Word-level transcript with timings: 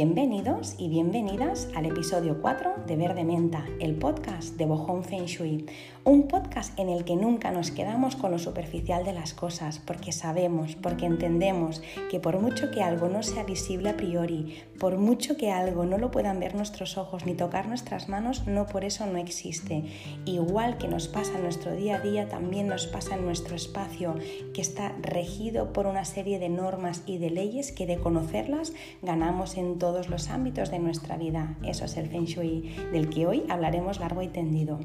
Bienvenidos 0.00 0.76
y 0.78 0.88
bienvenidas 0.88 1.66
al 1.74 1.84
episodio 1.84 2.40
4 2.40 2.84
de 2.86 2.94
Verde 2.94 3.24
Menta, 3.24 3.66
el 3.80 3.96
podcast 3.96 4.56
de 4.56 4.64
Bohong 4.64 5.02
Feng 5.02 5.24
Shui. 5.24 5.66
Un 6.04 6.28
podcast 6.28 6.78
en 6.78 6.88
el 6.88 7.04
que 7.04 7.16
nunca 7.16 7.50
nos 7.50 7.72
quedamos 7.72 8.14
con 8.14 8.30
lo 8.30 8.38
superficial 8.38 9.04
de 9.04 9.12
las 9.12 9.34
cosas, 9.34 9.80
porque 9.80 10.12
sabemos, 10.12 10.76
porque 10.76 11.04
entendemos 11.04 11.82
que 12.12 12.20
por 12.20 12.40
mucho 12.40 12.70
que 12.70 12.84
algo 12.84 13.08
no 13.08 13.24
sea 13.24 13.42
visible 13.42 13.90
a 13.90 13.96
priori, 13.96 14.62
por 14.78 14.98
mucho 14.98 15.36
que 15.36 15.50
algo 15.50 15.84
no 15.84 15.98
lo 15.98 16.12
puedan 16.12 16.38
ver 16.38 16.54
nuestros 16.54 16.96
ojos 16.96 17.26
ni 17.26 17.34
tocar 17.34 17.66
nuestras 17.66 18.08
manos, 18.08 18.46
no 18.46 18.66
por 18.66 18.84
eso 18.84 19.04
no 19.04 19.18
existe. 19.18 19.82
Igual 20.24 20.78
que 20.78 20.86
nos 20.86 21.08
pasa 21.08 21.34
en 21.34 21.42
nuestro 21.42 21.74
día 21.74 21.96
a 21.96 22.00
día, 22.00 22.28
también 22.28 22.68
nos 22.68 22.86
pasa 22.86 23.16
en 23.16 23.24
nuestro 23.26 23.56
espacio, 23.56 24.14
que 24.54 24.60
está 24.60 24.94
regido 25.02 25.72
por 25.72 25.86
una 25.88 26.04
serie 26.04 26.38
de 26.38 26.48
normas 26.48 27.02
y 27.04 27.18
de 27.18 27.30
leyes 27.30 27.72
que 27.72 27.86
de 27.86 27.98
conocerlas 27.98 28.72
ganamos 29.02 29.56
en 29.56 29.78
todos 29.88 30.10
los 30.10 30.28
ámbitos 30.28 30.70
de 30.70 30.80
nuestra 30.80 31.16
vida. 31.16 31.56
Eso 31.64 31.86
es 31.86 31.96
el 31.96 32.08
Feng 32.08 32.26
Shui 32.26 32.76
del 32.92 33.08
que 33.08 33.26
hoy 33.26 33.44
hablaremos 33.48 34.00
largo 34.00 34.20
y 34.20 34.28
tendido. 34.28 34.80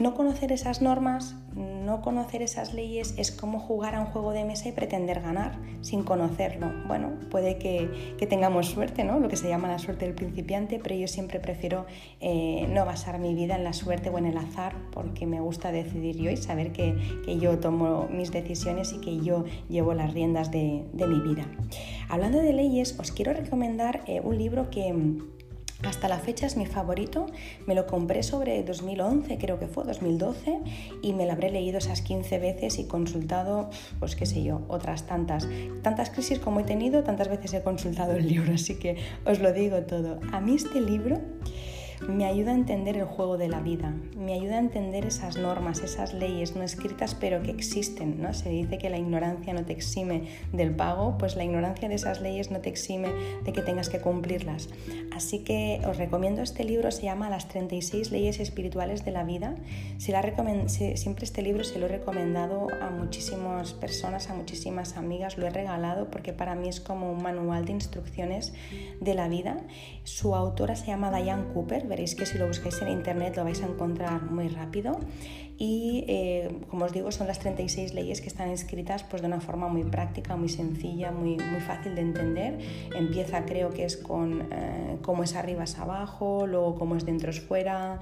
No 0.00 0.14
conocer 0.14 0.50
esas 0.50 0.80
normas, 0.80 1.36
no 1.54 2.00
conocer 2.00 2.40
esas 2.40 2.72
leyes 2.72 3.12
es 3.18 3.30
como 3.30 3.60
jugar 3.60 3.94
a 3.94 4.00
un 4.00 4.06
juego 4.06 4.32
de 4.32 4.46
mesa 4.46 4.70
y 4.70 4.72
pretender 4.72 5.20
ganar 5.20 5.58
sin 5.82 6.04
conocerlo. 6.04 6.72
Bueno, 6.86 7.10
puede 7.30 7.58
que, 7.58 8.16
tengamos 8.26 8.68
suerte, 8.68 9.04
¿no? 9.04 9.20
Lo 9.20 9.28
que 9.28 9.36
se 9.36 9.46
llama 9.46 9.68
la 9.68 9.78
suerte 9.78 10.06
del 10.06 10.14
principiante, 10.14 10.80
pero 10.82 10.94
yo 10.94 11.06
siempre 11.06 11.38
prefiero 11.38 11.84
eh, 12.20 12.66
no 12.70 12.86
basar 12.86 13.18
mi 13.18 13.34
vida 13.34 13.56
en 13.56 13.64
la 13.64 13.74
suerte 13.74 14.08
o 14.08 14.16
en 14.16 14.24
el 14.24 14.38
azar 14.38 14.74
porque 14.90 15.26
me 15.26 15.40
gusta 15.40 15.70
decidir 15.70 16.16
yo 16.16 16.30
y 16.30 16.38
saber 16.38 16.72
que, 16.72 16.96
yo 17.38 17.58
tomo 17.58 18.08
mis 18.10 18.32
decisiones 18.32 18.94
y 18.94 19.02
que 19.02 19.20
yo 19.20 19.44
llevo 19.68 19.92
las 19.92 20.14
riendas 20.14 20.50
de, 20.50 20.82
mi 20.94 21.20
vida. 21.20 21.44
Hablando 22.08 22.38
de 22.38 22.54
leyes, 22.54 22.98
os 22.98 23.12
quiero 23.12 23.34
recomendar 23.34 24.02
eh, 24.06 24.22
un 24.24 24.38
libro 24.38 24.70
que 24.70 24.94
hasta 25.82 26.08
la 26.08 26.18
fecha 26.18 26.46
es 26.46 26.56
mi 26.56 26.66
favorito, 26.66 27.26
me 27.66 27.74
lo 27.74 27.86
compré 27.86 28.22
sobre 28.22 28.62
2011, 28.62 29.38
creo 29.38 29.58
que 29.58 29.66
fue 29.66 29.84
2012, 29.84 30.60
y 31.02 31.12
me 31.12 31.26
lo 31.26 31.32
habré 31.32 31.50
leído 31.50 31.78
esas 31.78 32.02
15 32.02 32.38
veces 32.38 32.78
y 32.78 32.84
consultado, 32.84 33.70
pues 33.98 34.16
qué 34.16 34.26
sé 34.26 34.42
yo, 34.42 34.62
otras 34.68 35.06
tantas. 35.06 35.48
Tantas 35.82 36.10
crisis 36.10 36.38
como 36.38 36.60
he 36.60 36.64
tenido, 36.64 37.02
tantas 37.02 37.28
veces 37.28 37.54
he 37.54 37.62
consultado 37.62 38.12
el 38.12 38.28
libro, 38.28 38.54
así 38.54 38.76
que 38.76 38.96
os 39.24 39.40
lo 39.40 39.52
digo 39.52 39.78
todo. 39.82 40.20
A 40.32 40.40
mí 40.40 40.54
este 40.56 40.80
libro 40.80 41.18
me 42.08 42.24
ayuda 42.24 42.52
a 42.52 42.54
entender 42.54 42.96
el 42.96 43.04
juego 43.04 43.36
de 43.36 43.48
la 43.48 43.60
vida, 43.60 43.94
me 44.16 44.34
ayuda 44.34 44.56
a 44.56 44.60
entender 44.60 45.04
esas 45.04 45.36
normas, 45.36 45.80
esas 45.80 46.14
leyes 46.14 46.56
no 46.56 46.62
escritas 46.62 47.14
pero 47.14 47.42
que 47.42 47.50
existen, 47.50 48.20
¿no? 48.20 48.32
Se 48.34 48.48
dice 48.48 48.78
que 48.78 48.90
la 48.90 48.98
ignorancia 48.98 49.52
no 49.52 49.64
te 49.64 49.72
exime 49.72 50.28
del 50.52 50.74
pago, 50.74 51.16
pues 51.18 51.36
la 51.36 51.44
ignorancia 51.44 51.88
de 51.88 51.94
esas 51.94 52.20
leyes 52.20 52.50
no 52.50 52.60
te 52.60 52.68
exime 52.68 53.08
de 53.44 53.52
que 53.52 53.62
tengas 53.62 53.88
que 53.88 54.00
cumplirlas. 54.00 54.68
Así 55.14 55.40
que 55.40 55.80
os 55.86 55.96
recomiendo 55.96 56.42
este 56.42 56.64
libro, 56.64 56.90
se 56.90 57.02
llama 57.02 57.28
Las 57.28 57.48
36 57.48 58.10
leyes 58.10 58.40
espirituales 58.40 59.04
de 59.04 59.10
la 59.10 59.24
vida. 59.24 59.56
siempre 59.98 61.24
este 61.24 61.42
libro 61.42 61.64
se 61.64 61.78
lo 61.78 61.86
he 61.86 61.88
recomendado 61.88 62.68
a 62.80 62.90
muchísimas 62.90 63.74
personas, 63.74 64.30
a 64.30 64.34
muchísimas 64.34 64.96
amigas, 64.96 65.36
lo 65.36 65.46
he 65.46 65.50
regalado 65.50 66.10
porque 66.10 66.32
para 66.32 66.54
mí 66.54 66.68
es 66.68 66.80
como 66.80 67.12
un 67.12 67.22
manual 67.22 67.64
de 67.64 67.72
instrucciones 67.72 68.52
de 69.00 69.14
la 69.14 69.28
vida. 69.28 69.58
Su 70.04 70.34
autora 70.34 70.76
se 70.76 70.86
llama 70.86 71.10
Diane 71.10 71.52
Cooper, 71.52 71.86
veréis 71.90 72.14
que 72.14 72.24
si 72.24 72.38
lo 72.38 72.46
buscáis 72.46 72.80
en 72.80 72.88
internet 72.88 73.36
lo 73.36 73.44
vais 73.44 73.60
a 73.62 73.66
encontrar 73.66 74.22
muy 74.30 74.48
rápido 74.48 74.98
y 75.60 76.06
eh, 76.08 76.48
como 76.70 76.86
os 76.86 76.92
digo 76.92 77.12
son 77.12 77.26
las 77.26 77.38
36 77.38 77.92
leyes 77.92 78.22
que 78.22 78.28
están 78.28 78.48
escritas 78.48 79.02
pues 79.02 79.20
de 79.20 79.28
una 79.28 79.42
forma 79.42 79.68
muy 79.68 79.84
práctica, 79.84 80.34
muy 80.34 80.48
sencilla, 80.48 81.10
muy, 81.10 81.36
muy 81.36 81.60
fácil 81.60 81.94
de 81.94 82.00
entender. 82.00 82.58
Empieza 82.96 83.44
creo 83.44 83.68
que 83.68 83.84
es 83.84 83.98
con 83.98 84.48
eh, 84.50 84.96
cómo 85.02 85.22
es 85.22 85.34
arriba 85.36 85.64
es 85.64 85.78
abajo, 85.78 86.46
luego 86.46 86.76
cómo 86.76 86.96
es 86.96 87.04
dentro 87.04 87.28
es 87.28 87.40
fuera, 87.42 88.00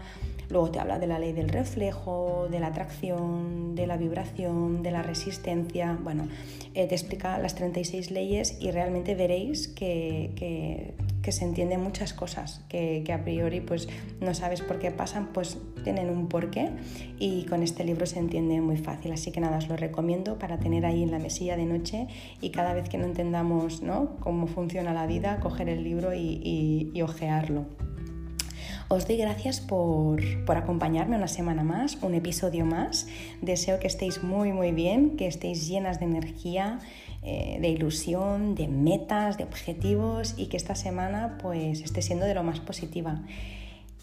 luego 0.51 0.71
te 0.71 0.79
habla 0.79 1.01
de 1.01 1.09
la 1.09 1.19
ley 1.19 1.33
del 1.33 1.49
reflejo, 1.49 2.47
de 2.49 2.61
la 2.61 2.69
atracción, 2.69 3.75
de 3.75 3.89
la 3.89 3.97
vibración, 3.97 4.85
de 4.85 4.93
la 4.93 5.03
resistencia, 5.03 5.99
bueno, 6.01 6.29
eh, 6.75 6.87
te 6.87 6.95
explica 6.95 7.39
las 7.39 7.57
36 7.57 8.13
leyes 8.13 8.57
y 8.61 8.71
realmente 8.71 9.17
veréis 9.17 9.67
que, 9.67 10.31
que 10.37 10.95
que 11.29 11.33
se 11.33 11.45
entienden 11.45 11.83
muchas 11.83 12.15
cosas 12.15 12.63
que, 12.71 13.05
a 13.13 13.23
priori 13.23 13.61
pues 13.61 13.87
no 14.19 14.33
sabes 14.33 14.63
por 14.63 14.79
qué 14.79 14.91
pasan, 14.91 15.29
pues 15.35 15.59
tienen 15.85 16.09
un 16.09 16.27
porqué 16.27 16.71
y 17.19 17.45
con 17.45 17.63
este 17.63 17.85
libro 17.85 18.07
se 18.07 18.19
entiende 18.19 18.63
muy 18.63 18.79
fácil. 18.79 19.13
Así 19.13 19.31
que 19.31 19.39
nada, 19.39 19.59
os 19.59 19.69
lo 19.69 19.77
recomiendo 19.77 20.39
para 20.39 20.59
tener 20.59 20.87
ahí 20.87 21.03
en 21.03 21.11
la 21.11 21.19
mesilla 21.19 21.59
de 21.59 21.67
noche 21.67 22.07
y 22.41 22.49
cada 22.49 22.73
vez 22.73 22.89
que 22.89 22.97
no 22.97 23.05
entendamos 23.05 23.83
¿no? 23.83 24.17
cómo 24.21 24.47
funciona 24.47 24.95
la 24.95 25.07
vida, 25.07 25.39
coger 25.41 25.69
el 25.69 25.85
libro 25.85 26.15
y, 26.15 26.41
y, 26.43 26.93
y 26.95 27.03
ojearlo. 27.03 27.67
Os 28.91 29.07
doy 29.07 29.19
gracias 29.19 29.61
por, 29.61 30.23
por, 30.47 30.57
acompañarme 30.57 31.17
una 31.17 31.29
semana 31.29 31.63
más, 31.63 31.99
un 32.01 32.15
episodio 32.15 32.65
más. 32.65 33.07
Deseo 33.43 33.79
que 33.81 33.87
estéis 33.87 34.23
muy 34.23 34.55
muy 34.55 34.73
bien, 34.73 35.19
que 35.19 35.27
estéis 35.27 35.69
llenas 35.69 36.01
de 36.01 36.07
energía, 36.07 36.79
eh, 37.23 37.59
de 37.61 37.69
ilusión, 37.69 38.55
de 38.55 38.69
metas, 38.69 39.37
de 39.39 39.45
objetivos 39.45 40.35
y 40.37 40.47
que 40.47 40.57
esta 40.57 40.75
semana 40.75 41.39
pues 41.43 41.81
esté 41.81 42.03
siendo 42.03 42.27
de 42.27 42.35
lo 42.35 42.43
más 42.43 42.61
positiva. 42.61 43.23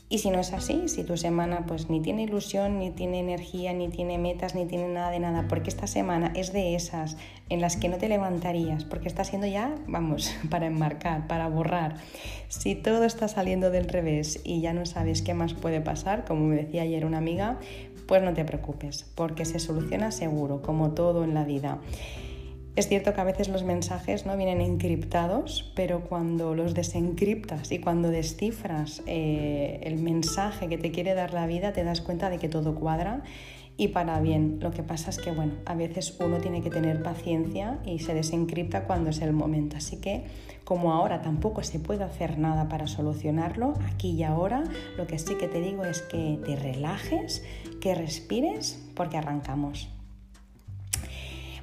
Y 0.07 0.19
si 0.19 0.29
no 0.29 0.39
es 0.39 0.53
así, 0.53 0.87
si 0.87 1.03
tu 1.03 1.17
semana 1.17 1.65
pues 1.65 1.89
ni 1.89 1.99
tiene 1.99 2.23
ilusión, 2.23 2.77
ni 2.77 2.91
tiene 2.91 3.19
energía, 3.19 3.73
ni 3.73 3.89
tiene 3.89 4.19
metas, 4.19 4.53
ni 4.53 4.65
tiene 4.67 4.87
nada 4.87 5.09
de 5.09 5.19
nada, 5.19 5.47
porque 5.47 5.69
esta 5.69 5.87
semana 5.87 6.31
es 6.35 6.53
de 6.53 6.75
esas 6.75 7.17
en 7.49 7.59
las 7.59 7.75
que 7.75 7.89
no 7.89 7.97
te 7.97 8.07
levantarías, 8.07 8.83
porque 8.83 9.07
está 9.07 9.23
siendo 9.23 9.47
ya, 9.47 9.73
vamos, 9.87 10.31
para 10.51 10.67
enmarcar, 10.67 11.25
para 11.25 11.49
borrar. 11.49 11.95
Si 12.49 12.75
todo 12.75 13.03
está 13.03 13.27
saliendo 13.27 13.71
del 13.71 13.89
revés 13.89 14.41
y 14.43 14.61
ya 14.61 14.73
no 14.73 14.85
sabes 14.85 15.23
qué 15.23 15.33
más 15.33 15.55
puede 15.55 15.81
pasar, 15.81 16.23
como 16.23 16.45
me 16.45 16.57
decía 16.57 16.83
ayer 16.83 17.03
una 17.03 17.17
amiga, 17.17 17.57
pues 18.07 18.21
no 18.21 18.33
te 18.33 18.45
preocupes, 18.45 19.11
porque 19.15 19.45
se 19.45 19.57
soluciona 19.57 20.11
seguro, 20.11 20.61
como 20.61 20.91
todo 20.91 21.23
en 21.23 21.33
la 21.33 21.45
vida. 21.45 21.79
Es 22.75 22.89
cierto 22.89 23.13
que 23.13 23.21
a 23.21 23.23
veces 23.23 23.47
los 23.47 23.63
mensajes 23.63 24.25
no 24.25 24.35
vienen 24.35 24.59
encriptados, 24.59 25.71
pero 25.75 26.01
cuando 26.01 26.55
los 26.55 26.73
desencriptas 26.73 27.71
y 27.71 27.79
cuando 27.79 28.09
descifras 28.09 29.01
eh, 29.05 29.79
el 29.83 29.97
mensaje 29.97 30.67
que 30.67 30.77
te 30.77 30.91
quiere 30.91 31.13
dar 31.13 31.33
la 31.33 31.47
vida, 31.47 31.71
te 31.71 31.85
das 31.85 32.01
cuenta 32.01 32.29
de 32.29 32.37
que 32.37 32.49
todo 32.49 32.75
cuadra 32.75 33.23
y 33.77 33.89
para 33.89 34.19
bien. 34.19 34.57
Lo 34.59 34.71
que 34.71 34.83
pasa 34.83 35.09
es 35.09 35.19
que, 35.19 35.31
bueno, 35.31 35.53
a 35.65 35.73
veces 35.73 36.17
uno 36.19 36.39
tiene 36.39 36.61
que 36.61 36.69
tener 36.69 37.01
paciencia 37.01 37.79
y 37.85 37.99
se 37.99 38.13
desencripta 38.13 38.83
cuando 38.83 39.11
es 39.11 39.21
el 39.21 39.31
momento. 39.31 39.77
Así 39.77 40.01
que, 40.01 40.25
como 40.65 40.91
ahora 40.91 41.21
tampoco 41.21 41.63
se 41.63 41.79
puede 41.79 42.03
hacer 42.03 42.37
nada 42.37 42.67
para 42.67 42.87
solucionarlo, 42.87 43.75
aquí 43.89 44.11
y 44.11 44.23
ahora, 44.23 44.65
lo 44.97 45.07
que 45.07 45.17
sí 45.17 45.35
que 45.35 45.47
te 45.47 45.61
digo 45.61 45.85
es 45.85 46.01
que 46.01 46.39
te 46.45 46.57
relajes, 46.57 47.41
que 47.79 47.95
respires, 47.95 48.83
porque 48.95 49.15
arrancamos. 49.15 49.94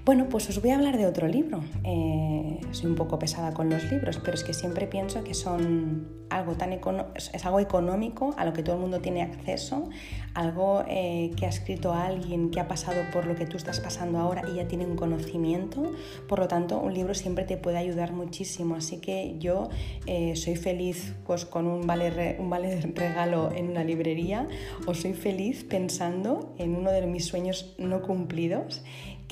Bueno, 0.04 0.28
pues 0.28 0.48
os 0.48 0.60
voy 0.60 0.70
a 0.70 0.74
hablar 0.74 0.98
de 0.98 1.06
otro 1.06 1.28
libro. 1.28 1.60
Eh, 1.84 2.58
soy 2.72 2.90
un 2.90 2.96
poco 2.96 3.20
pesada 3.20 3.54
con 3.54 3.70
los 3.70 3.88
libros, 3.88 4.18
pero 4.18 4.34
es 4.34 4.42
que 4.42 4.52
siempre 4.52 4.88
pienso 4.88 5.22
que 5.22 5.32
son 5.32 6.08
algo 6.28 6.54
tan 6.54 6.72
es 6.72 7.44
algo 7.44 7.60
económico 7.60 8.34
a 8.36 8.44
lo 8.44 8.52
que 8.52 8.62
todo 8.62 8.76
el 8.76 8.80
mundo 8.80 9.00
tiene 9.00 9.22
acceso, 9.22 9.90
algo 10.34 10.82
eh, 10.88 11.30
que 11.36 11.46
ha 11.46 11.50
escrito 11.50 11.92
alguien 11.92 12.50
que 12.50 12.58
ha 12.58 12.66
pasado 12.66 13.02
por 13.12 13.26
lo 13.26 13.36
que 13.36 13.46
tú 13.46 13.58
estás 13.58 13.80
pasando 13.80 14.18
ahora 14.18 14.42
y 14.50 14.56
ya 14.56 14.66
tiene 14.66 14.86
un 14.86 14.96
conocimiento. 14.96 15.92
Por 16.28 16.40
lo 16.40 16.48
tanto, 16.48 16.80
un 16.80 16.94
libro 16.94 17.14
siempre 17.14 17.44
te 17.44 17.56
puede 17.56 17.78
ayudar 17.78 18.12
muchísimo. 18.12 18.74
Así 18.74 19.00
que 19.00 19.36
yo 19.38 19.68
eh, 20.06 20.34
soy 20.34 20.56
feliz 20.56 21.14
pues, 21.26 21.44
con 21.44 21.68
un 21.68 21.86
vale, 21.86 22.38
un 22.40 22.50
vale 22.50 22.80
regalo 22.94 23.52
en 23.52 23.70
una 23.70 23.84
librería 23.84 24.48
o 24.86 24.94
soy 24.94 25.12
feliz 25.12 25.62
pensando 25.62 26.54
en 26.58 26.74
uno 26.74 26.90
de 26.90 27.06
mis 27.06 27.26
sueños 27.26 27.76
no 27.78 28.02
cumplidos 28.02 28.82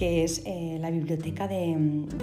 que 0.00 0.24
es 0.24 0.40
eh, 0.46 0.78
la 0.80 0.90
biblioteca 0.90 1.46
de, 1.46 1.76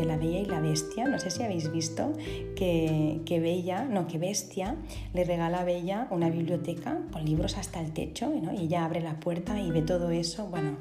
la 0.03 0.17
Bella 0.17 0.39
y 0.39 0.45
la 0.45 0.59
Bestia. 0.59 1.05
No 1.05 1.19
sé 1.19 1.29
si 1.29 1.43
habéis 1.43 1.71
visto 1.71 2.11
que, 2.55 3.21
que, 3.23 3.39
Bella, 3.39 3.83
no, 3.85 4.07
que 4.07 4.17
Bestia 4.17 4.77
le 5.13 5.23
regala 5.23 5.59
a 5.59 5.63
Bella 5.63 6.07
una 6.09 6.27
biblioteca 6.31 6.97
con 7.11 7.23
libros 7.23 7.55
hasta 7.55 7.79
el 7.79 7.91
techo 7.91 8.33
y 8.33 8.63
ella 8.63 8.83
abre 8.83 9.01
la 9.01 9.19
puerta 9.19 9.61
y 9.61 9.69
ve 9.69 9.83
todo 9.83 10.09
eso. 10.09 10.47
Bueno, 10.47 10.77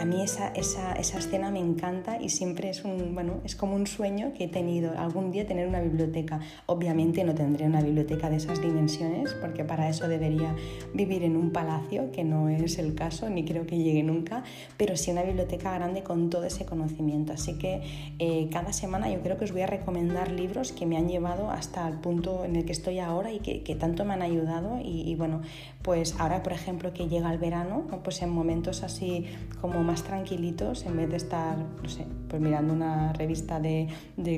a 0.00 0.04
mí 0.04 0.22
esa, 0.22 0.48
esa, 0.48 0.94
esa, 0.94 1.20
escena 1.20 1.52
me 1.52 1.60
encanta 1.60 2.20
y 2.20 2.30
siempre 2.30 2.70
es, 2.70 2.84
un, 2.84 3.14
bueno, 3.14 3.40
es 3.44 3.54
como 3.54 3.76
un 3.76 3.86
sueño 3.86 4.32
que 4.34 4.46
he 4.46 4.48
tenido 4.48 4.98
algún 4.98 5.30
día 5.30 5.46
tener 5.46 5.68
una 5.68 5.80
biblioteca. 5.80 6.40
Obviamente 6.66 7.22
no 7.22 7.32
tendré 7.32 7.66
una 7.66 7.80
biblioteca 7.80 8.28
de 8.28 8.38
esas 8.38 8.60
dimensiones 8.60 9.34
porque 9.34 9.62
para 9.64 9.88
eso 9.88 10.08
debería 10.08 10.56
vivir 10.94 11.22
en 11.22 11.36
un 11.36 11.52
palacio, 11.52 12.10
que 12.10 12.24
no 12.24 12.48
es 12.48 12.80
el 12.80 12.96
caso, 12.96 13.30
ni 13.30 13.44
creo 13.44 13.68
que 13.68 13.78
llegue 13.78 14.02
nunca, 14.02 14.42
pero 14.76 14.96
sí 14.96 15.12
una 15.12 15.22
biblioteca 15.22 15.72
grande 15.74 16.02
con 16.02 16.28
todo 16.28 16.39
de 16.40 16.48
ese 16.48 16.64
conocimiento. 16.64 17.32
Así 17.32 17.58
que 17.58 17.82
eh, 18.18 18.48
cada 18.52 18.72
semana 18.72 19.10
yo 19.10 19.20
creo 19.20 19.36
que 19.38 19.44
os 19.44 19.52
voy 19.52 19.62
a 19.62 19.66
recomendar 19.66 20.30
libros 20.30 20.72
que 20.72 20.86
me 20.86 20.96
han 20.96 21.08
llevado 21.08 21.50
hasta 21.50 21.86
el 21.88 21.98
punto 21.98 22.44
en 22.44 22.56
el 22.56 22.64
que 22.64 22.72
estoy 22.72 22.98
ahora 22.98 23.32
y 23.32 23.40
que, 23.40 23.74
tanto 23.74 24.04
me 24.04 24.14
han 24.14 24.22
ayudado. 24.22 24.78
Y, 24.82 25.14
bueno, 25.14 25.42
pues 25.82 26.14
ahora 26.18 26.42
por 26.42 26.52
ejemplo 26.52 26.92
que 26.92 27.08
llega 27.08 27.32
el 27.32 27.38
verano, 27.38 27.86
pues 28.04 28.22
en 28.22 28.30
momentos 28.30 28.82
así 28.82 29.26
como 29.60 29.82
más 29.82 30.02
tranquilitos, 30.02 30.84
en 30.86 30.96
vez 30.96 31.08
de 31.10 31.16
estar, 31.16 31.56
no 31.58 31.88
sé, 31.88 32.06
pues 32.28 32.40
mirando 32.40 32.72
una 32.72 33.12
revista 33.12 33.60
de, 33.60 33.88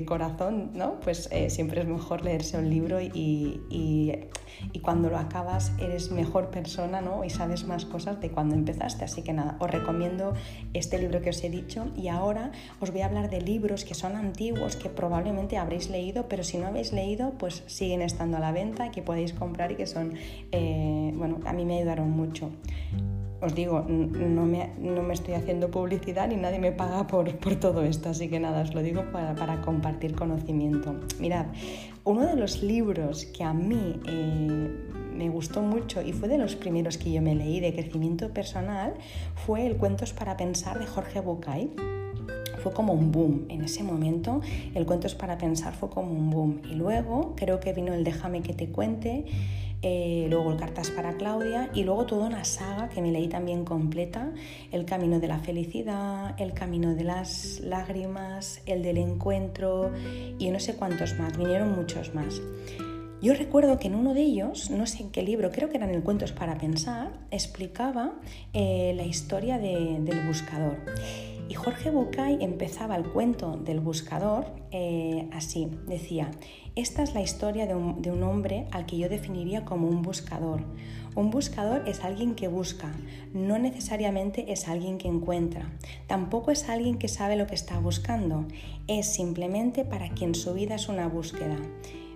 corazón, 0.07 0.71
¿no? 0.75 1.01
Pues 1.01 1.29
eh, 1.31 1.51
siempre 1.51 1.83
es 1.83 1.87
mejor 1.87 2.25
leerse 2.25 2.59
un 2.59 2.69
libro 2.71 3.01
y, 3.01 3.61
y, 3.71 4.13
cuando 4.81 5.11
lo 5.11 5.19
acabas 5.19 5.73
eres 5.79 6.11
mejor 6.11 6.51
persona, 6.51 7.01
¿no? 7.01 7.25
Y 7.25 7.31
sabes 7.31 7.65
más 7.67 7.85
cosas 7.85 8.21
de 8.21 8.31
cuando 8.31 8.55
empezaste. 8.55 9.05
Así 9.05 9.23
que 9.23 9.33
nada, 9.33 9.57
os 9.61 9.71
recomiendo 9.71 10.35
este 10.73 10.99
libro 10.99 11.21
que 11.21 11.31
os 11.31 11.43
he 11.45 11.51
dicho 11.51 11.82
y 11.97 12.09
ahora 12.09 12.53
os 12.81 12.91
voy 12.91 13.01
a 13.01 13.07
hablar 13.07 13.31
de 13.31 13.41
libros 13.41 13.85
que 13.85 13.95
son 13.95 14.17
antiguos, 14.17 14.77
que 14.77 14.89
probablemente 14.89 15.57
habréis 15.57 15.91
leído, 15.91 16.29
pero 16.29 16.45
si 16.45 16.59
no 16.59 16.67
habéis 16.67 16.93
leído, 16.93 17.33
pues 17.39 17.63
siguen 17.67 18.03
estando 18.03 18.37
a 18.37 18.41
la 18.41 18.53
venta, 18.53 18.91
que 18.91 19.03
podéis 19.03 19.33
comprar 19.33 19.73
y 19.73 19.77
que 19.77 19.87
son, 19.87 20.15
eh, 20.53 21.13
bueno, 21.15 21.41
a 21.45 21.53
mí 21.53 21.65
me 21.65 21.79
ayudaron 21.79 22.11
mucho 22.11 22.51
os 23.43 23.55
digo, 23.57 23.85
no 23.89 24.47
me, 24.47 24.71
no 24.79 25.03
me, 25.03 25.15
estoy 25.15 25.35
haciendo 25.35 25.69
publicidad 25.69 26.29
ni 26.29 26.37
nadie 26.37 26.61
me 26.61 26.71
paga 26.71 27.09
por, 27.09 27.37
por 27.39 27.57
todo 27.57 27.83
esto, 27.83 28.11
así 28.11 28.29
que 28.29 28.39
nada, 28.39 28.63
os 28.63 28.73
lo 28.73 28.83
digo 28.83 29.05
para, 29.11 29.35
para, 29.35 29.61
compartir 29.63 30.15
conocimiento. 30.15 30.95
Mirad, 31.19 31.47
uno 32.05 32.25
de 32.25 32.37
los 32.37 32.63
libros 32.63 33.25
que 33.27 33.43
a 33.43 33.53
mí 33.53 34.01
eh, 34.07 34.71
me 35.17 35.29
gustó 35.29 35.63
mucho 35.63 36.03
y 36.03 36.13
fue 36.13 36.29
de 36.29 36.39
los 36.39 36.57
primeros 36.57 36.97
que 36.97 37.13
yo 37.13 37.23
me 37.23 37.35
leí 37.35 37.61
de 37.61 37.73
crecimiento 37.73 38.33
personal 38.33 38.95
fue 39.47 39.67
el 39.67 39.77
Cuentos 39.77 40.13
para 40.13 40.37
Pensar 40.37 40.79
de 40.79 40.87
Jorge 40.87 41.21
Bucay 41.21 41.71
fue 42.63 42.73
como 42.73 42.93
un 42.93 43.11
boom. 43.11 43.47
En 43.49 43.65
ese 43.65 43.83
momento 43.83 44.41
el 44.75 44.87
Cuentos 44.87 45.15
para 45.15 45.37
Pensar 45.37 45.75
fue 45.75 45.91
como 45.91 46.13
un 46.13 46.31
boom. 46.31 46.63
Y 46.71 46.75
luego 46.75 47.35
creo 47.37 47.59
que 47.59 47.73
vino 47.73 47.93
el 47.93 48.05
Déjame 48.05 48.41
que 48.43 48.53
te 48.53 48.69
cuente 48.69 49.27
eh, 49.85 50.29
luego 50.31 50.53
el 50.53 50.59
Cartas 50.59 50.91
para 50.91 51.17
Claudia 51.17 51.69
y 51.75 51.83
luego 51.83 52.07
toda 52.07 52.27
una 52.29 52.45
saga 52.45 52.89
que 52.89 53.03
me 53.03 53.11
leí 53.11 53.27
también 53.27 53.65
completa, 53.65 54.31
El 54.71 54.85
Camino 54.85 55.19
de 55.19 55.27
la 55.27 55.41
Felicidad, 55.41 56.37
El 56.39 56.53
Camino 56.55 56.95
de 56.95 57.03
las 57.03 57.59
Lágrimas, 57.61 58.63
El 58.65 58.85
del 58.85 58.99
Encuentro 58.99 59.91
y 60.39 60.51
no 60.51 60.61
sé 60.61 60.77
cuántos 60.77 61.19
más, 61.19 61.37
vinieron 61.37 61.75
muchos 61.75 62.15
más. 62.15 62.41
Yo 63.23 63.35
recuerdo 63.35 63.79
que 63.79 63.87
en 63.87 63.95
uno 63.95 64.15
de 64.15 64.23
ellos, 64.23 64.71
no 64.71 64.85
sé 64.85 65.05
en 65.05 65.11
qué 65.11 65.23
libro, 65.23 65.53
creo 65.53 65.69
que 65.69 65.77
eran 65.77 65.91
el 65.91 66.03
Cuentos 66.03 66.33
para 66.33 66.59
Pensar, 66.59 67.13
explicaba 67.31 68.15
eh, 68.53 68.95
la 68.97 69.05
historia 69.05 69.59
del 69.59 70.27
buscador. 70.27 70.79
Y 71.49 71.55
Jorge 71.55 71.93
Bucay 71.93 72.39
empezaba 72.41 72.97
el 72.97 73.05
cuento 73.05 73.57
del 73.59 73.79
buscador 73.79 74.47
eh, 74.73 75.29
así, 75.33 75.69
decía, 75.87 76.33
esta 76.75 77.05
es 77.05 77.15
la 77.15 77.23
historia 77.23 77.67
de 77.67 77.75
un 77.77 78.23
hombre 78.25 78.67
al 78.73 78.87
que 78.87 78.99
yo 78.99 79.09
definiría 79.09 79.65
como 79.65 79.89
un 79.89 80.03
buscador. 80.03 80.65
Un 81.15 81.31
buscador 81.31 81.89
es 81.89 82.03
alguien 82.03 82.35
que 82.35 82.49
busca, 82.49 82.91
no 83.33 83.57
necesariamente 83.57 84.51
es 84.51 84.67
alguien 84.67 84.99
que 84.99 85.07
encuentra, 85.07 85.71
tampoco 86.09 86.51
es 86.51 86.69
alguien 86.69 86.99
que 86.99 87.07
sabe 87.07 87.37
lo 87.37 87.47
que 87.47 87.55
está 87.55 87.79
buscando, 87.79 88.47
es 88.89 89.13
simplemente 89.13 89.85
para 89.85 90.09
quien 90.09 90.35
su 90.35 90.55
vida 90.55 90.75
es 90.75 90.89
una 90.89 91.07
búsqueda. 91.07 91.57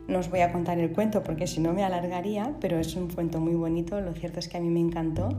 No 0.08 0.20
os 0.20 0.30
voy 0.30 0.40
a 0.40 0.52
contar 0.52 0.78
el 0.78 0.92
cuento 0.92 1.22
porque 1.22 1.46
si 1.46 1.60
no 1.60 1.72
me 1.72 1.82
alargaría, 1.82 2.54
pero 2.60 2.78
es 2.78 2.94
un 2.94 3.08
cuento 3.08 3.40
muy 3.40 3.54
bonito, 3.54 4.00
lo 4.00 4.12
cierto 4.12 4.38
es 4.38 4.48
que 4.48 4.56
a 4.56 4.60
mí 4.60 4.68
me 4.68 4.80
encantó. 4.80 5.36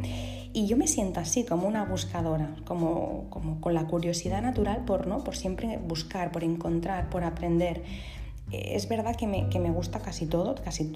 Y 0.54 0.68
yo 0.68 0.76
me 0.76 0.88
siento 0.88 1.20
así, 1.20 1.46
como 1.46 1.68
una 1.68 1.86
buscadora, 1.86 2.56
como, 2.66 3.28
como 3.30 3.62
con 3.62 3.74
la 3.74 3.86
curiosidad 3.88 4.42
natural 4.42 4.84
por, 4.86 5.08
¿no? 5.08 5.24
por 5.24 5.36
siempre 5.36 5.78
buscar, 5.78 6.32
por 6.32 6.44
encontrar, 6.44 7.10
por 7.10 7.24
aprender. 7.24 7.84
Es 8.52 8.88
verdad 8.90 9.16
que 9.16 9.28
me, 9.28 9.50
que 9.50 9.60
me 9.60 9.72
gusta 9.72 10.00
casi 10.00 10.26
todo, 10.26 10.56
casi, 10.56 10.94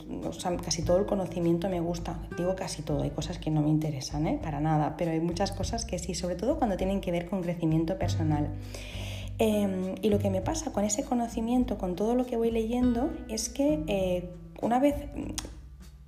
casi 0.64 0.84
todo 0.84 1.00
el 1.00 1.06
conocimiento 1.06 1.70
me 1.70 1.82
gusta, 1.82 2.20
digo 2.38 2.56
casi 2.56 2.82
todo, 2.82 3.04
hay 3.04 3.10
cosas 3.10 3.40
que 3.40 3.52
no 3.52 3.62
me 3.62 3.70
interesan, 3.70 4.26
¿eh? 4.26 4.40
para 4.42 4.62
nada, 4.62 4.96
pero 4.98 5.12
hay 5.12 5.20
muchas 5.20 5.52
cosas 5.52 5.84
que 5.84 6.00
sí, 6.00 6.16
sobre 6.16 6.36
todo 6.36 6.58
cuando 6.58 6.78
tienen 6.78 7.02
que 7.02 7.12
ver 7.12 7.30
con 7.30 7.42
crecimiento 7.42 7.98
personal. 7.98 8.50
Em, 9.40 9.96
y 10.02 10.10
lo 10.10 10.20
que 10.20 10.30
me 10.30 10.42
pasa 10.42 10.72
con 10.72 10.84
ese 10.84 11.04
conocimiento, 11.04 11.78
con 11.78 11.96
todo 11.96 12.16
lo 12.16 12.26
que 12.26 12.38
voy 12.38 12.52
leyendo, 12.52 13.12
es 13.28 13.50
que 13.50 13.84
eh, 13.88 14.30
una 14.62 14.80
vez 14.80 14.96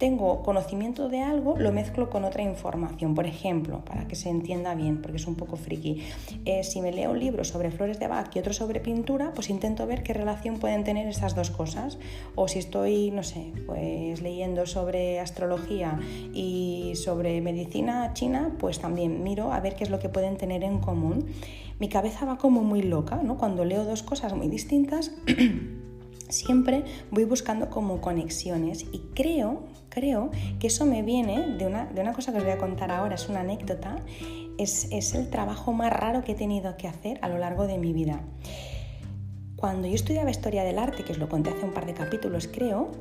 tengo 0.04 0.44
conocimiento 0.44 1.08
de 1.08 1.22
algo, 1.22 1.56
lo 1.58 1.72
mezclo 1.72 2.10
con 2.10 2.26
otra 2.26 2.44
información. 2.44 3.16
Por 3.16 3.26
ejemplo, 3.26 3.86
para 3.86 4.06
que 4.06 4.18
se 4.18 4.28
entienda 4.28 4.76
bien, 4.76 5.02
porque 5.02 5.16
es 5.16 5.28
un 5.28 5.36
poco 5.36 5.56
friki, 5.56 6.04
eh, 6.44 6.66
si 6.66 6.82
me 6.82 6.92
leo 6.92 7.12
un 7.12 7.20
libro 7.20 7.46
sobre 7.46 7.72
flores 7.72 8.00
de 8.02 8.10
Bach 8.10 8.36
y 8.36 8.40
otro 8.40 8.52
sobre 8.52 8.82
pintura, 8.82 9.32
pues 9.34 9.50
intento 9.50 9.88
ver 9.88 10.04
qué 10.04 10.12
relación 10.12 10.60
pueden 10.60 10.84
tener 10.84 11.08
esas 11.08 11.36
dos 11.36 11.52
cosas. 11.52 12.00
O 12.36 12.50
si 12.50 12.60
estoy, 12.60 13.12
no 13.12 13.24
sé, 13.24 13.54
pues 13.66 14.22
leyendo 14.22 14.66
sobre 14.66 15.22
astrología 15.22 15.98
y 16.34 16.92
sobre 16.96 17.40
medicina 17.40 18.12
china, 18.14 18.58
pues 18.60 18.80
también 18.80 19.24
miro 19.24 19.54
a 19.54 19.62
ver 19.62 19.78
qué 19.78 19.86
es 19.86 19.90
lo 19.90 20.00
que 20.00 20.10
pueden 20.10 20.36
tener 20.36 20.66
en 20.66 20.80
común 20.80 21.30
mi 21.80 21.90
cabeza 21.90 22.26
va 22.26 22.38
como 22.38 22.62
muy 22.62 22.82
loca, 22.82 23.22
¿no? 23.24 23.38
Cuando 23.38 23.66
leo 23.66 23.84
dos 23.84 24.04
cosas 24.04 24.34
muy 24.34 24.48
distintas, 24.48 25.12
siempre 26.30 26.84
voy 27.12 27.26
buscando 27.26 27.70
como 27.70 28.02
conexiones 28.02 28.86
y 28.92 29.00
creo, 29.14 29.64
creo 29.90 30.32
que 30.60 30.68
eso 30.68 30.86
me 30.86 31.02
viene 31.02 31.56
de 31.58 31.66
una, 31.66 31.86
de 31.86 32.02
una 32.02 32.14
cosa 32.14 32.32
que 32.32 32.40
os 32.40 32.44
voy 32.44 32.54
a 32.54 32.58
contar 32.58 32.92
ahora, 32.92 33.16
es 33.16 33.30
una 33.30 33.42
anécdota, 33.42 33.98
es, 34.58 34.88
es 34.92 35.14
el 35.14 35.30
trabajo 35.30 35.74
más 35.74 35.92
raro 35.92 36.24
que 36.24 36.34
he 36.34 36.36
tenido 36.36 36.78
que 36.78 36.88
hacer 36.88 37.20
a 37.22 37.30
lo 37.30 37.38
largo 37.38 37.68
de 37.68 37.78
mi 37.78 37.94
vida. 37.94 38.22
Cuando 39.56 39.88
yo 39.88 39.96
estudiaba 39.96 40.30
historia 40.30 40.64
del 40.64 40.78
arte, 40.78 41.04
que 41.04 41.14
os 41.14 41.18
lo 41.18 41.30
conté 41.30 41.52
hace 41.52 41.64
un 41.64 41.72
par 41.72 41.86
de 41.86 41.94
capítulos 41.94 42.50
creo, 42.52 42.92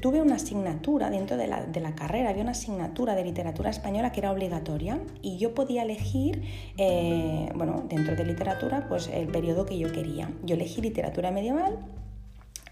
tuve 0.00 0.22
una 0.22 0.36
asignatura 0.36 1.10
dentro 1.10 1.36
de 1.36 1.46
la, 1.46 1.94
carrera, 1.94 2.30
había 2.30 2.42
una 2.42 2.52
asignatura 2.52 3.14
de 3.14 3.24
literatura 3.24 3.70
española 3.70 4.12
que 4.12 4.20
era 4.20 4.32
obligatoria 4.32 5.00
y 5.22 5.38
yo 5.38 5.54
podía 5.54 5.82
elegir, 5.82 6.42
eh, 6.76 7.50
bueno, 7.54 7.84
dentro 7.88 8.14
de 8.16 8.24
literatura, 8.24 8.86
pues 8.88 9.08
el 9.08 9.26
periodo 9.28 9.66
que 9.66 9.78
yo 9.78 9.92
quería. 9.92 10.30
Yo 10.44 10.54
elegí 10.54 10.80
literatura 10.80 11.30
medieval, 11.30 11.78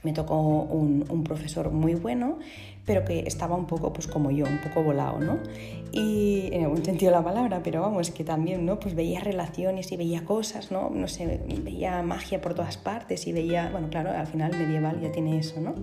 me 0.06 0.12
tocó 0.12 0.38
un, 0.38 1.24
profesor 1.24 1.72
muy 1.72 1.96
bueno, 1.96 2.38
pero 2.84 3.04
que 3.04 3.24
estaba 3.26 3.56
un 3.56 3.66
poco 3.66 3.92
pues 3.92 4.06
como 4.06 4.30
yo, 4.30 4.46
un 4.46 4.58
poco 4.58 4.84
volado, 4.84 5.18
¿no? 5.18 5.38
Y 5.90 6.48
en 6.52 6.62
algún 6.62 6.84
sentido 6.84 7.10
la 7.10 7.24
palabra, 7.24 7.60
pero 7.64 7.80
vamos, 7.80 8.12
que 8.12 8.22
también, 8.22 8.64
¿no? 8.64 8.78
Pues 8.78 8.94
veía 8.94 9.18
relaciones 9.18 9.90
y 9.90 9.96
veía 9.96 10.24
cosas, 10.24 10.70
¿no? 10.70 10.90
No 10.90 11.08
sé, 11.08 11.40
veía 11.64 12.00
magia 12.02 12.40
por 12.40 12.54
todas 12.54 12.76
partes 12.76 13.26
y 13.26 13.32
veía, 13.32 13.68
bueno, 13.72 13.88
claro, 13.90 14.12
al 14.12 14.28
final 14.28 14.56
medieval 14.56 15.00
ya 15.00 15.10
tiene 15.10 15.38
eso, 15.38 15.60
¿no? 15.60 15.74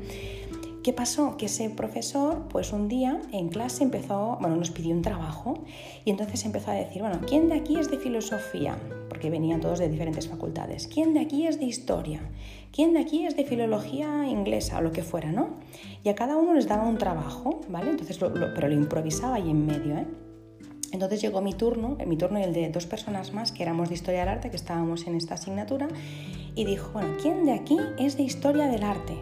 ¿Qué 0.84 0.92
pasó? 0.92 1.38
Que 1.38 1.46
ese 1.46 1.70
profesor, 1.70 2.50
pues 2.50 2.74
un 2.74 2.90
día 2.90 3.22
en 3.32 3.48
clase 3.48 3.86
empezó, 3.86 4.38
bueno, 4.42 4.58
nos 4.58 4.70
pidió 4.70 4.94
un 4.94 5.02
trabajo 5.02 5.64
y 6.04 6.10
entonces 6.10 6.44
empezó 6.44 6.72
a 6.72 6.74
decir, 6.74 7.02
bueno, 7.02 7.22
¿quién 7.26 7.48
de 7.48 7.56
aquí 7.56 7.80
es 7.80 7.90
de 7.90 7.98
filosofía? 7.98 8.78
Porque 9.08 9.30
venían 9.30 9.62
todos 9.62 9.80
de 9.80 9.88
diferentes 9.88 10.28
facultades. 10.28 10.88
¿Quién 10.88 11.14
de 11.14 11.22
aquí 11.22 11.48
es 11.48 11.58
de 11.58 11.68
historia? 11.68 12.20
¿Quién 12.74 12.92
de 12.92 13.00
aquí 13.00 13.26
es 13.26 13.38
de 13.38 13.46
filología 13.46 14.28
inglesa 14.28 14.80
o 14.80 14.82
lo 14.82 14.92
que 14.92 15.04
fuera, 15.04 15.32
no? 15.32 15.52
Y 16.04 16.10
a 16.10 16.16
cada 16.16 16.36
uno 16.36 16.54
les 16.54 16.68
daba 16.68 16.84
un 16.84 16.98
trabajo, 16.98 17.62
¿vale? 17.70 17.92
Entonces, 17.92 18.18
pero 18.18 18.68
lo 18.68 18.74
improvisaba 18.74 19.36
ahí 19.36 19.50
en 19.50 19.66
medio, 19.66 19.96
¿eh? 19.96 20.08
Entonces 20.92 21.22
llegó 21.22 21.42
mi 21.42 21.54
turno, 21.54 21.98
mi 22.06 22.18
turno 22.18 22.40
y 22.40 22.44
el 22.44 22.52
de 22.52 22.70
dos 22.70 22.88
personas 22.88 23.32
más 23.34 23.54
que 23.54 23.64
éramos 23.64 23.88
de 23.88 23.96
historia 23.96 24.20
del 24.20 24.30
arte, 24.30 24.50
que 24.50 24.58
estábamos 24.58 25.08
en 25.08 25.16
esta 25.16 25.36
asignatura, 25.36 25.88
y 26.56 26.66
dijo, 26.66 26.92
bueno, 26.92 27.16
¿quién 27.22 27.46
de 27.46 27.54
aquí 27.54 27.78
es 27.98 28.18
de 28.18 28.24
historia 28.24 28.68
del 28.68 28.84
arte? 28.84 29.18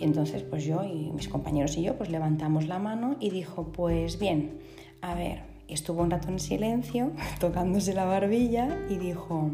Y 0.00 0.04
entonces 0.04 0.42
pues 0.42 0.64
yo 0.64 0.82
y 0.82 1.12
mis 1.12 1.28
compañeros 1.28 1.76
y 1.76 1.82
yo 1.82 1.96
pues 1.96 2.10
levantamos 2.10 2.66
la 2.66 2.78
mano 2.78 3.16
y 3.20 3.30
dijo, 3.30 3.70
pues 3.70 4.18
bien, 4.18 4.58
a 5.02 5.14
ver, 5.14 5.42
estuvo 5.68 6.02
un 6.02 6.10
rato 6.10 6.28
en 6.28 6.40
silencio, 6.40 7.12
tocándose 7.40 7.94
la 7.94 8.06
barbilla 8.06 8.78
y 8.88 8.96
dijo, 8.96 9.50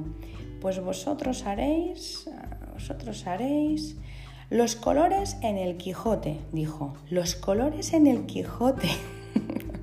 pues 0.61 0.81
vosotros 0.81 1.45
haréis, 1.47 2.31
vosotros 2.73 3.27
haréis 3.27 3.97
los 4.49 4.77
colores 4.77 5.37
en 5.43 5.59
el 5.59 5.77
Quijote, 5.77 6.39
dijo, 6.53 6.95
los 7.11 7.35
colores 7.35 7.93
en 7.93 8.07
el 8.07 8.27
Quijote. 8.27 8.89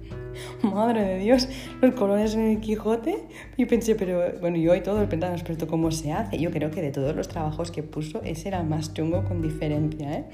madre 0.73 1.03
de 1.03 1.17
Dios, 1.19 1.47
los 1.81 1.93
colores 1.93 2.35
en 2.35 2.41
el 2.41 2.59
Quijote. 2.59 3.23
Y 3.57 3.65
pensé, 3.65 3.95
pero 3.95 4.21
bueno, 4.39 4.57
yo 4.57 4.75
y 4.75 4.81
todos 4.81 5.07
pensamos, 5.07 5.43
pero 5.43 5.67
¿cómo 5.67 5.91
se 5.91 6.11
hace? 6.11 6.37
Yo 6.39 6.51
creo 6.51 6.71
que 6.71 6.81
de 6.81 6.91
todos 6.91 7.15
los 7.15 7.27
trabajos 7.27 7.71
que 7.71 7.83
puso, 7.83 8.21
ese 8.23 8.49
era 8.49 8.61
el 8.61 8.67
más 8.67 8.93
chungo 8.93 9.23
con 9.23 9.41
diferencia, 9.41 10.13
¿eh? 10.13 10.25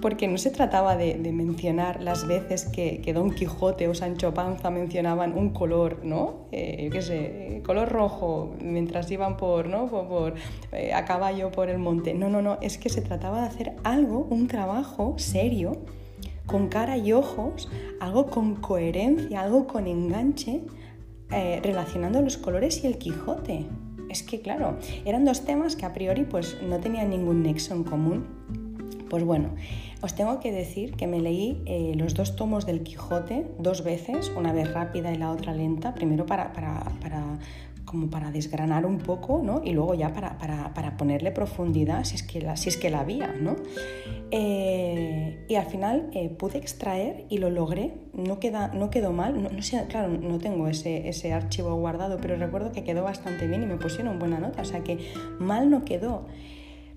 Porque 0.00 0.28
no 0.28 0.38
se 0.38 0.50
trataba 0.50 0.96
de, 0.96 1.16
mencionar 1.32 2.00
las 2.04 2.28
veces 2.28 2.66
que, 2.66 3.12
Don 3.12 3.32
Quijote 3.34 3.88
o 3.88 3.94
Sancho 3.94 4.32
Panza 4.32 4.70
mencionaban 4.70 5.36
un 5.36 5.50
color, 5.50 6.04
¿no? 6.04 6.46
Eh, 6.52 6.84
yo 6.84 6.90
qué 6.90 7.02
sé, 7.02 7.62
color 7.66 7.88
rojo, 7.88 8.54
mientras 8.62 9.10
iban 9.10 9.36
por, 9.36 9.68
¿no? 9.68 9.88
por, 9.88 10.34
eh, 10.70 10.92
a 10.94 11.04
caballo 11.04 11.50
por 11.50 11.68
el 11.68 11.78
monte. 11.78 12.14
No, 12.14 12.28
no, 12.28 12.42
no, 12.42 12.58
es 12.62 12.78
que 12.78 12.90
se 12.90 13.02
trataba 13.02 13.40
de 13.40 13.48
hacer 13.48 13.72
algo, 13.82 14.28
un 14.30 14.46
trabajo 14.46 15.14
serio, 15.16 15.82
con 16.48 16.68
cara 16.68 16.96
y 16.96 17.12
ojos, 17.12 17.68
algo 18.00 18.26
con 18.26 18.56
coherencia, 18.56 19.42
algo 19.42 19.68
con 19.68 19.86
enganche, 19.86 20.62
eh, 21.30 21.60
relacionando 21.62 22.20
los 22.22 22.38
colores 22.38 22.82
y 22.82 22.88
el 22.88 22.98
Quijote. 22.98 23.66
Es 24.08 24.22
que 24.22 24.40
claro, 24.40 24.78
eran 25.04 25.26
dos 25.26 25.44
temas 25.44 25.76
que 25.76 25.84
a 25.84 25.92
priori 25.92 26.24
pues 26.24 26.56
no 26.66 26.80
tenían 26.80 27.10
ningún 27.10 27.42
nexo 27.42 27.74
en 27.74 27.84
común. 27.84 28.26
Pues 29.10 29.24
bueno, 29.24 29.50
os 30.00 30.14
tengo 30.14 30.40
que 30.40 30.50
decir 30.50 30.94
que 30.94 31.06
me 31.06 31.20
leí 31.20 31.62
eh, 31.66 31.92
los 31.96 32.14
dos 32.14 32.34
tomos 32.34 32.64
del 32.64 32.82
Quijote 32.82 33.46
dos 33.58 33.84
veces, 33.84 34.32
una 34.34 34.52
vez 34.52 34.72
rápida 34.72 35.12
y 35.12 35.18
la 35.18 35.30
otra 35.30 35.52
lenta, 35.52 35.94
primero 35.94 36.24
para, 36.24 36.52
para 36.52 37.38
como 37.88 38.10
para 38.10 38.30
desgranar 38.30 38.84
un 38.84 38.98
poco, 38.98 39.40
¿no? 39.42 39.62
Y 39.64 39.72
luego 39.72 39.94
ya 39.94 40.12
para, 40.12 40.36
para, 40.38 40.96
ponerle 40.96 41.30
profundidad, 41.30 42.04
si 42.04 42.16
es 42.16 42.22
que 42.22 42.40
la, 42.40 42.56
si 42.56 42.68
es 42.68 42.76
que 42.76 42.90
la 42.90 43.00
había, 43.00 43.28
¿no? 43.28 43.56
Eh, 44.30 45.46
y 45.48 45.54
al 45.54 45.66
final 45.66 46.10
eh, 46.12 46.28
pude 46.28 46.58
extraer 46.58 47.24
y 47.30 47.38
lo 47.38 47.48
logré, 47.50 47.94
no, 48.12 48.38
queda, 48.40 48.68
no 48.68 48.90
quedó 48.90 49.12
mal, 49.12 49.42
no, 49.42 49.62
sé, 49.62 49.86
claro, 49.88 50.08
no 50.08 50.38
tengo 50.38 50.68
ese, 50.68 51.08
ese 51.08 51.32
archivo 51.32 51.74
guardado, 51.76 52.18
pero 52.20 52.36
recuerdo 52.36 52.72
que 52.72 52.84
quedó 52.84 53.04
bastante 53.04 53.46
bien 53.46 53.62
y 53.62 53.66
me 53.66 53.76
pusieron 53.76 54.18
buena 54.18 54.38
nota, 54.38 54.62
o 54.62 54.66
sea 54.66 54.84
que 54.84 54.98
mal 55.38 55.70
no 55.70 55.84
quedó. 55.84 56.26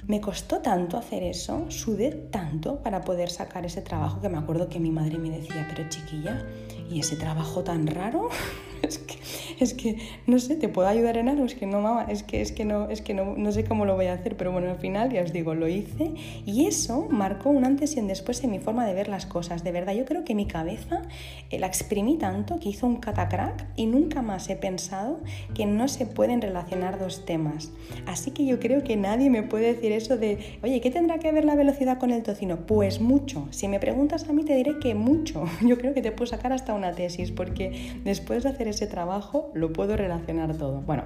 Me 0.07 0.19
costó 0.19 0.57
tanto 0.61 0.97
hacer 0.97 1.21
eso, 1.23 1.69
sudé 1.69 2.09
tanto 2.11 2.81
para 2.81 3.01
poder 3.01 3.29
sacar 3.29 3.65
ese 3.65 3.81
trabajo 3.81 4.19
que 4.19 4.29
me 4.29 4.39
acuerdo 4.39 4.67
que 4.67 4.79
mi 4.79 4.89
madre 4.89 5.19
me 5.19 5.29
decía, 5.29 5.67
pero 5.69 5.87
chiquilla, 5.89 6.43
¿y 6.91 6.99
ese 6.99 7.15
trabajo 7.15 7.63
tan 7.63 7.87
raro? 7.87 8.29
es 8.81 8.97
que 8.99 9.21
es 9.63 9.73
que 9.75 9.97
no 10.25 10.39
sé, 10.39 10.55
¿te 10.55 10.69
puedo 10.69 10.87
ayudar 10.87 11.17
en 11.17 11.29
algo? 11.29 11.45
Es 11.45 11.55
que 11.55 11.67
no, 11.67 11.81
mamá, 11.81 12.07
es 12.09 12.23
que, 12.23 12.41
es 12.41 12.51
que, 12.51 12.65
no, 12.65 12.89
es 12.89 13.01
que 13.01 13.13
no, 13.13 13.35
no 13.37 13.51
sé 13.51 13.63
cómo 13.63 13.85
lo 13.85 13.95
voy 13.95 14.07
a 14.07 14.13
hacer, 14.13 14.35
pero 14.35 14.51
bueno, 14.51 14.69
al 14.71 14.77
final 14.77 15.11
ya 15.11 15.21
os 15.21 15.31
digo, 15.33 15.53
lo 15.53 15.67
hice 15.67 16.11
y 16.45 16.65
eso 16.65 17.07
marcó 17.09 17.49
un 17.49 17.63
antes 17.63 17.95
y 17.95 17.99
un 17.99 18.07
después 18.07 18.43
en 18.43 18.51
mi 18.51 18.59
forma 18.59 18.85
de 18.85 18.93
ver 18.93 19.07
las 19.07 19.25
cosas. 19.25 19.63
De 19.63 19.71
verdad, 19.71 19.93
yo 19.93 20.05
creo 20.05 20.23
que 20.23 20.33
mi 20.33 20.47
cabeza 20.47 21.03
eh, 21.49 21.59
la 21.59 21.67
exprimí 21.67 22.17
tanto 22.17 22.59
que 22.59 22.69
hizo 22.69 22.87
un 22.87 22.97
catacrack 22.97 23.67
y 23.75 23.85
nunca 23.85 24.21
más 24.21 24.49
he 24.49 24.55
pensado 24.55 25.19
que 25.53 25.65
no 25.65 25.87
se 25.87 26.05
pueden 26.05 26.41
relacionar 26.41 26.97
dos 26.97 27.25
temas. 27.25 27.71
Así 28.07 28.31
que 28.31 28.45
yo 28.45 28.59
creo 28.59 28.83
que 28.83 28.97
nadie 28.97 29.29
me 29.29 29.43
puede 29.43 29.73
decir 29.73 29.91
eso 29.91 30.17
de, 30.17 30.57
oye, 30.63 30.81
¿qué 30.81 30.89
tendrá 30.89 31.19
que 31.19 31.31
ver 31.31 31.45
la 31.45 31.55
velocidad 31.55 31.99
con 31.99 32.11
el 32.11 32.23
tocino? 32.23 32.65
Pues 32.65 32.99
mucho. 32.99 33.47
Si 33.51 33.67
me 33.67 33.79
preguntas 33.79 34.27
a 34.27 34.33
mí 34.33 34.43
te 34.43 34.55
diré 34.55 34.79
que 34.79 34.95
mucho. 34.95 35.45
Yo 35.61 35.77
creo 35.77 35.93
que 35.93 36.01
te 36.01 36.11
puedo 36.11 36.25
sacar 36.25 36.51
hasta 36.51 36.73
una 36.81 36.93
tesis 36.93 37.31
porque 37.31 37.99
después 38.03 38.43
de 38.43 38.49
hacer 38.49 38.67
ese 38.67 38.87
trabajo 38.87 39.51
lo 39.53 39.71
puedo 39.71 39.95
relacionar 39.95 40.57
todo. 40.57 40.81
Bueno, 40.81 41.03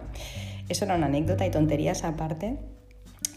eso 0.70 0.86
era 0.86 0.96
una 0.96 1.08
anécdota 1.08 1.46
y 1.46 1.51
tonterías 1.51 2.03
aparte. 2.03 2.58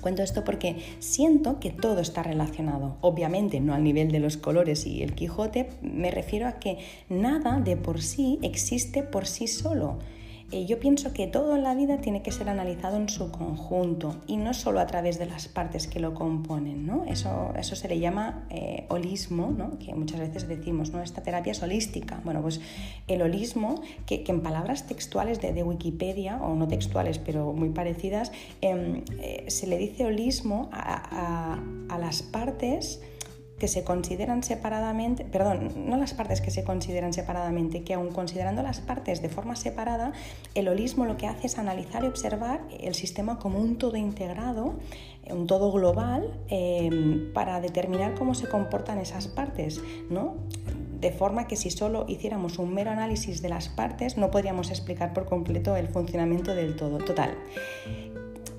Cuento 0.01 0.23
esto 0.23 0.45
porque 0.45 0.77
siento 1.01 1.59
que 1.59 1.71
todo 1.71 2.01
está 2.01 2.23
relacionado. 2.23 2.97
Obviamente 3.01 3.61
no 3.61 3.75
al 3.75 3.83
nivel 3.83 4.13
de 4.13 4.21
los 4.21 4.37
colores 4.37 4.87
y 4.87 5.03
el 5.03 5.15
Quijote, 5.15 5.69
me 5.83 6.11
refiero 6.11 6.47
a 6.47 6.61
que 6.61 6.79
nada 7.09 7.59
de 7.61 7.77
por 7.77 8.01
sí 8.01 8.39
existe 8.43 9.03
por 9.03 9.27
sí 9.27 9.49
solo 9.49 9.99
eh, 10.51 10.65
yo 10.65 10.81
pienso 10.81 11.13
que 11.13 11.27
todo 11.27 11.55
en 11.57 11.63
la 11.63 11.75
vida 11.75 12.01
tiene 12.01 12.23
que 12.23 12.33
ser 12.33 12.49
analizado 12.49 12.97
en 12.97 13.11
su 13.11 13.31
conjunto 13.31 14.17
y 14.27 14.39
no 14.39 14.55
solo 14.55 14.81
a 14.81 14.87
través 14.87 15.19
de 15.19 15.27
las 15.27 15.47
partes 15.47 15.87
que 15.87 16.01
lo 16.01 16.15
componen. 16.15 16.87
¿no? 16.87 17.05
Eso, 17.05 17.53
eso 17.59 17.77
se 17.77 17.87
le 17.87 17.99
llama 17.99 18.47
eh, 18.49 18.87
holismo, 18.89 19.51
¿no? 19.57 19.79
que 19.79 19.95
muchas 19.95 20.21
veces 20.21 20.49
decimos, 20.49 20.91
¿no? 20.91 21.03
esta 21.03 21.23
terapia 21.23 21.53
es 21.53 21.63
holística. 21.63 22.23
Bueno, 22.25 22.41
pues 22.41 22.63
el 23.09 23.21
holismo, 23.21 23.83
que, 24.07 24.25
en 24.27 24.41
palabras 24.41 24.87
textuales 24.87 25.41
de, 25.43 25.63
Wikipedia, 25.63 26.41
o 26.43 26.55
no 26.55 26.67
textuales, 26.67 27.19
pero 27.19 27.53
muy 27.53 27.69
parecidas, 27.69 28.33
em, 28.63 29.03
eh, 29.21 29.45
se 29.49 29.67
le 29.67 29.77
dice 29.77 30.07
holismo 30.07 30.71
a, 30.73 31.59
a 31.89 31.99
las 31.99 32.23
partes 32.23 33.01
que 33.59 33.69
se 33.69 33.85
consideran 33.85 34.43
separadamente, 34.43 35.25
perdón, 35.25 35.89
no 35.89 35.97
las 35.97 36.15
partes 36.15 36.41
que 36.41 36.51
se 36.51 36.65
consideran 36.65 37.13
separadamente, 37.13 37.83
que 37.83 37.95
aun 37.95 38.11
considerando 38.11 38.63
las 38.63 38.81
partes 38.81 39.23
de 39.23 39.29
forma 39.29 39.57
separada, 39.57 40.13
el 40.55 40.69
holismo 40.69 41.05
lo 41.05 41.17
que 41.17 41.27
hace 41.27 41.47
es 41.47 41.59
analizar 41.59 42.05
y 42.05 42.07
observar 42.07 42.61
el 42.81 42.95
sistema 42.95 43.39
como 43.39 43.59
un 43.59 43.77
todo 43.77 43.97
integrado, 43.97 44.75
un 45.31 45.47
todo 45.47 45.73
global, 45.73 46.33
eh, 46.49 47.31
para 47.35 47.61
determinar 47.61 48.15
cómo 48.15 48.35
se 48.35 48.49
comportan 48.49 48.99
esas 48.99 49.29
partes, 49.29 49.81
¿no? 50.09 50.37
de 51.01 51.13
forma 51.13 51.47
que 51.47 51.57
si 51.57 51.71
solo 51.71 52.05
hiciéramos 52.09 52.59
un 52.59 52.75
mero 52.75 52.91
análisis 52.91 53.41
de 53.41 53.49
las 53.49 53.69
partes 53.69 54.17
no 54.17 54.31
podríamos 54.31 54.71
explicar 54.71 55.13
por 55.13 55.27
completo 55.27 55.77
el 55.77 55.89
funcionamiento 55.89 56.55
del 56.55 56.77
todo. 56.77 56.99
Total, 56.99 57.35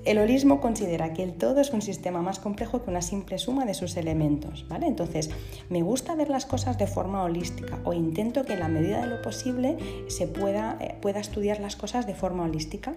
el 0.04 0.18
holismo 0.18 0.60
considera 0.60 1.12
que 1.12 1.22
el 1.22 1.34
todo 1.34 1.60
es 1.60 1.72
un 1.72 1.82
sistema 1.82 2.22
más 2.22 2.38
complejo 2.38 2.82
que 2.82 2.90
una 2.90 3.02
simple 3.02 3.38
suma 3.38 3.66
de 3.66 3.74
sus 3.74 3.96
elementos, 3.96 4.66
¿vale? 4.68 4.86
Entonces, 4.86 5.30
me 5.68 5.82
gusta 5.82 6.14
ver 6.14 6.30
las 6.30 6.46
cosas 6.46 6.78
de 6.78 6.86
forma 6.86 7.22
holística 7.22 7.78
o 7.84 7.92
intento 7.92 8.44
que 8.44 8.54
en 8.54 8.60
la 8.60 8.68
medida 8.68 9.00
de 9.00 9.06
lo 9.06 9.20
posible 9.22 9.76
se 10.08 10.26
pueda, 10.26 10.78
eh, 10.80 10.96
pueda 11.00 11.20
estudiar 11.20 11.60
las 11.60 11.76
cosas 11.76 12.06
de 12.06 12.14
forma 12.14 12.44
holística. 12.44 12.94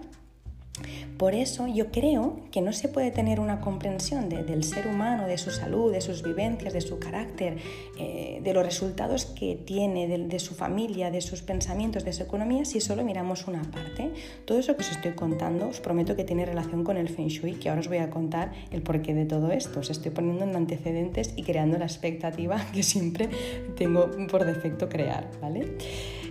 Por 1.18 1.36
eso 1.36 1.68
yo 1.68 1.92
creo 1.92 2.40
que 2.52 2.62
no 2.62 2.74
se 2.74 2.88
puede 2.88 3.12
tener 3.12 3.40
una 3.40 3.62
comprensión 3.62 4.30
del 4.30 4.64
ser 4.64 4.88
humano, 4.88 5.28
de 5.28 5.38
su 5.38 5.52
salud, 5.52 5.92
de 5.92 6.02
sus 6.02 6.24
vivencias, 6.24 6.74
de 6.74 6.82
su 6.82 7.00
carácter, 7.00 7.58
eh, 8.00 8.42
de 8.44 8.54
los 8.54 8.66
resultados 8.66 9.26
que 9.26 9.56
tiene, 9.56 10.08
de, 10.08 10.40
su 10.40 10.56
familia, 10.56 11.12
de 11.12 11.22
sus 11.22 11.42
pensamientos, 11.44 12.04
de 12.04 12.14
su 12.14 12.24
economía, 12.24 12.66
si 12.66 12.82
solo 12.82 13.04
miramos 13.04 13.48
una 13.48 13.62
parte. 13.62 14.12
Todo 14.46 14.60
eso 14.60 14.76
que 14.76 14.82
os 14.82 14.92
estoy 14.92 15.12
contando 15.14 15.70
os 15.70 15.80
prometo 15.80 16.16
que 16.16 16.24
tiene 16.24 16.46
relación 16.46 16.84
con 16.84 16.98
el 16.98 17.08
Feng 17.08 17.28
Shui, 17.28 17.54
que 17.54 17.70
ahora 17.70 17.82
os 17.82 17.88
voy 17.88 18.00
a 18.00 18.10
contar 18.10 18.52
el 18.72 18.82
porqué 18.82 19.14
de 19.14 19.26
todo 19.26 19.52
esto. 19.52 19.82
Os 19.82 19.92
estoy 19.92 20.12
poniendo 20.12 20.44
en 20.44 20.56
antecedentes 20.56 21.34
y 21.36 21.44
creando 21.44 21.78
la 21.78 21.86
expectativa 21.86 22.58
que 22.74 22.82
siempre 22.82 23.30
tengo 23.78 24.10
por 24.30 24.44
defecto 24.46 24.90
crear, 24.90 25.30
¿vale? 25.40 25.78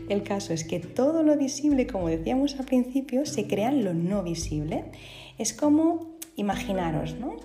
El 0.09 0.23
caso 0.23 0.52
es 0.52 0.64
que 0.64 0.80
todo 0.80 1.23
lo 1.23 1.37
visible, 1.37 1.87
como 1.87 2.09
decíamos 2.09 2.59
al 2.59 2.66
principio, 2.66 3.26
se 3.26 3.47
crea 3.47 3.71
en 3.71 3.85
lo 3.85 3.94
no 3.94 4.23
visible. 4.23 4.85
Es 5.38 5.52
como, 5.52 6.16
imaginaros, 6.37 7.16
¿no? 7.18 7.37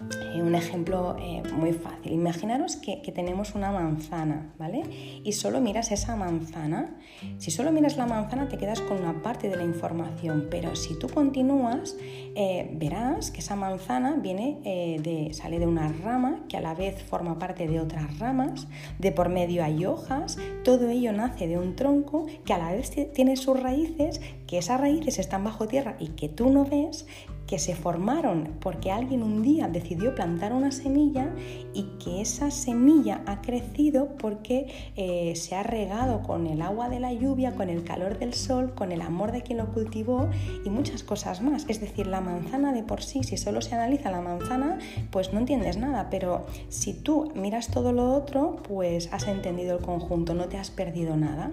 Eh, 0.00 0.40
un 0.42 0.54
ejemplo 0.54 1.16
eh, 1.18 1.42
muy 1.52 1.72
fácil. 1.72 2.12
Imaginaros 2.12 2.76
que, 2.76 2.98
tenemos 3.12 3.54
una 3.54 3.72
manzana, 3.72 4.52
¿vale? 4.58 4.82
Y 5.24 5.32
solo 5.32 5.60
miras 5.60 5.90
esa 5.90 6.14
manzana. 6.14 6.96
Si 7.38 7.50
solo 7.50 7.72
miras 7.72 7.96
la 7.96 8.06
manzana 8.06 8.48
te 8.48 8.58
quedas 8.58 8.80
con 8.80 8.98
una 8.98 9.22
parte 9.22 9.48
de 9.48 9.56
la 9.56 9.64
información, 9.64 10.46
pero 10.50 10.76
si 10.76 10.96
tú 10.98 11.08
continúas 11.08 11.96
eh, 12.36 12.70
verás 12.74 13.32
que 13.32 13.40
esa 13.40 13.56
manzana 13.56 14.16
viene 14.16 14.60
de, 14.62 15.32
sale 15.32 15.58
de 15.58 15.66
una 15.66 15.88
rama 15.88 16.44
que 16.48 16.56
a 16.56 16.60
la 16.60 16.74
vez 16.74 17.02
forma 17.02 17.38
parte 17.38 17.66
de 17.66 17.80
otras 17.80 18.18
ramas, 18.18 18.68
de 18.98 19.10
por 19.10 19.30
medio 19.30 19.64
hay 19.64 19.84
hojas, 19.84 20.38
todo 20.62 20.88
ello 20.88 21.12
nace 21.12 21.48
de 21.48 21.58
un 21.58 21.74
tronco 21.74 22.26
que 22.44 22.52
a 22.52 22.58
la 22.58 22.70
vez 22.72 22.92
tiene 23.12 23.36
sus 23.36 23.60
raíces, 23.60 24.20
que 24.46 24.58
esas 24.58 24.80
raíces 24.80 25.18
están 25.18 25.42
bajo 25.42 25.66
tierra 25.66 25.96
y 25.98 26.08
que 26.08 26.28
tú 26.28 26.50
no 26.50 26.64
ves, 26.64 27.06
que 27.48 27.58
se 27.58 27.74
formaron 27.74 28.56
porque 28.60 28.92
alguien 28.92 29.22
un 29.22 29.42
día 29.42 29.68
decidió 29.68 30.14
plantar 30.14 30.52
una 30.52 30.70
semilla 30.70 31.34
y 31.72 31.84
que 31.98 32.20
esa 32.20 32.50
semilla 32.50 33.22
ha 33.26 33.40
crecido 33.40 34.16
porque 34.18 34.92
eh, 34.96 35.34
se 35.34 35.56
ha 35.56 35.62
regado 35.62 36.22
con 36.22 36.46
el 36.46 36.60
agua 36.60 36.90
de 36.90 37.00
la 37.00 37.12
lluvia, 37.12 37.54
con 37.54 37.70
el 37.70 37.82
calor 37.84 38.18
del 38.18 38.34
sol, 38.34 38.74
con 38.74 38.92
el 38.92 39.00
amor 39.00 39.32
de 39.32 39.42
quien 39.42 39.58
lo 39.58 39.72
cultivó 39.72 40.28
y 40.64 40.68
muchas 40.68 41.02
cosas 41.02 41.40
más. 41.40 41.64
Es 41.68 41.80
decir, 41.80 42.06
la 42.06 42.20
manzana 42.20 42.72
de 42.72 42.82
por 42.82 43.02
sí, 43.02 43.24
si 43.24 43.38
solo 43.38 43.62
se 43.62 43.74
analiza 43.74 44.10
la 44.10 44.20
manzana, 44.20 44.78
pues 45.10 45.32
no 45.32 45.38
entiendes 45.40 45.78
nada, 45.78 46.10
pero 46.10 46.44
si 46.68 46.92
tú 46.92 47.32
miras 47.34 47.68
todo 47.68 47.92
lo 47.92 48.12
otro, 48.12 48.56
pues 48.68 49.10
has 49.12 49.26
entendido 49.26 49.78
el 49.78 49.82
conjunto, 49.82 50.34
no 50.34 50.48
te 50.48 50.58
has 50.58 50.70
perdido 50.70 51.16
nada. 51.16 51.50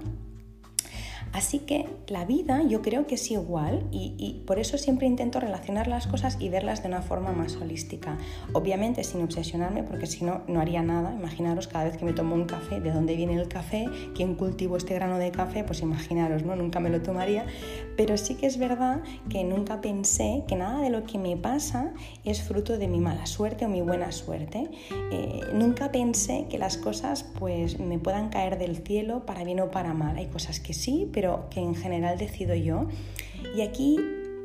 Así 1.35 1.59
que 1.59 1.85
la 2.07 2.23
vida 2.23 2.63
yo 2.63 2.81
creo 2.81 3.07
que 3.07 3.15
es 3.15 3.29
igual 3.29 3.83
y, 3.91 4.41
por 4.47 4.57
eso 4.57 4.77
siempre 4.77 5.05
intento 5.05 5.41
relacionar 5.41 5.85
las 5.85 6.07
cosas 6.07 6.37
y 6.39 6.47
verlas 6.47 6.81
de 6.81 6.87
una 6.87 7.01
forma 7.01 7.33
más 7.33 7.57
holística. 7.57 8.17
Obviamente 8.53 9.03
sin 9.03 9.21
obsesionarme 9.21 9.83
porque 9.83 10.05
si 10.05 10.23
no, 10.23 10.43
no 10.47 10.61
haría 10.61 10.81
nada. 10.81 11.13
Imaginaros 11.13 11.67
cada 11.67 11.83
vez 11.83 11.97
que 11.97 12.05
me 12.05 12.13
tomo 12.13 12.35
un 12.35 12.45
café, 12.45 12.79
de 12.79 12.89
dónde 12.89 13.17
viene 13.17 13.35
el 13.35 13.49
café, 13.49 13.85
quién 14.15 14.35
cultivo 14.35 14.77
este 14.77 14.93
grano 14.93 15.17
de 15.17 15.31
café, 15.31 15.65
pues 15.65 15.81
imaginaros, 15.81 16.43
¿no? 16.43 16.55
Nunca 16.55 16.79
me 16.79 16.89
lo 16.89 17.01
tomaría. 17.01 17.45
Pero 17.97 18.17
sí 18.17 18.35
que 18.35 18.45
es 18.45 18.57
verdad 18.57 19.01
que 19.27 19.43
nunca 19.43 19.81
pensé 19.81 20.45
que 20.47 20.55
nada 20.55 20.79
de 20.79 20.89
lo 20.89 21.03
que 21.03 21.17
me 21.17 21.35
pasa 21.35 21.91
es 22.23 22.43
fruto 22.43 22.77
de 22.77 22.87
mi 22.87 23.01
mala 23.01 23.25
suerte 23.25 23.65
o 23.65 23.67
mi 23.67 23.81
buena 23.81 24.13
suerte. 24.13 24.69
Eh, 25.11 25.41
nunca 25.51 25.91
pensé 25.91 26.45
que 26.49 26.57
las 26.57 26.77
cosas 26.77 27.25
pues 27.37 27.77
me 27.77 27.99
puedan 27.99 28.29
caer 28.29 28.57
del 28.57 28.77
cielo 28.77 29.25
para 29.25 29.43
bien 29.43 29.59
o 29.59 29.69
para 29.69 29.93
mal. 29.93 30.15
Hay 30.15 30.27
cosas 30.27 30.61
que 30.61 30.73
sí, 30.73 31.09
pero 31.11 31.24
que 31.49 31.59
en 31.59 31.75
general 31.75 32.17
decido 32.17 32.55
yo. 32.55 32.87
Y 33.55 33.61
aquí 33.61 33.97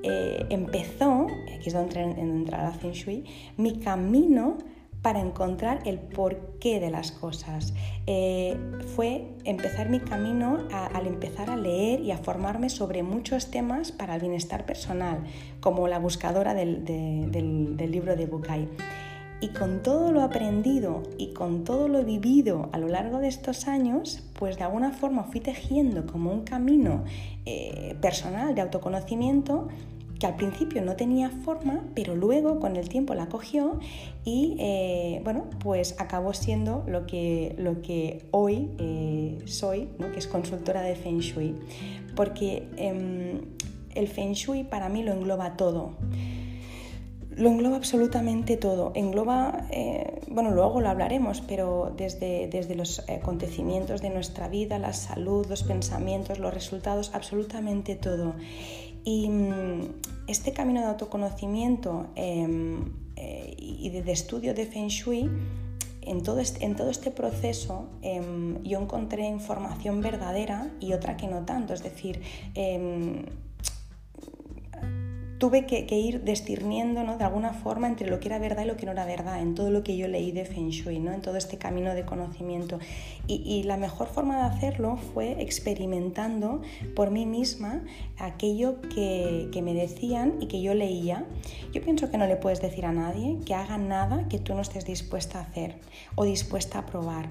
eh, 0.03 0.47
empezó, 0.51 1.27
aquí 1.55 1.69
es 1.69 1.75
donde 1.75 2.01
entra 2.01 2.65
la 2.65 2.73
Feng 2.73 2.93
Shui, 2.93 3.25
mi 3.57 3.79
camino 3.79 4.59
para 5.03 5.21
encontrar 5.21 5.81
el 5.87 5.99
porqué 5.99 6.79
de 6.79 6.91
las 6.91 7.11
cosas. 7.13 7.73
Eh, 8.07 8.57
fue 8.95 9.29
empezar 9.45 9.89
mi 9.89 10.01
camino 10.01 10.59
al 10.73 11.07
empezar 11.07 11.49
a 11.51 11.57
leer 11.57 12.01
y 12.01 12.11
a 12.11 12.19
formarme 12.19 12.69
sobre 12.69 13.03
muchos 13.03 13.51
temas 13.51 13.93
para 13.93 14.15
el 14.15 14.21
bienestar 14.21 14.67
personal, 14.67 15.25
como 15.61 15.89
la 15.89 15.99
buscadora 15.99 16.53
del, 16.53 16.85
del 16.85 17.91
libro 17.91 18.15
de 18.17 18.27
Bukai. 18.27 18.69
Y 19.41 19.49
con 19.49 19.83
todo 19.83 20.13
lo 20.13 20.23
aprendido 20.23 21.03
y 21.17 21.33
con 21.33 21.65
todo 21.65 21.89
lo 21.89 22.05
vivido 22.05 22.69
a 22.73 22.79
lo 22.79 22.89
largo 22.89 23.19
de 23.19 23.29
estos 23.29 23.69
años, 23.69 24.23
pues 24.39 24.59
de 24.59 24.65
alguna 24.65 24.93
forma 24.93 25.25
fui 25.25 25.41
tejiendo 25.41 26.07
como 26.07 26.31
un 26.31 26.43
camino 26.43 27.05
eh, 27.47 27.97
personal 28.01 28.55
de 28.55 28.61
autoconocimiento 28.61 29.69
que 30.21 30.27
al 30.27 30.37
principio 30.37 30.83
no 30.83 30.97
tenía 30.97 31.31
forma, 31.31 31.83
pero 31.95 32.15
luego 32.15 32.61
con 32.61 32.77
el 32.77 32.91
tiempo 32.91 33.15
la 33.15 33.31
cogió 33.31 33.81
y 34.23 34.55
eh, 34.61 35.23
bueno, 35.25 35.47
pues 35.61 35.99
acabó 35.99 36.35
siendo 36.35 36.85
lo 36.87 37.07
que, 37.07 37.57
lo 37.59 37.81
que 37.81 38.27
hoy 38.31 38.69
eh, 38.79 39.39
soy, 39.47 39.89
que 40.13 40.19
es 40.19 40.27
consultora 40.27 40.83
de 40.83 40.95
Feng 40.95 41.21
Shui. 41.21 41.55
Porque 42.15 42.69
em, 42.77 43.41
el 43.95 44.09
feng 44.09 44.33
shui 44.33 44.65
para 44.65 44.89
mí 44.89 45.03
lo 45.03 45.13
engloba 45.13 45.57
todo 45.57 45.97
lo 47.37 47.49
engloba 47.49 47.77
absolutamente 47.77 48.57
todo. 48.57 48.93
Engloba, 48.95 49.67
eh, 49.71 50.21
bueno, 50.29 50.51
luego 50.51 50.81
lo 50.81 50.89
hablaremos, 50.89 51.41
pero 51.41 51.93
desde, 51.97 52.49
desde 52.49 52.75
los 52.75 53.01
acontecimientos 53.09 54.03
de 54.03 54.11
nuestra 54.11 54.49
vida, 54.49 54.79
la 54.79 54.93
salud, 54.93 55.47
los 55.49 55.63
pensamientos, 55.63 56.39
los 56.39 56.53
resultados, 56.53 57.13
absolutamente 57.15 57.95
todo. 57.95 58.35
Y 59.05 59.29
mm, 59.29 59.81
este 60.27 60.53
camino 60.53 60.81
de 60.81 60.87
autoconocimiento 60.87 62.09
em, 62.17 62.93
eh, 63.17 63.55
y 63.59 63.89
de, 63.91 64.13
estudio 64.13 64.55
de 64.55 64.67
Feng 64.67 64.89
Shui, 64.89 65.31
en 66.03 66.23
todo 66.23 66.41
este, 66.41 66.65
en 66.65 66.77
todo 66.77 66.91
este 66.91 67.11
proceso 67.11 67.89
em, 68.03 68.63
yo 68.63 68.81
encontré 68.81 69.27
información 69.27 70.01
verdadera 70.01 70.71
y 70.81 70.93
otra 70.95 71.17
que 71.17 71.29
no 71.29 71.45
tanto. 71.45 71.75
Es 71.75 71.83
decir, 71.83 72.23
em, 72.55 73.25
tuve 75.41 75.65
que, 75.65 75.99
ir 75.99 76.23
discerniendo 76.23 77.03
¿no? 77.03 77.17
de 77.17 77.25
alguna 77.25 77.55
forma 77.55 77.89
entre 77.89 78.11
lo 78.11 78.21
que 78.21 78.29
era 78.29 78.39
verdad 78.39 78.65
y 78.65 78.67
lo 78.67 78.77
que 78.77 78.85
no 78.85 78.93
era 78.93 79.07
verdad, 79.07 79.41
en 79.41 79.55
todo 79.55 79.71
lo 79.71 79.83
que 79.83 79.97
yo 79.97 80.07
leí 80.07 80.33
de 80.33 80.45
Feng 80.45 80.69
Shui, 80.69 80.99
¿no? 80.99 81.13
en 81.13 81.23
todo 81.23 81.37
este 81.37 81.57
camino 81.57 81.95
de 81.95 82.05
conocimiento. 82.05 82.79
Y, 83.27 83.63
la 83.63 83.77
mejor 83.77 84.09
forma 84.09 84.37
de 84.37 84.43
hacerlo 84.43 84.97
fue 84.97 85.41
experimentando 85.41 86.61
por 86.95 87.11
mí 87.11 87.25
misma 87.25 87.83
aquello 88.19 88.81
que, 88.83 89.49
que 89.51 89.63
me 89.63 89.73
decían 89.73 90.35
y 90.41 90.47
que 90.47 90.61
yo 90.61 90.75
leía. 90.75 91.25
Yo 91.73 91.81
pienso 91.81 92.11
que 92.11 92.19
no 92.19 92.27
le 92.27 92.37
puedes 92.37 92.61
decir 92.61 92.85
a 92.85 92.93
nadie 92.93 93.39
que 93.47 93.55
haga 93.55 93.79
nada 93.79 94.29
que 94.29 94.39
tú 94.39 94.55
no 94.55 94.61
estés 94.61 94.85
dispuesta 94.85 95.39
a 95.39 95.43
hacer 95.43 95.77
o 96.17 96.25
dispuesta 96.25 96.81
a 96.81 96.87
probar. 96.87 97.31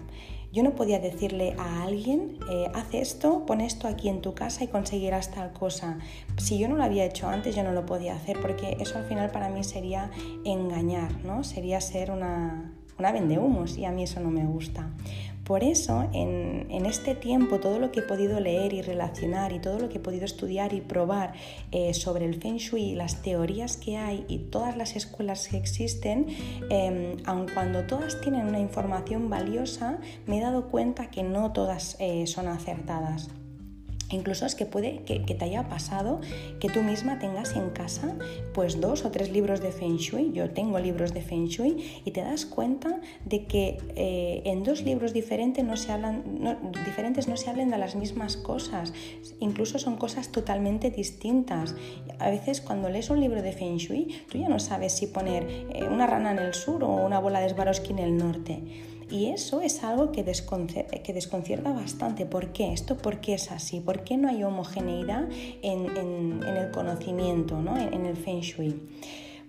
Yo 0.52 0.64
no 0.64 0.72
podía 0.72 1.00
decirle 1.00 1.56
a 1.60 1.84
alguien, 1.84 2.38
eh, 2.50 2.72
haz 2.74 2.94
esto, 2.94 3.46
pon 3.46 3.62
esto 3.62 3.88
aquí 3.88 4.10
en 4.10 4.22
tu 4.22 4.34
casa 4.34 4.64
y 4.64 4.68
conseguirás 4.68 5.30
tal 5.30 5.54
cosa. 5.54 6.00
Si 6.38 6.58
yo 6.58 6.68
no 6.68 6.76
lo 6.76 6.84
había 6.84 7.06
hecho 7.06 7.28
antes, 7.28 7.56
yo 7.56 7.64
no 7.64 7.72
lo 7.72 7.86
podía 7.86 8.16
hacer 8.16 8.40
porque 8.42 8.78
eso 8.80 8.98
al 8.98 9.06
final 9.06 9.30
para 9.30 9.50
mí 9.50 9.64
sería 9.64 10.10
engañar, 10.46 11.24
¿no? 11.24 11.44
Sería 11.44 11.80
ser 11.82 12.10
una, 12.10 12.74
una 12.98 13.12
vendehumos 13.12 13.78
y 13.78 13.86
a 13.86 13.92
mí 13.92 14.04
eso 14.04 14.20
no 14.20 14.32
me 14.32 14.46
gusta. 14.46 14.90
Por 15.50 15.64
eso, 15.64 16.08
en, 16.14 16.86
este 16.86 17.16
tiempo, 17.16 17.60
todo 17.60 17.80
lo 17.80 17.92
que 17.92 18.02
he 18.02 18.04
podido 18.04 18.40
leer 18.40 18.72
y 18.72 18.84
relacionar 18.84 19.52
y 19.52 19.58
todo 19.58 19.80
lo 19.80 19.90
que 19.90 19.98
he 19.98 20.00
podido 20.00 20.24
estudiar 20.24 20.74
y 20.74 20.82
probar 20.82 21.34
eh, 21.72 21.96
sobre 21.96 22.26
el 22.26 22.40
Feng 22.40 22.58
Shui, 22.58 22.94
las 22.94 23.24
teorías 23.24 23.76
que 23.76 23.98
hay 23.98 24.26
y 24.28 24.38
todas 24.38 24.78
las 24.78 24.96
escuelas 24.96 25.48
que 25.48 25.58
existen, 25.58 26.28
eh, 26.70 27.18
aun 27.26 27.48
cuando 27.52 27.84
todas 27.88 28.22
tienen 28.22 28.46
una 28.46 28.60
información 28.60 29.28
valiosa, 29.28 29.98
me 30.28 30.38
he 30.38 30.42
dado 30.42 30.70
cuenta 30.70 31.10
que 31.10 31.24
no 31.24 31.52
todas 31.52 31.98
eh, 32.00 32.28
son 32.28 32.48
acertadas. 32.48 33.32
Incluso 34.10 34.46
es 34.46 34.56
que 34.56 34.66
puede 34.66 35.04
que, 35.04 35.20
te 35.20 35.46
haya 35.46 35.70
pasado 35.70 36.20
que 36.60 36.70
tú 36.70 36.82
misma 36.82 37.20
tengas 37.20 37.56
en 37.56 37.70
casa 37.70 38.16
pues 38.54 38.82
dos 38.82 39.06
o 39.06 39.12
tres 39.12 39.32
libros 39.32 39.62
de 39.62 39.72
Feng 39.72 39.98
Shui. 39.98 40.32
Yo 40.34 40.50
tengo 40.50 40.80
libros 40.80 41.14
de 41.14 41.22
Feng 41.22 41.46
Shui 41.46 42.02
y 42.06 42.12
te 42.12 42.22
das 42.22 42.46
cuenta 42.46 43.00
de 43.26 43.46
que 43.46 43.78
eh, 43.96 44.42
en 44.46 44.64
dos 44.64 44.82
libros 44.82 45.14
diferentes 45.14 45.64
no, 45.64 45.78
se 45.78 45.92
hablan, 45.92 46.24
diferentes 46.86 47.28
no 47.28 47.38
se 47.38 47.50
hablan 47.50 47.70
de 47.70 47.78
las 47.78 47.96
mismas 47.96 48.38
cosas. 48.38 48.94
Incluso 49.40 49.78
son 49.80 49.98
cosas 49.98 50.30
totalmente 50.30 50.90
distintas. 50.90 51.76
A 52.18 52.30
veces 52.30 52.62
cuando 52.62 52.90
lees 52.90 53.10
un 53.10 53.20
libro 53.20 53.42
de 53.42 53.52
Feng 53.52 53.78
Shui, 53.78 54.24
tú 54.30 54.38
ya 54.38 54.50
no 54.50 54.60
sabes 54.60 54.94
si 54.94 55.08
poner 55.08 55.44
eh, 55.70 55.84
una 55.90 56.08
rana 56.08 56.32
en 56.32 56.40
el 56.40 56.54
sur 56.54 56.84
o 56.84 56.90
una 56.90 57.20
bola 57.20 57.42
de 57.42 57.50
Swarovski 57.50 57.92
en 57.92 58.00
el 58.00 58.18
norte. 58.18 58.89
Y 59.12 59.28
eso 59.28 59.62
es 59.62 59.84
algo 59.84 60.12
que, 60.12 60.24
desconcierta 60.24 61.72
bastante. 61.74 62.26
¿Por 62.26 62.52
qué? 62.52 62.74
¿Esto 62.74 62.98
por 62.98 63.22
qué 63.22 63.34
es 63.34 63.52
así? 63.52 63.80
¿Por 63.80 64.04
qué 64.04 64.18
no 64.18 64.30
hay 64.30 64.44
homogeneidad 64.44 65.28
en, 65.62 66.44
el 66.44 66.72
conocimiento, 66.72 67.62
¿no? 67.62 67.78
en, 67.78 68.06
el 68.06 68.16
Feng 68.16 68.42
Shui? 68.42 68.82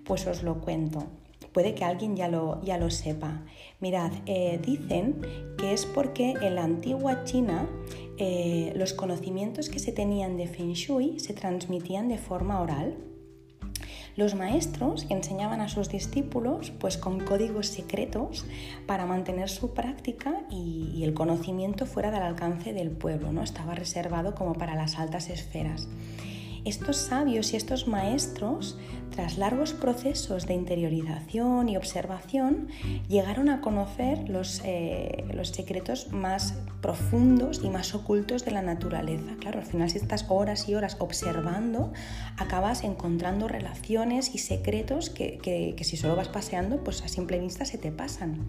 Pues 0.04 0.26
os 0.26 0.42
lo 0.42 0.60
cuento. 0.60 1.04
Puede 1.52 1.74
que 1.74 1.84
alguien 1.84 2.16
ya 2.16 2.28
lo, 2.28 2.62
ya 2.62 2.78
lo 2.78 2.90
sepa. 2.90 3.42
Mirad, 3.80 4.12
eh, 4.26 4.60
dicen 4.64 5.20
que 5.58 5.72
es 5.72 5.84
porque 5.84 6.34
en 6.40 6.54
la 6.54 6.64
antigua 6.64 7.24
China 7.24 7.68
eh, 8.18 8.72
los 8.76 8.94
conocimientos 8.94 9.68
que 9.68 9.78
se 9.78 9.92
tenían 9.92 10.36
de 10.36 10.46
Feng 10.46 10.72
Shui 10.72 11.18
se 11.18 11.34
transmitían 11.34 12.08
de 12.08 12.18
forma 12.18 12.60
oral 12.60 12.96
los 14.16 14.34
maestros 14.34 15.06
enseñaban 15.08 15.60
a 15.60 15.68
sus 15.68 15.88
discípulos 15.88 16.70
pues 16.78 16.96
con 16.96 17.20
códigos 17.20 17.68
secretos 17.68 18.44
para 18.86 19.06
mantener 19.06 19.48
su 19.48 19.72
práctica 19.72 20.42
y, 20.50 21.02
el 21.02 21.14
conocimiento 21.14 21.86
fuera 21.86 22.10
del 22.10 22.22
alcance 22.22 22.72
del 22.72 22.90
pueblo, 22.90 23.32
¿no? 23.32 23.42
Estaba 23.42 23.74
reservado 23.74 24.34
como 24.34 24.54
para 24.54 24.74
las 24.74 24.98
altas 24.98 25.30
esferas. 25.30 25.88
Estos 26.64 26.96
sabios 26.96 27.52
y 27.52 27.56
estos 27.56 27.88
maestros, 27.88 28.78
tras 29.10 29.38
largos 29.38 29.72
procesos 29.72 30.46
de 30.46 30.54
interiorización 30.54 31.68
y 31.68 31.76
observación, 31.76 32.68
llegaron 33.08 33.48
a 33.48 33.60
conocer 33.60 34.28
los, 34.28 34.60
eh, 34.64 35.24
los 35.34 35.48
secretos 35.48 36.12
más 36.12 36.54
profundos 36.80 37.60
y 37.64 37.70
más 37.70 37.94
ocultos 37.94 38.44
de 38.44 38.50
la 38.50 38.62
naturaleza. 38.62 39.36
Claro, 39.40 39.60
al 39.60 39.66
final 39.66 39.90
si 39.90 39.98
estás 39.98 40.26
horas 40.28 40.68
y 40.68 40.74
horas 40.74 40.96
observando, 41.00 41.92
acabas 42.36 42.84
encontrando 42.84 43.48
relaciones 43.48 44.34
y 44.34 44.38
secretos 44.38 45.10
que, 45.10 45.38
que 45.38 45.84
si 45.84 45.96
solo 45.96 46.16
vas 46.16 46.28
paseando, 46.28 46.84
pues 46.84 47.02
a 47.02 47.08
simple 47.08 47.38
vista 47.38 47.64
se 47.64 47.78
te 47.78 47.90
pasan 47.90 48.46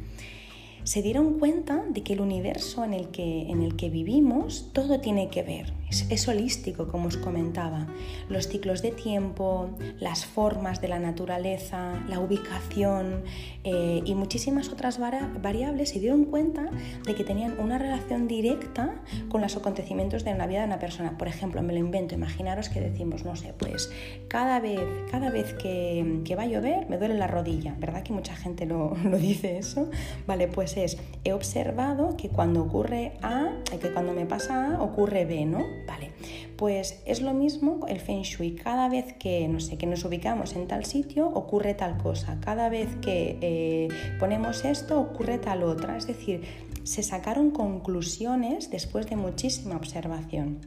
se 0.84 1.02
dieron 1.02 1.40
cuenta 1.40 1.84
de 1.90 2.04
que 2.04 2.14
el 2.14 2.22
universo 2.22 2.84
en 2.84 2.94
el 2.94 3.10
que, 3.10 3.50
en 3.50 3.62
el 3.62 3.76
que 3.76 3.90
vivimos 3.90 4.72
todo 4.74 5.00
tiene 5.00 5.30
que 5.30 5.44
ver. 5.44 5.74
Es, 5.92 6.28
holístico, 6.30 6.88
como 6.88 7.10
os 7.10 7.18
comentaba. 7.18 7.86
Los 8.30 8.48
ciclos 8.48 8.82
de 8.82 8.92
tiempo, 8.92 9.70
las 10.00 10.26
formas 10.26 10.80
de 10.80 10.88
la 10.88 11.00
naturaleza, 11.00 12.02
la 12.08 12.20
ubicación 12.20 13.24
eh, 13.66 14.02
y 14.06 14.16
muchísimas 14.16 14.70
otras 14.70 15.00
variables 15.00 15.90
se 15.90 16.00
dieron 16.00 16.26
cuenta 16.26 16.70
de 17.06 17.14
que 17.14 17.26
tenían 17.26 17.60
una 17.60 17.78
relación 17.78 18.30
directa 18.30 19.02
con 19.30 19.42
los 19.42 19.58
acontecimientos 19.58 20.24
de 20.24 20.34
la 20.34 20.48
vida 20.48 20.62
de 20.62 20.68
una 20.68 20.80
persona. 20.80 21.18
Por 21.18 21.28
ejemplo, 21.28 21.62
me 21.62 21.74
lo 21.74 21.80
invento, 21.80 22.16
imaginaros 22.16 22.70
que 22.70 22.80
decimos, 22.80 23.26
no 23.26 23.36
sé, 23.36 23.54
pues 23.58 23.92
cada 24.30 24.62
vez, 24.62 24.80
cada 25.12 25.30
vez 25.30 25.54
que, 25.56 26.22
que 26.24 26.36
va 26.36 26.44
a 26.44 26.48
llover 26.48 26.88
me 26.90 26.98
duele 26.98 27.16
la 27.16 27.28
rodilla, 27.28 27.76
¿verdad? 27.80 28.04
Que 28.04 28.14
mucha 28.14 28.36
gente 28.36 28.66
lo, 28.66 28.96
lo 29.04 29.18
dice 29.18 29.58
eso. 29.58 29.90
Vale, 30.26 30.48
pues 30.48 30.78
es, 30.78 30.98
he 31.26 31.34
observado 31.34 32.16
que 32.16 32.30
cuando 32.30 32.62
ocurre 32.62 33.14
A, 33.22 33.50
que 33.82 33.92
cuando 33.92 34.14
me 34.14 34.26
pasa 34.26 34.76
A, 34.76 34.82
ocurre 34.82 35.26
B, 35.26 35.46
¿no? 35.46 35.81
Vale, 35.88 36.12
pues 36.58 37.02
es 37.06 37.22
lo 37.22 37.34
mismo 37.34 37.86
el 37.88 38.00
Feng 38.00 38.22
Shui. 38.22 38.56
Cada 38.56 38.90
vez 38.90 39.14
que, 39.14 39.48
no 39.48 39.60
sé, 39.60 39.78
que 39.78 39.86
nos 39.86 40.06
ubicamos 40.06 40.56
en 40.56 40.68
tal 40.68 40.86
sitio, 40.86 41.28
ocurre 41.28 41.74
tal 41.74 41.98
cosa. 41.98 42.40
Cada 42.40 42.70
vez 42.70 42.96
que 43.02 43.38
eh, 43.42 43.88
ponemos 44.20 44.66
esto, 44.66 45.00
ocurre 45.00 45.38
tal 45.38 45.64
otra. 45.64 45.98
Es 45.98 46.08
decir, 46.08 46.42
se 46.84 47.04
sacaron 47.04 47.52
conclusiones 47.52 48.70
después 48.70 49.08
de 49.08 49.16
muchísima 49.16 49.76
observación. 49.76 50.60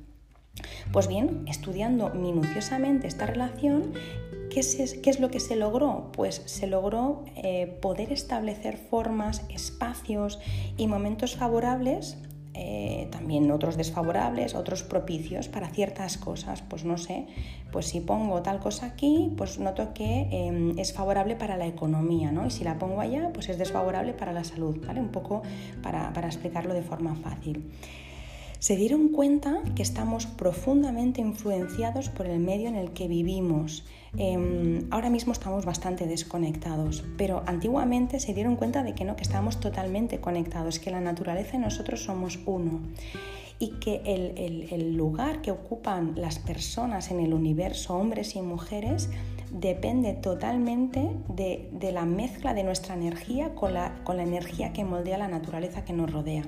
Pues 0.93 1.09
bien, 1.09 1.45
estudiando 1.49 2.11
minuciosamente 2.11 3.09
esta 3.09 3.27
relación, 3.27 3.93
¿Qué 4.55 4.61
es, 4.61 5.19
lo 5.19 5.33
que 5.33 5.41
se 5.41 5.57
logró? 5.57 6.13
Pues 6.13 6.41
se 6.45 6.69
logró 6.69 7.25
eh, 7.35 7.77
poder 7.83 8.13
establecer 8.13 8.77
formas, 8.77 9.43
espacios 9.49 10.39
y 10.77 10.87
momentos 10.87 11.35
favorables 11.35 12.17
eh, 12.55 13.09
también 13.11 13.51
otros 13.51 13.77
desfavorables, 13.77 14.55
otros 14.55 14.83
propicios 14.83 15.49
para 15.49 15.69
ciertas 15.69 16.17
cosas. 16.17 16.63
Pues 16.63 16.85
no 16.85 16.97
sé, 16.99 17.27
pues 17.73 17.87
si 17.87 18.01
pongo 18.01 18.43
tal 18.43 18.61
cosa 18.61 18.87
aquí, 18.87 19.33
pues 19.37 19.59
noto 19.59 19.93
que 19.93 20.29
em, 20.31 20.79
es 20.79 20.93
favorable 20.93 21.37
para 21.37 21.57
la 21.57 21.67
economía, 21.67 22.31
¿no? 22.33 22.47
Y 22.47 22.51
si 22.51 22.65
la 22.65 22.79
pongo 22.79 23.01
allá, 23.01 23.31
pues 23.33 23.49
es 23.49 23.59
desfavorable 23.59 24.13
para 24.13 24.33
la 24.33 24.45
salud, 24.45 24.77
¿vale? 24.87 25.01
Un 25.01 25.11
poco 25.11 25.43
para, 25.83 26.13
para 26.13 26.29
explicarlo 26.29 26.75
de 26.75 26.83
forma 26.83 27.15
fácil 27.17 27.65
se 28.65 28.77
dieron 28.77 29.11
cuenta 29.11 29.61
que 29.77 29.83
estamos 29.83 30.25
profundamente 30.25 31.21
influenciados 31.21 32.09
por 32.09 32.25
el 32.25 32.39
medio 32.39 32.69
en 32.69 32.77
el 32.77 32.93
que 32.93 33.09
vivimos. 33.09 33.85
Em, 34.17 34.87
ahora 34.91 35.11
mismo 35.11 35.33
estamos 35.33 35.65
bastante 35.65 36.07
desconectados, 36.07 37.05
pero 37.17 37.43
antiguamente 37.47 38.21
se 38.21 38.33
dieron 38.33 38.57
cuenta 38.57 38.83
de 38.83 38.95
que 38.95 39.05
no, 39.05 39.17
que 39.17 39.23
estábamos 39.23 39.59
totalmente 39.59 40.21
conectados, 40.21 40.79
que 40.79 40.91
la 40.91 41.01
naturaleza 41.01 41.57
y 41.57 41.59
nosotros 41.59 42.05
somos 42.05 42.39
uno 42.47 42.81
y 43.59 43.71
que 43.81 44.03
el, 44.05 44.97
lugar 44.97 45.41
que 45.41 45.51
ocupan 45.51 46.15
las 46.17 46.39
personas 46.39 47.11
en 47.11 47.21
el 47.21 47.33
universo, 47.33 47.97
hombres 47.97 48.37
y 48.37 48.43
mujeres, 48.43 49.11
depende 49.53 50.13
totalmente 50.13 51.11
de, 51.29 51.93
la 51.93 52.05
mezcla 52.05 52.55
de 52.55 52.65
nuestra 52.65 52.95
energía 52.95 53.55
con 53.55 53.75
la, 53.75 53.95
con 54.05 54.17
la 54.17 54.25
energía 54.25 54.73
que 54.73 54.85
moldea 54.85 55.19
la 55.19 55.29
naturaleza 55.29 55.85
que 55.85 55.93
nos 55.93 56.13
rodea. 56.13 56.45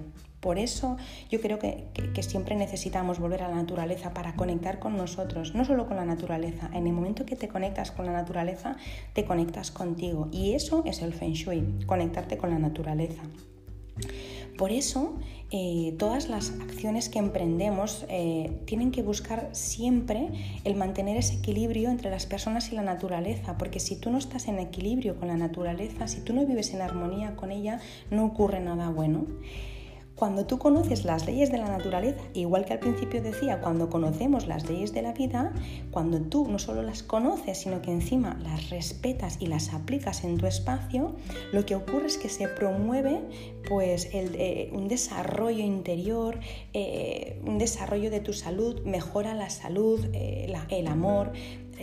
Por 0.47 0.61
eso 0.61 0.97
yo 1.29 1.41
creo 1.41 1.59
que, 1.59 1.89
siempre 2.23 2.55
necesitamos 2.55 3.19
volver 3.19 3.43
a 3.43 3.49
la 3.49 3.57
naturaleza 3.57 4.15
para 4.15 4.37
conectar 4.37 4.79
con 4.79 4.97
nosotros, 4.97 5.57
no 5.57 5.65
solo 5.65 5.89
con 5.89 5.97
la 5.97 6.05
naturaleza. 6.05 6.71
En 6.73 6.87
el 6.87 6.93
momento 6.93 7.27
que 7.27 7.35
te 7.35 7.49
conectas 7.49 7.91
con 7.91 8.07
la 8.07 8.13
naturaleza, 8.13 8.77
te 9.13 9.25
conectas 9.25 9.73
contigo. 9.73 10.29
Y 10.31 10.53
eso 10.53 10.85
es 10.87 11.03
el 11.03 11.15
feng 11.15 11.33
shui, 11.33 11.65
conectarte 11.87 12.39
con 12.39 12.51
la 12.51 12.61
naturaleza. 12.61 13.23
Por 14.57 14.71
eso, 14.71 15.17
eh, 15.51 15.97
todas 15.99 16.29
las 16.29 16.53
acciones 16.61 17.09
que 17.09 17.19
emprendemos 17.19 18.07
eh, 18.09 18.57
tienen 18.67 18.93
que 18.93 19.03
buscar 19.03 19.49
siempre 19.51 20.29
el 20.63 20.77
mantener 20.77 21.17
ese 21.17 21.35
equilibrio 21.35 21.91
entre 21.91 22.09
las 22.09 22.25
personas 22.25 22.71
y 22.71 22.77
la 22.77 22.83
naturaleza, 22.83 23.59
porque 23.59 23.81
si 23.81 23.97
tú 23.97 24.11
no 24.11 24.19
estás 24.19 24.47
en 24.47 24.61
equilibrio 24.61 25.17
con 25.17 25.27
la 25.27 25.37
naturaleza, 25.37 26.07
si 26.07 26.21
tú 26.21 26.33
no 26.35 26.47
vives 26.47 26.73
en 26.73 26.83
armonía 26.83 27.35
con 27.35 27.51
ella, 27.51 27.81
no 28.13 28.25
ocurre 28.25 28.61
nada 28.61 28.91
bueno. 28.91 29.27
Cuando 30.17 30.47
tú 30.47 30.59
conoces 30.59 31.05
las 31.05 31.27
leyes 31.27 31.53
de 31.53 31.59
la 31.59 31.69
naturaleza, 31.69 32.23
igual 32.33 32.65
que 32.65 32.73
al 32.73 32.79
principio 32.79 33.21
decía, 33.21 33.61
cuando 33.61 33.91
conocemos 33.91 34.47
las 34.47 34.67
leyes 34.67 34.95
de 34.95 35.03
la 35.03 35.13
vida, 35.13 35.53
cuando 35.91 36.23
tú 36.23 36.49
no 36.49 36.59
solo 36.59 36.83
las 36.83 37.03
conoces, 37.03 37.59
sino 37.59 37.83
que 37.83 37.93
encima 37.93 38.39
las 38.43 38.71
respetas 38.71 39.37
y 39.41 39.47
las 39.47 39.75
aplicas 39.75 40.25
en 40.25 40.39
tu 40.39 40.47
espacio, 40.47 41.15
lo 41.53 41.67
que 41.67 41.75
ocurre 41.75 42.07
es 42.07 42.17
que 42.17 42.31
se 42.31 42.49
promueve 42.49 43.21
pues, 43.69 44.09
eh, 44.15 44.71
un 44.73 44.89
desarrollo 44.89 45.63
interior, 45.63 46.41
eh, 46.73 47.39
un 47.45 47.59
desarrollo 47.59 48.11
de 48.11 48.21
tu 48.21 48.33
salud, 48.33 48.81
mejora 48.87 49.35
la 49.35 49.51
salud, 49.51 50.01
eh, 50.15 50.51
el 50.71 50.87
amor, 50.87 51.33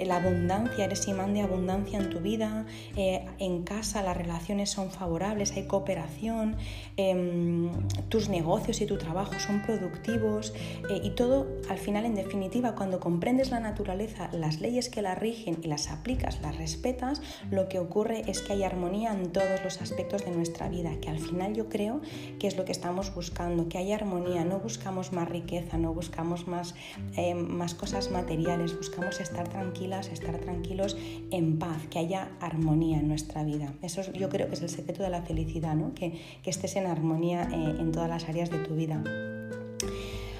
la 0.01 0.17
abundancia, 0.17 0.85
eres 0.85 1.07
imán 1.07 1.33
de 1.33 1.41
abundancia 1.41 1.99
en 1.99 2.09
tu 2.09 2.19
vida, 2.19 2.65
eh, 2.95 3.25
en 3.39 3.63
casa 3.63 4.01
las 4.01 4.17
relaciones 4.17 4.69
son 4.69 4.91
favorables, 4.91 5.51
hay 5.53 5.67
cooperación, 5.67 6.55
em, 6.97 7.69
tus 8.09 8.29
negocios 8.29 8.81
y 8.81 8.85
tu 8.85 8.97
trabajo 8.97 9.39
son 9.39 9.61
productivos 9.61 10.53
eh, 10.89 11.01
y 11.03 11.11
todo 11.11 11.47
al 11.69 11.77
final 11.77 12.05
en 12.05 12.15
definitiva 12.15 12.75
cuando 12.75 12.99
comprendes 12.99 13.51
la 13.51 13.59
naturaleza, 13.59 14.29
las 14.31 14.61
leyes 14.61 14.89
que 14.89 15.01
la 15.01 15.15
rigen 15.15 15.59
y 15.61 15.67
las 15.67 15.89
aplicas, 15.89 16.41
las 16.41 16.57
respetas, 16.57 17.21
lo 17.51 17.69
que 17.69 17.79
ocurre 17.79 18.23
es 18.27 18.41
que 18.41 18.53
hay 18.53 18.63
armonía 18.63 19.13
en 19.13 19.31
todos 19.31 19.63
los 19.63 19.81
aspectos 19.81 20.25
de 20.25 20.31
nuestra 20.31 20.69
vida, 20.69 20.91
que 21.01 21.09
al 21.09 21.19
final 21.19 21.53
yo 21.53 21.69
creo 21.69 22.01
que 22.39 22.47
es 22.47 22.57
lo 22.57 22.65
que 22.65 22.71
estamos 22.71 23.13
buscando, 23.13 23.69
que 23.69 23.77
haya 23.77 23.95
armonía, 23.95 24.43
no 24.43 24.59
buscamos 24.59 25.11
más 25.11 25.29
riqueza, 25.29 25.77
no 25.77 25.93
buscamos 25.93 26.47
más, 26.47 26.75
eh, 27.15 27.35
más 27.35 27.75
cosas 27.75 28.11
materiales, 28.11 28.75
buscamos 28.75 29.19
estar 29.19 29.47
tranquilos 29.47 29.82
estar 29.91 30.37
tranquilos 30.39 30.97
en 31.31 31.59
paz, 31.59 31.87
que 31.89 31.99
haya 31.99 32.29
armonía 32.39 32.99
en 32.99 33.07
nuestra 33.07 33.43
vida. 33.43 33.73
Eso 33.81 34.01
yo 34.13 34.29
creo 34.29 34.47
que 34.47 34.53
es 34.53 34.61
el 34.61 34.69
secreto 34.69 35.03
de 35.03 35.09
la 35.09 35.21
felicidad, 35.21 35.75
¿no? 35.75 35.93
que, 35.93 36.19
estés 36.45 36.75
en 36.75 36.85
armonía 36.85 37.49
eh, 37.51 37.75
en 37.79 37.91
todas 37.91 38.09
las 38.09 38.29
áreas 38.29 38.49
de 38.49 38.59
tu 38.59 38.75
vida. 38.75 39.03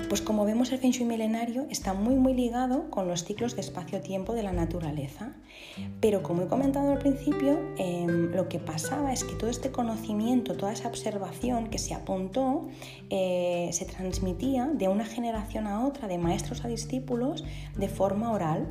Pues 0.10 0.22
como 0.22 0.46
vemos 0.46 0.72
el 0.72 0.78
Feng 0.78 0.92
Shui 0.92 1.06
milenario 1.06 1.66
está 1.72 1.96
muy 1.96 2.14
muy 2.14 2.36
ligado 2.36 2.92
con 2.92 3.08
los 3.08 3.24
ciclos 3.24 3.56
de 3.56 3.62
espacio-tiempo 3.62 4.34
de 4.34 4.44
la 4.44 4.52
naturaleza. 4.52 5.34
Pero 6.00 6.22
como 6.22 6.44
he 6.44 6.48
comentado 6.48 6.92
al 6.92 7.00
principio, 7.00 7.60
em, 7.78 8.32
lo 8.32 8.48
que 8.48 8.60
pasaba 8.60 9.12
es 9.12 9.24
que 9.24 9.34
todo 9.34 9.50
este 9.50 9.72
conocimiento, 9.72 10.56
toda 10.56 10.72
esa 10.72 10.88
observación 10.88 11.72
que 11.72 11.80
se 11.80 11.96
apuntó, 11.96 12.68
eh, 13.10 13.70
se 13.72 13.86
transmitía 13.86 14.68
de 14.68 14.88
una 14.88 15.06
generación 15.06 15.66
a 15.66 15.84
otra, 15.84 16.08
de 16.08 16.20
maestros 16.20 16.64
a 16.64 16.68
discípulos, 16.68 17.44
de 17.76 17.88
forma 17.88 18.32
oral. 18.32 18.68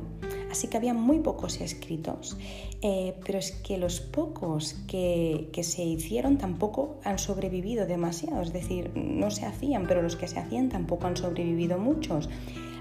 Así 0.53 0.67
que 0.67 0.77
había 0.77 0.93
muy 0.93 1.17
pocos 1.17 1.61
escritos. 1.61 2.37
Eh, 2.83 3.15
pero 3.25 3.39
es 3.39 3.53
que 3.53 3.79
los 3.79 4.01
pocos 4.01 4.75
que, 4.87 5.49
que 5.51 5.63
se 5.63 5.83
hicieron 5.83 6.37
tampoco 6.37 6.99
han 7.03 7.17
sobrevivido 7.17 7.87
demasiado. 7.87 8.39
Es 8.43 8.53
decir, 8.53 8.91
no 8.93 9.31
se 9.31 9.47
hacían, 9.47 9.87
pero 9.87 10.03
los 10.03 10.15
que 10.15 10.27
se 10.27 10.37
hacían 10.37 10.69
tampoco 10.69 11.07
han 11.07 11.17
sobrevivido 11.17 11.79
muchos. 11.79 12.29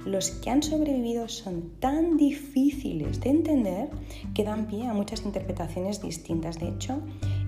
Los 0.05 0.33
que 0.33 0.51
han 0.51 0.63
sobrevivido 0.63 1.31
son 1.31 1.71
tan 1.81 2.19
difíciles 2.19 3.21
de 3.21 3.31
entender 3.31 3.89
que 4.35 4.45
dan 4.45 4.67
pie 4.67 4.87
a 4.87 4.93
muchas 4.93 5.25
interpretaciones 5.25 6.03
distintas. 6.03 6.61
De 6.61 6.69
hecho, 6.69 7.01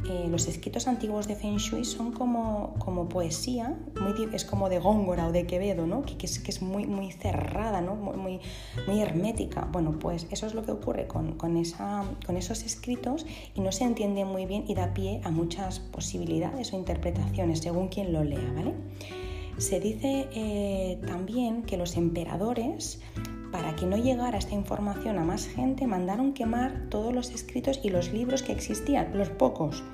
eh, 0.08 0.26
los 0.28 0.46
escritos 0.48 0.86
antiguos 0.86 1.26
de 1.26 1.34
Feng 1.34 1.56
Shui 1.56 1.84
son 1.84 2.12
como, 2.12 2.74
como 2.78 3.08
poesía, 3.08 3.76
es 4.32 4.44
como 4.44 4.68
de 4.68 4.78
Góngora 4.78 5.28
o 5.28 5.32
de 5.32 5.46
Quevedo, 5.46 5.86
¿no? 5.86 6.02
que, 6.02 6.26
es, 6.26 6.38
que 6.38 6.50
es 6.50 6.62
muy, 6.62 6.86
muy 6.86 7.10
cerrada, 7.12 7.80
¿no? 7.80 7.94
muy, 7.94 8.40
muy 8.86 9.00
hermética. 9.00 9.68
Bueno, 9.72 9.98
pues 9.98 10.26
eso 10.30 10.46
es 10.46 10.54
lo 10.54 10.64
que 10.64 10.72
ocurre 10.72 11.06
con, 11.06 11.32
con, 11.32 11.56
esa, 11.56 12.04
con 12.26 12.36
esos 12.36 12.64
escritos 12.64 13.24
y 13.54 13.60
no 13.60 13.72
se 13.72 13.84
entiende 13.84 14.24
muy 14.24 14.46
bien 14.46 14.64
y 14.68 14.74
da 14.74 14.92
pie 14.92 15.20
a 15.24 15.30
muchas 15.30 15.80
posibilidades 15.80 16.72
o 16.72 16.76
interpretaciones 16.76 17.60
según 17.60 17.88
quien 17.88 18.12
lo 18.12 18.24
lea. 18.24 18.52
¿vale? 18.54 18.74
Se 19.56 19.80
dice 19.80 20.28
eh, 20.34 21.00
también 21.06 21.62
que 21.62 21.76
los 21.76 21.96
emperadores, 21.96 23.00
para 23.54 23.76
que 23.76 23.86
no 23.86 23.96
llegara 23.96 24.36
esta 24.36 24.56
información 24.56 25.16
a 25.16 25.22
más 25.22 25.46
gente, 25.46 25.86
mandaron 25.86 26.32
quemar 26.32 26.88
todos 26.90 27.14
los 27.14 27.30
escritos 27.30 27.78
y 27.84 27.88
los 27.88 28.12
libros 28.12 28.42
que 28.42 28.50
existían, 28.50 29.16
los 29.16 29.28
pocos. 29.28 29.84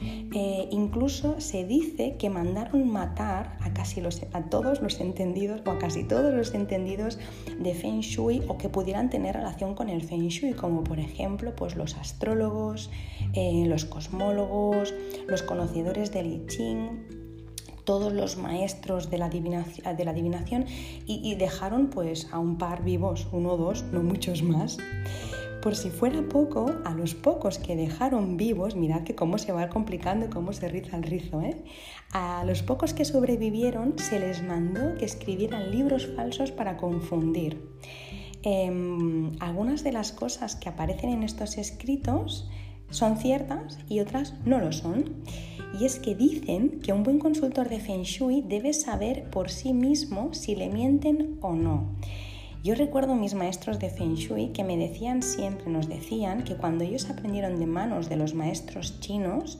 Eh, 0.00 0.68
incluso 0.70 1.38
se 1.38 1.66
dice 1.66 2.16
que 2.16 2.30
mandaron 2.30 2.90
matar 2.90 3.58
a 3.60 3.74
casi 3.74 4.00
los, 4.00 4.22
a 4.32 4.44
todos 4.44 4.80
los 4.80 5.00
entendidos 5.00 5.60
o 5.66 5.70
a 5.70 5.78
casi 5.78 6.02
todos 6.02 6.32
los 6.32 6.54
entendidos 6.54 7.18
de 7.58 7.74
Feng 7.74 8.00
Shui 8.00 8.40
o 8.48 8.56
que 8.56 8.70
pudieran 8.70 9.10
tener 9.10 9.36
relación 9.36 9.74
con 9.74 9.90
el 9.90 10.00
Feng 10.00 10.28
Shui, 10.28 10.54
como 10.54 10.82
por 10.82 10.98
ejemplo 10.98 11.54
pues 11.54 11.76
los 11.76 11.98
astrólogos, 11.98 12.90
eh, 13.34 13.64
los 13.66 13.84
cosmólogos, 13.84 14.94
los 15.28 15.42
conocedores 15.42 16.10
del 16.10 16.32
I 16.32 16.46
Ching, 16.46 17.19
todos 17.84 18.12
los 18.12 18.36
maestros 18.36 19.10
de 19.10 19.18
la 19.18 19.26
adivinación, 19.26 20.66
y, 21.06 21.34
dejaron 21.34 21.88
pues 21.88 22.28
a 22.32 22.38
un 22.38 22.58
par 22.58 22.84
vivos, 22.84 23.28
uno 23.32 23.52
o 23.52 23.56
dos, 23.56 23.84
no 23.92 24.02
muchos 24.02 24.42
más. 24.42 24.78
Por 25.62 25.76
si 25.76 25.90
fuera 25.90 26.22
poco, 26.22 26.74
a 26.84 26.94
los 26.94 27.14
pocos 27.14 27.58
que 27.58 27.76
dejaron 27.76 28.38
vivos, 28.38 28.76
mirad 28.76 29.02
que 29.02 29.14
cómo 29.14 29.36
se 29.36 29.52
va 29.52 29.68
complicando 29.68 30.26
y 30.26 30.30
cómo 30.30 30.54
se 30.54 30.68
riza 30.68 30.96
el 30.96 31.02
rizo, 31.02 31.42
¿eh? 31.42 31.62
a 32.12 32.44
los 32.44 32.62
pocos 32.62 32.94
que 32.94 33.04
sobrevivieron 33.04 33.98
se 33.98 34.18
les 34.18 34.42
mandó 34.42 34.96
que 34.96 35.04
escribieran 35.04 35.70
libros 35.70 36.08
falsos 36.16 36.50
para 36.50 36.76
confundir. 36.76 37.60
Em, 38.42 39.32
algunas 39.38 39.84
de 39.84 39.92
las 39.92 40.12
cosas 40.12 40.56
que 40.56 40.70
aparecen 40.70 41.10
en 41.10 41.22
estos 41.22 41.58
escritos 41.58 42.48
son 42.90 43.16
ciertas 43.16 43.78
y 43.88 44.00
otras 44.00 44.34
no 44.44 44.58
lo 44.58 44.72
son. 44.72 45.22
Y 45.78 45.84
es 45.84 45.98
que 45.98 46.14
dicen 46.14 46.80
que 46.80 46.92
un 46.92 47.04
buen 47.04 47.18
consultor 47.18 47.68
de 47.68 47.80
Feng 47.80 48.02
Shui 48.02 48.42
debe 48.42 48.72
saber 48.72 49.30
por 49.30 49.50
sí 49.50 49.72
mismo 49.72 50.34
si 50.34 50.56
le 50.56 50.68
mienten 50.68 51.38
o 51.40 51.54
no. 51.54 51.88
Yo 52.62 52.74
recuerdo 52.74 53.14
mis 53.14 53.34
maestros 53.34 53.78
de 53.78 53.88
Feng 53.88 54.16
Shui 54.16 54.48
que 54.48 54.64
me 54.64 54.76
decían 54.76 55.22
siempre, 55.22 55.70
nos 55.70 55.88
decían 55.88 56.44
que 56.44 56.56
cuando 56.56 56.84
ellos 56.84 57.08
aprendieron 57.08 57.58
de 57.58 57.66
manos 57.66 58.10
de 58.10 58.16
los 58.16 58.34
maestros 58.34 59.00
chinos, 59.00 59.58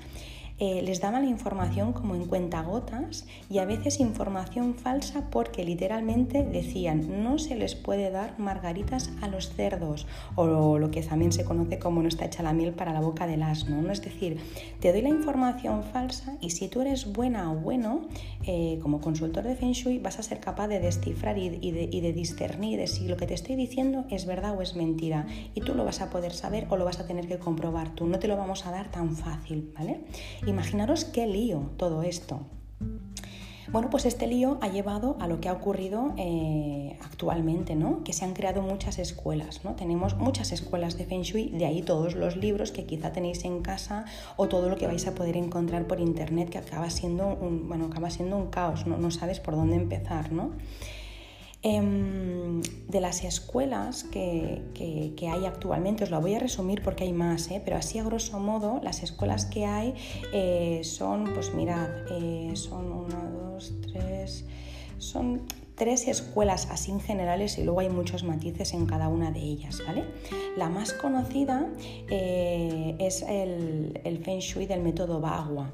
eh, 0.60 0.82
les 0.82 1.00
daban 1.00 1.22
la 1.22 1.30
información 1.30 1.94
como 1.94 2.14
en 2.14 2.26
cuentagotas 2.26 3.26
y 3.48 3.58
a 3.58 3.64
veces 3.64 3.98
información 3.98 4.74
falsa 4.74 5.30
porque 5.30 5.64
literalmente 5.64 6.44
decían 6.44 7.24
no 7.24 7.38
se 7.38 7.56
les 7.56 7.74
puede 7.74 8.10
dar 8.10 8.38
margaritas 8.38 9.10
a 9.22 9.28
los 9.28 9.54
cerdos 9.54 10.06
o 10.36 10.78
lo, 10.78 10.90
que 10.90 11.02
también 11.02 11.32
se 11.32 11.44
conoce 11.44 11.78
como 11.78 12.02
no 12.02 12.08
está 12.08 12.26
hecha 12.26 12.42
la 12.42 12.52
miel 12.52 12.74
para 12.74 12.92
la 12.92 13.00
boca 13.00 13.26
del 13.26 13.42
asno. 13.42 13.80
¿no? 13.80 13.90
Es 13.90 14.02
decir, 14.02 14.38
te 14.80 14.92
doy 14.92 15.00
la 15.00 15.08
información 15.08 15.82
falsa 15.82 16.36
y 16.42 16.50
si 16.50 16.68
tú 16.68 16.82
eres 16.82 17.10
buena 17.10 17.50
o 17.50 17.56
bueno, 17.56 18.02
eh, 18.44 18.78
como 18.82 19.00
consultor 19.00 19.44
de 19.44 19.56
Feng 19.56 19.72
Shui 19.72 19.98
vas 19.98 20.18
a 20.18 20.22
ser 20.22 20.40
capaz 20.40 20.68
de 20.68 20.78
descifrar 20.78 21.38
y, 21.38 21.48
de, 21.48 21.88
y 21.90 22.00
de 22.02 22.12
discernir 22.12 22.78
de 22.78 22.86
si 22.86 23.08
lo 23.08 23.16
que 23.16 23.26
te 23.26 23.32
estoy 23.32 23.56
diciendo 23.56 24.04
es 24.10 24.26
verdad 24.26 24.58
o 24.58 24.60
es 24.60 24.76
mentira. 24.76 25.26
Y 25.54 25.62
tú 25.62 25.74
lo 25.74 25.86
vas 25.86 26.02
a 26.02 26.10
poder 26.10 26.32
saber 26.32 26.66
o 26.68 26.76
lo 26.76 26.84
vas 26.84 27.00
a 27.00 27.06
tener 27.06 27.26
que 27.26 27.38
comprobar 27.38 27.94
tú. 27.94 28.06
No 28.06 28.18
te 28.18 28.28
lo 28.28 28.36
vamos 28.36 28.66
a 28.66 28.70
dar 28.70 28.90
tan 28.90 29.16
fácil, 29.16 29.72
¿vale? 29.74 30.00
Imaginaros 30.50 31.04
qué 31.04 31.28
lío 31.28 31.70
todo 31.76 32.02
esto. 32.02 32.40
Bueno, 33.70 33.88
pues 33.88 34.04
este 34.04 34.26
lío 34.26 34.58
ha 34.60 34.66
llevado 34.66 35.16
a 35.20 35.28
lo 35.28 35.40
que 35.40 35.48
ha 35.48 35.52
ocurrido 35.52 36.12
eh, 36.16 36.98
actualmente, 37.04 37.76
¿no? 37.76 38.02
Que 38.02 38.12
se 38.12 38.24
han 38.24 38.34
creado 38.34 38.60
muchas 38.60 38.98
escuelas, 38.98 39.64
¿no? 39.64 39.76
Tenemos 39.76 40.16
muchas 40.16 40.50
escuelas 40.50 40.98
de 40.98 41.04
Feng 41.04 41.22
Shui, 41.22 41.50
de 41.50 41.66
ahí 41.66 41.82
todos 41.82 42.16
los 42.16 42.36
libros 42.36 42.72
que 42.72 42.84
quizá 42.84 43.12
tenéis 43.12 43.44
en 43.44 43.62
casa 43.62 44.06
o 44.36 44.48
todo 44.48 44.68
lo 44.68 44.76
que 44.76 44.88
vais 44.88 45.06
a 45.06 45.14
poder 45.14 45.36
encontrar 45.36 45.86
por 45.86 46.00
internet 46.00 46.50
que 46.50 46.58
acaba 46.58 46.90
siendo 46.90 47.28
un, 47.28 47.68
bueno, 47.68 47.84
acaba 47.86 48.10
siendo 48.10 48.36
un 48.36 48.48
caos, 48.48 48.88
¿no? 48.88 48.96
No 48.96 49.12
sabes 49.12 49.38
por 49.38 49.54
dónde 49.54 49.76
empezar, 49.76 50.32
¿no? 50.32 50.50
Em, 51.62 52.62
de 52.88 53.00
las 53.02 53.22
escuelas 53.22 54.04
que, 54.04 54.62
hay 55.30 55.44
actualmente, 55.44 56.04
os 56.04 56.10
la 56.10 56.18
voy 56.18 56.34
a 56.34 56.38
resumir 56.38 56.82
porque 56.82 57.04
hay 57.04 57.12
más, 57.12 57.50
¿eh? 57.50 57.60
pero 57.62 57.76
así 57.76 57.98
a 57.98 58.02
grosso 58.02 58.40
modo, 58.40 58.80
las 58.82 59.02
escuelas 59.02 59.44
que 59.44 59.66
hay 59.66 59.94
eh, 60.32 60.80
son, 60.84 61.24
pues 61.34 61.52
mirad, 61.52 61.88
eh, 62.12 62.52
son 62.54 62.90
una, 62.90 63.22
dos, 63.28 63.74
tres, 63.92 64.46
son 64.96 65.42
tres 65.74 66.08
escuelas 66.08 66.66
así 66.70 66.98
generales 66.98 67.58
y 67.58 67.64
luego 67.64 67.80
hay 67.80 67.90
muchos 67.90 68.24
matices 68.24 68.72
en 68.72 68.86
cada 68.86 69.08
una 69.08 69.30
de 69.30 69.40
ellas, 69.40 69.82
¿vale? 69.86 70.04
La 70.56 70.70
más 70.70 70.94
conocida 70.94 71.68
es 72.08 73.22
el, 73.22 74.00
el, 74.04 74.24
Feng 74.24 74.40
Shui 74.40 74.64
del 74.64 74.80
método 74.80 75.20
Bagua. 75.20 75.70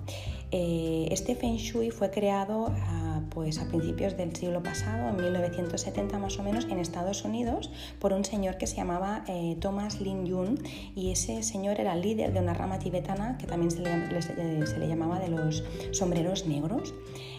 Este 0.50 1.34
Feng 1.34 1.56
Shui 1.56 1.90
fue 1.90 2.10
creado 2.10 2.66
a 2.68 3.06
pues 3.30 3.58
a 3.58 3.68
principios 3.68 4.16
del 4.16 4.34
siglo 4.34 4.62
pasado, 4.62 5.10
en 5.10 5.16
1970 5.16 6.18
más 6.18 6.38
o 6.38 6.42
menos, 6.42 6.64
en 6.64 6.78
Estados 6.78 7.22
Unidos, 7.24 7.70
por 7.98 8.12
un 8.12 8.24
señor 8.24 8.56
que 8.56 8.66
se 8.66 8.76
llamaba 8.76 9.24
eh, 9.28 9.56
Thomas 9.60 10.00
Lin 10.00 10.24
Yun 10.24 10.58
y 10.94 11.10
ese 11.10 11.42
señor 11.42 11.78
era 11.78 11.94
líder 11.96 12.32
de 12.32 12.40
una 12.40 12.54
rama 12.54 12.78
tibetana 12.78 13.36
que 13.38 13.46
también 13.46 13.70
se 13.70 13.80
le, 13.80 14.66
se 14.66 14.78
le 14.78 14.88
llamaba 14.88 15.18
de 15.18 15.28
los 15.28 15.64
sombreros 15.92 16.46
negros. 16.46 16.94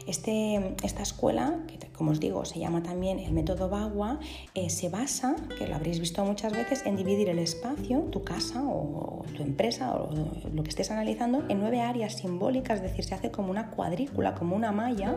Este, 0.07 0.75
esta 0.83 1.03
escuela, 1.03 1.59
que 1.67 1.77
como 1.97 2.11
os 2.11 2.19
digo, 2.19 2.45
se 2.45 2.59
llama 2.59 2.83
también 2.83 3.19
el 3.19 3.33
método 3.33 3.69
Bagua, 3.69 4.19
eh, 4.53 4.69
se 4.69 4.87
basa, 4.87 5.35
que 5.57 5.67
lo 5.67 5.75
habréis 5.75 5.99
visto 5.99 6.23
muchas 6.23 6.53
veces, 6.53 6.83
en 6.85 6.95
dividir 6.95 7.27
el 7.27 7.39
espacio, 7.39 8.01
tu 8.11 8.23
casa 8.23 8.63
o 8.63 9.23
tu 9.35 9.41
empresa 9.41 9.95
o 9.95 10.09
lo 10.53 10.63
que 10.63 10.69
estés 10.69 10.91
analizando, 10.91 11.43
en 11.49 11.59
nueve 11.59 11.81
áreas 11.81 12.13
simbólicas, 12.13 12.77
es 12.77 12.83
decir, 12.83 13.03
se 13.03 13.15
hace 13.15 13.31
como 13.31 13.49
una 13.49 13.71
cuadrícula, 13.71 14.35
como 14.35 14.55
una 14.55 14.71
malla, 14.71 15.15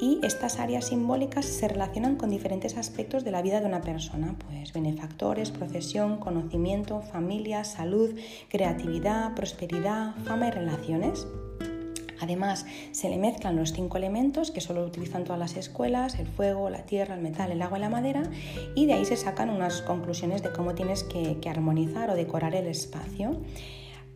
y 0.00 0.20
estas 0.22 0.58
áreas 0.58 0.88
simbólicas 0.88 1.46
se 1.46 1.68
relacionan 1.68 2.16
con 2.16 2.28
diferentes 2.28 2.76
aspectos 2.76 3.24
de 3.24 3.30
la 3.30 3.40
vida 3.40 3.60
de 3.60 3.66
una 3.66 3.80
persona, 3.80 4.36
pues 4.46 4.72
benefactores, 4.74 5.50
profesión, 5.50 6.18
conocimiento, 6.18 7.00
familia, 7.00 7.64
salud, 7.64 8.10
creatividad, 8.50 9.34
prosperidad, 9.34 10.14
fama 10.24 10.48
y 10.48 10.50
relaciones. 10.50 11.26
Además, 12.20 12.66
se 12.92 13.08
le 13.08 13.18
mezclan 13.18 13.56
los 13.56 13.72
cinco 13.72 13.96
elementos 13.96 14.50
que 14.50 14.60
solo 14.60 14.84
utilizan 14.84 15.24
todas 15.24 15.38
las 15.38 15.56
escuelas, 15.56 16.18
el 16.18 16.26
fuego, 16.26 16.70
la 16.70 16.84
tierra, 16.84 17.14
el 17.14 17.20
metal, 17.20 17.50
el 17.50 17.62
agua 17.62 17.78
y 17.78 17.80
la 17.80 17.88
madera, 17.88 18.22
y 18.74 18.86
de 18.86 18.94
ahí 18.94 19.04
se 19.04 19.16
sacan 19.16 19.50
unas 19.50 19.82
conclusiones 19.82 20.42
de 20.42 20.52
cómo 20.52 20.74
tienes 20.74 21.04
que, 21.04 21.38
armonizar 21.48 22.10
o 22.10 22.14
decorar 22.14 22.54
el 22.54 22.66
espacio. 22.66 23.40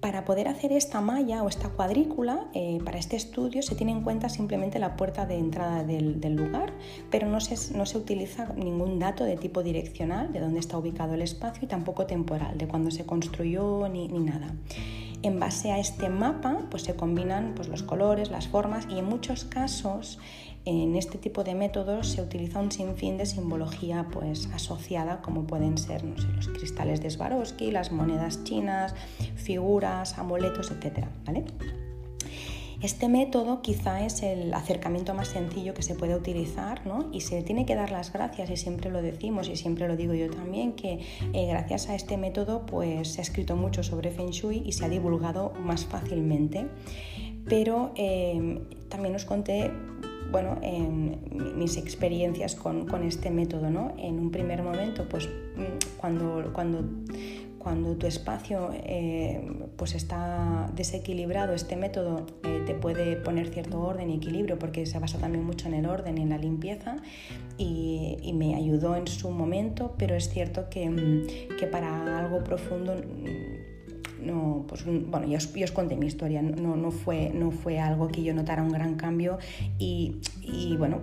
Para 0.01 0.25
poder 0.25 0.47
hacer 0.47 0.73
esta 0.73 1.01
malla 1.01 1.43
o 1.43 1.49
esta 1.49 1.71
cuadrícula, 1.71 2.47
eh, 2.55 2.79
para 2.85 2.99
este 2.99 3.17
estudio 3.17 3.63
se 3.63 3.75
tiene 3.75 3.93
en 3.93 4.03
cuenta 4.03 4.29
simplemente 4.29 4.79
la 4.79 4.97
puerta 4.97 5.27
de 5.27 5.37
entrada 5.37 5.83
del, 5.83 6.37
lugar, 6.37 6.73
pero 7.11 7.29
no 7.29 7.41
se, 7.41 7.77
no 7.77 7.85
se, 7.85 7.99
utiliza 7.99 8.53
ningún 8.55 9.01
dato 9.01 9.25
de 9.25 9.37
tipo 9.37 9.65
direccional, 9.65 10.33
de 10.33 10.39
dónde 10.39 10.61
está 10.61 10.79
ubicado 10.79 11.15
el 11.15 11.23
espacio 11.23 11.65
y 11.65 11.67
tampoco 11.67 12.07
temporal, 12.07 12.59
de 12.59 12.69
cuándo 12.69 12.93
se 12.93 13.05
construyó 13.05 13.89
ni, 13.89 14.07
ni 14.07 14.21
nada. 14.21 14.55
En 15.23 15.41
base 15.41 15.73
a 15.73 15.79
este 15.79 16.09
mapa 16.09 16.59
pues 16.71 16.85
se 16.85 16.95
combinan 16.95 17.55
pues, 17.57 17.69
los 17.69 17.83
colores, 17.83 18.31
las 18.31 18.49
formas 18.49 18.87
y 18.89 18.99
en 18.99 19.05
muchos 19.05 19.45
casos 19.45 20.19
en 20.65 20.97
este 20.97 21.19
tipo 21.19 21.45
de 21.45 21.55
métodos 21.55 22.09
se 22.09 22.21
utiliza 22.21 22.61
un 22.61 22.71
sinfín 22.71 23.17
de 23.17 23.27
simbología 23.27 24.07
pues, 24.13 24.49
asociada 24.53 25.23
como 25.23 25.47
pueden 25.47 25.79
ser 25.79 26.05
los 26.05 26.49
cristales 26.49 27.01
de 27.01 27.11
Swarovski, 27.11 27.71
las 27.71 27.91
monedas 27.91 28.45
chinas, 28.45 28.95
figuras, 29.37 30.19
amuletos, 30.19 30.71
etc. 30.71 31.07
¿vale? 31.25 31.45
Este 32.81 33.09
método 33.09 33.61
quizá 33.61 34.05
es 34.07 34.23
el 34.23 34.55
acercamiento 34.55 35.13
más 35.13 35.29
sencillo 35.29 35.75
que 35.75 35.83
se 35.83 35.97
puede 35.97 36.15
utilizar 36.15 36.87
¿no? 36.87 37.09
y 37.13 37.23
se 37.23 37.43
tiene 37.43 37.67
que 37.67 37.75
dar 37.75 37.91
las 37.91 38.13
gracias 38.13 38.51
y 38.51 38.57
siempre 38.57 38.89
lo 38.89 39.03
decimos 39.03 39.49
y 39.49 39.57
siempre 39.57 39.89
lo 39.89 39.97
digo 39.97 40.15
yo 40.15 40.31
también 40.31 40.75
que 40.75 41.01
eh, 41.33 41.47
gracias 41.49 41.89
a 41.89 41.97
este 41.97 42.17
método 42.17 42.67
pues 42.67 43.15
se 43.15 43.21
ha 43.21 43.23
escrito 43.23 43.57
mucho 43.57 43.83
sobre 43.83 44.13
Feng 44.13 44.31
Shui 44.31 44.63
y 44.65 44.73
se 44.73 44.85
ha 44.85 44.89
divulgado 44.89 45.53
más 45.61 45.87
fácilmente. 45.87 46.69
Pero 47.49 47.93
eh, 47.97 48.61
también 48.89 49.15
os 49.17 49.25
conté 49.25 49.73
bueno, 50.31 50.59
en 50.63 51.59
mis 51.59 51.77
experiencias 51.79 52.55
con, 52.55 52.87
con, 52.87 53.03
este 53.03 53.31
método, 53.31 53.71
¿no? 53.71 53.95
En 53.97 54.19
un 54.19 54.31
primer 54.31 54.63
momento, 54.63 55.09
pues 55.09 55.27
mm, 55.27 55.97
cuando, 55.97 56.51
cuando 56.53 56.85
cuando 57.59 57.97
tu 57.97 58.07
espacio 58.07 58.71
eh, 58.73 59.41
pues 59.77 59.95
está 59.95 60.71
desequilibrado, 60.75 61.53
este 61.53 61.77
método 61.77 62.27
eh, 62.45 62.63
te 62.67 62.75
puede 62.75 63.17
poner 63.17 63.49
cierto 63.49 63.81
orden 63.81 64.11
y 64.11 64.17
equilibrio 64.17 64.59
porque 64.59 64.87
se 64.87 64.99
basa 64.99 65.19
también 65.19 65.45
mucho 65.45 65.69
en 65.69 65.75
el 65.75 65.87
orden 65.87 66.19
y 66.19 66.23
en 66.23 66.31
la 66.31 66.39
limpieza 66.39 66.97
y, 67.57 68.17
me 68.35 68.55
ayudó 68.55 68.95
en 68.95 69.09
su 69.09 69.31
momento, 69.31 69.95
pero 69.99 70.15
es 70.15 70.29
cierto 70.29 70.69
que, 70.71 70.89
mm, 70.89 71.57
que 71.59 71.67
para 71.67 72.19
algo 72.19 72.45
profundo 72.45 72.95
mm, 72.95 74.25
no, 74.25 74.65
pues, 74.69 74.87
mm, 74.87 75.11
bueno, 75.11 75.27
yo 75.27 75.37
os, 75.37 75.73
conté 75.73 75.97
mi 75.97 76.07
historia, 76.07 76.41
no, 76.41 76.77
no, 76.77 76.91
fue, 76.91 77.31
no 77.35 77.51
fue 77.51 77.81
algo 77.81 78.09
que 78.09 78.23
yo 78.23 78.33
notara 78.35 78.63
un 78.63 78.71
gran 78.71 78.95
cambio 78.95 79.39
y, 79.79 80.21
y 80.43 80.77
bueno, 80.77 81.01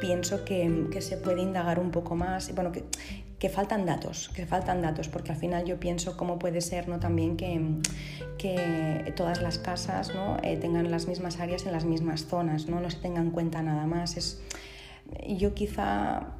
pienso 0.00 0.44
que, 0.44 0.86
que, 0.90 1.00
se 1.00 1.16
puede 1.16 1.42
indagar 1.42 1.78
un 1.78 1.90
poco 1.90 2.16
más, 2.16 2.54
bueno, 2.54 2.72
que, 2.72 2.84
que 3.38 3.48
faltan 3.48 3.86
datos, 3.86 4.30
que 4.34 4.46
faltan 4.46 4.82
datos, 4.82 5.08
porque 5.08 5.32
al 5.32 5.38
final 5.38 5.64
yo 5.64 5.78
pienso 5.78 6.16
cómo 6.16 6.38
puede 6.38 6.60
ser 6.60 6.88
¿no? 6.88 6.98
también 6.98 7.36
que, 7.36 7.60
que 8.36 9.12
todas 9.16 9.42
las 9.42 9.58
casas 9.58 10.12
¿no? 10.14 10.38
Eh, 10.42 10.56
tengan 10.56 10.90
las 10.90 11.06
mismas 11.06 11.38
áreas 11.38 11.64
en 11.64 11.72
las 11.72 11.84
mismas 11.84 12.26
zonas, 12.26 12.66
no, 12.66 12.80
no 12.80 12.90
se 12.90 12.98
tenga 12.98 13.20
en 13.20 13.30
cuenta 13.30 13.62
nada 13.62 13.86
más. 13.86 14.38
Yo 15.26 15.54
quizá 15.54 16.38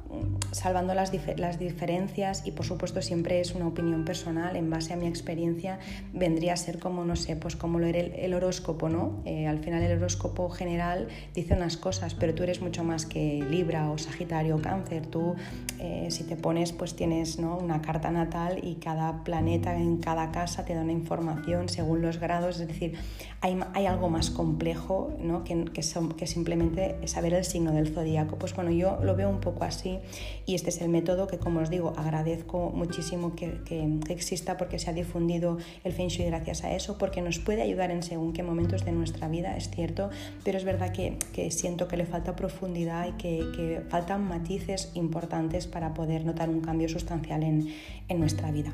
salvando 0.51 0.95
las, 0.95 1.11
las, 1.37 1.59
diferencias 1.59 2.43
y 2.45 2.51
por 2.51 2.65
supuesto 2.65 3.01
siempre 3.01 3.39
es 3.39 3.53
una 3.53 3.67
opinión 3.67 4.05
personal 4.05 4.55
en 4.55 4.69
base 4.69 4.93
a 4.93 4.95
mi 4.95 5.05
experiencia 5.05 5.77
vendría 6.13 6.53
a 6.53 6.57
ser 6.57 6.79
como 6.79 7.05
no 7.05 7.15
sé 7.15 7.35
pues 7.35 7.55
como 7.55 7.77
lo 7.77 7.85
era 7.85 7.99
el, 7.99 8.33
horóscopo 8.33 8.89
no 8.89 9.21
eh, 9.25 9.45
al 9.45 9.59
final 9.59 9.83
el 9.83 9.97
horóscopo 9.97 10.49
general 10.49 11.07
dice 11.35 11.53
unas 11.53 11.77
cosas 11.77 12.15
pero 12.15 12.33
tú 12.33 12.41
eres 12.41 12.59
mucho 12.59 12.83
más 12.83 13.05
que 13.05 13.45
libra 13.49 13.91
o 13.91 13.97
sagitario 13.99 14.55
o 14.55 14.61
cáncer 14.61 15.05
tú 15.05 15.35
eh, 15.79 16.07
si 16.09 16.23
te 16.23 16.35
pones 16.35 16.71
pues 16.71 16.95
tienes 16.95 17.37
¿no? 17.37 17.57
una 17.57 17.81
carta 17.81 18.09
natal 18.09 18.59
y 18.63 18.75
cada 18.75 19.23
planeta 19.23 19.77
en 19.77 19.97
cada 19.97 20.31
casa 20.31 20.65
te 20.65 20.73
da 20.73 20.81
una 20.81 20.93
información 20.93 21.69
según 21.69 22.01
los 22.01 22.19
grados 22.19 22.59
es 22.59 22.67
decir 22.67 22.95
hay, 23.41 23.59
hay 23.73 23.85
algo 23.85 24.09
más 24.09 24.31
complejo 24.31 25.13
¿no? 25.21 25.43
que, 25.43 25.65
que, 25.65 25.83
son, 25.83 26.13
que 26.13 26.25
simplemente 26.25 27.07
saber 27.07 27.35
el 27.35 27.45
signo 27.45 27.73
del 27.73 27.93
zodíaco 27.93 28.37
pues 28.37 28.53
bueno 28.59 28.71
yo 28.71 28.99
lo 29.01 29.15
veo 29.15 29.29
un 29.29 29.39
poco 29.39 29.63
así 29.63 29.99
y 30.45 30.53
este 30.53 30.69
es 30.69 30.81
el 30.81 30.89
método 30.89 31.27
que, 31.27 31.37
como 31.37 31.61
os 31.61 31.69
digo, 31.69 31.93
agradezco 31.95 32.71
muchísimo 32.75 33.33
que, 33.33 33.61
exista 34.09 34.57
porque 34.57 34.79
se 34.79 34.89
ha 34.89 34.93
difundido 34.93 35.57
el 35.85 35.93
Feng 35.93 36.09
Shui 36.09 36.25
gracias 36.25 36.65
a 36.65 36.75
eso, 36.75 36.97
porque 36.97 37.21
nos 37.21 37.39
puede 37.39 37.61
ayudar 37.61 37.89
en 37.89 38.03
según 38.03 38.33
qué 38.33 38.43
momentos 38.43 38.83
de 38.83 38.91
nuestra 38.91 39.29
vida, 39.29 39.55
es 39.55 39.69
cierto, 39.69 40.09
pero 40.43 40.57
es 40.57 40.65
verdad 40.65 40.91
que, 40.91 41.17
siento 41.51 41.87
que 41.87 41.95
le 41.95 42.05
falta 42.05 42.35
profundidad 42.35 43.07
y 43.07 43.13
que, 43.13 43.81
faltan 43.87 44.27
matices 44.27 44.91
importantes 44.93 45.65
para 45.65 45.93
poder 45.93 46.25
notar 46.25 46.49
un 46.49 46.59
cambio 46.59 46.89
sustancial 46.89 47.43
en, 47.43 47.73
en 48.09 48.19
nuestra 48.19 48.51
vida. 48.51 48.73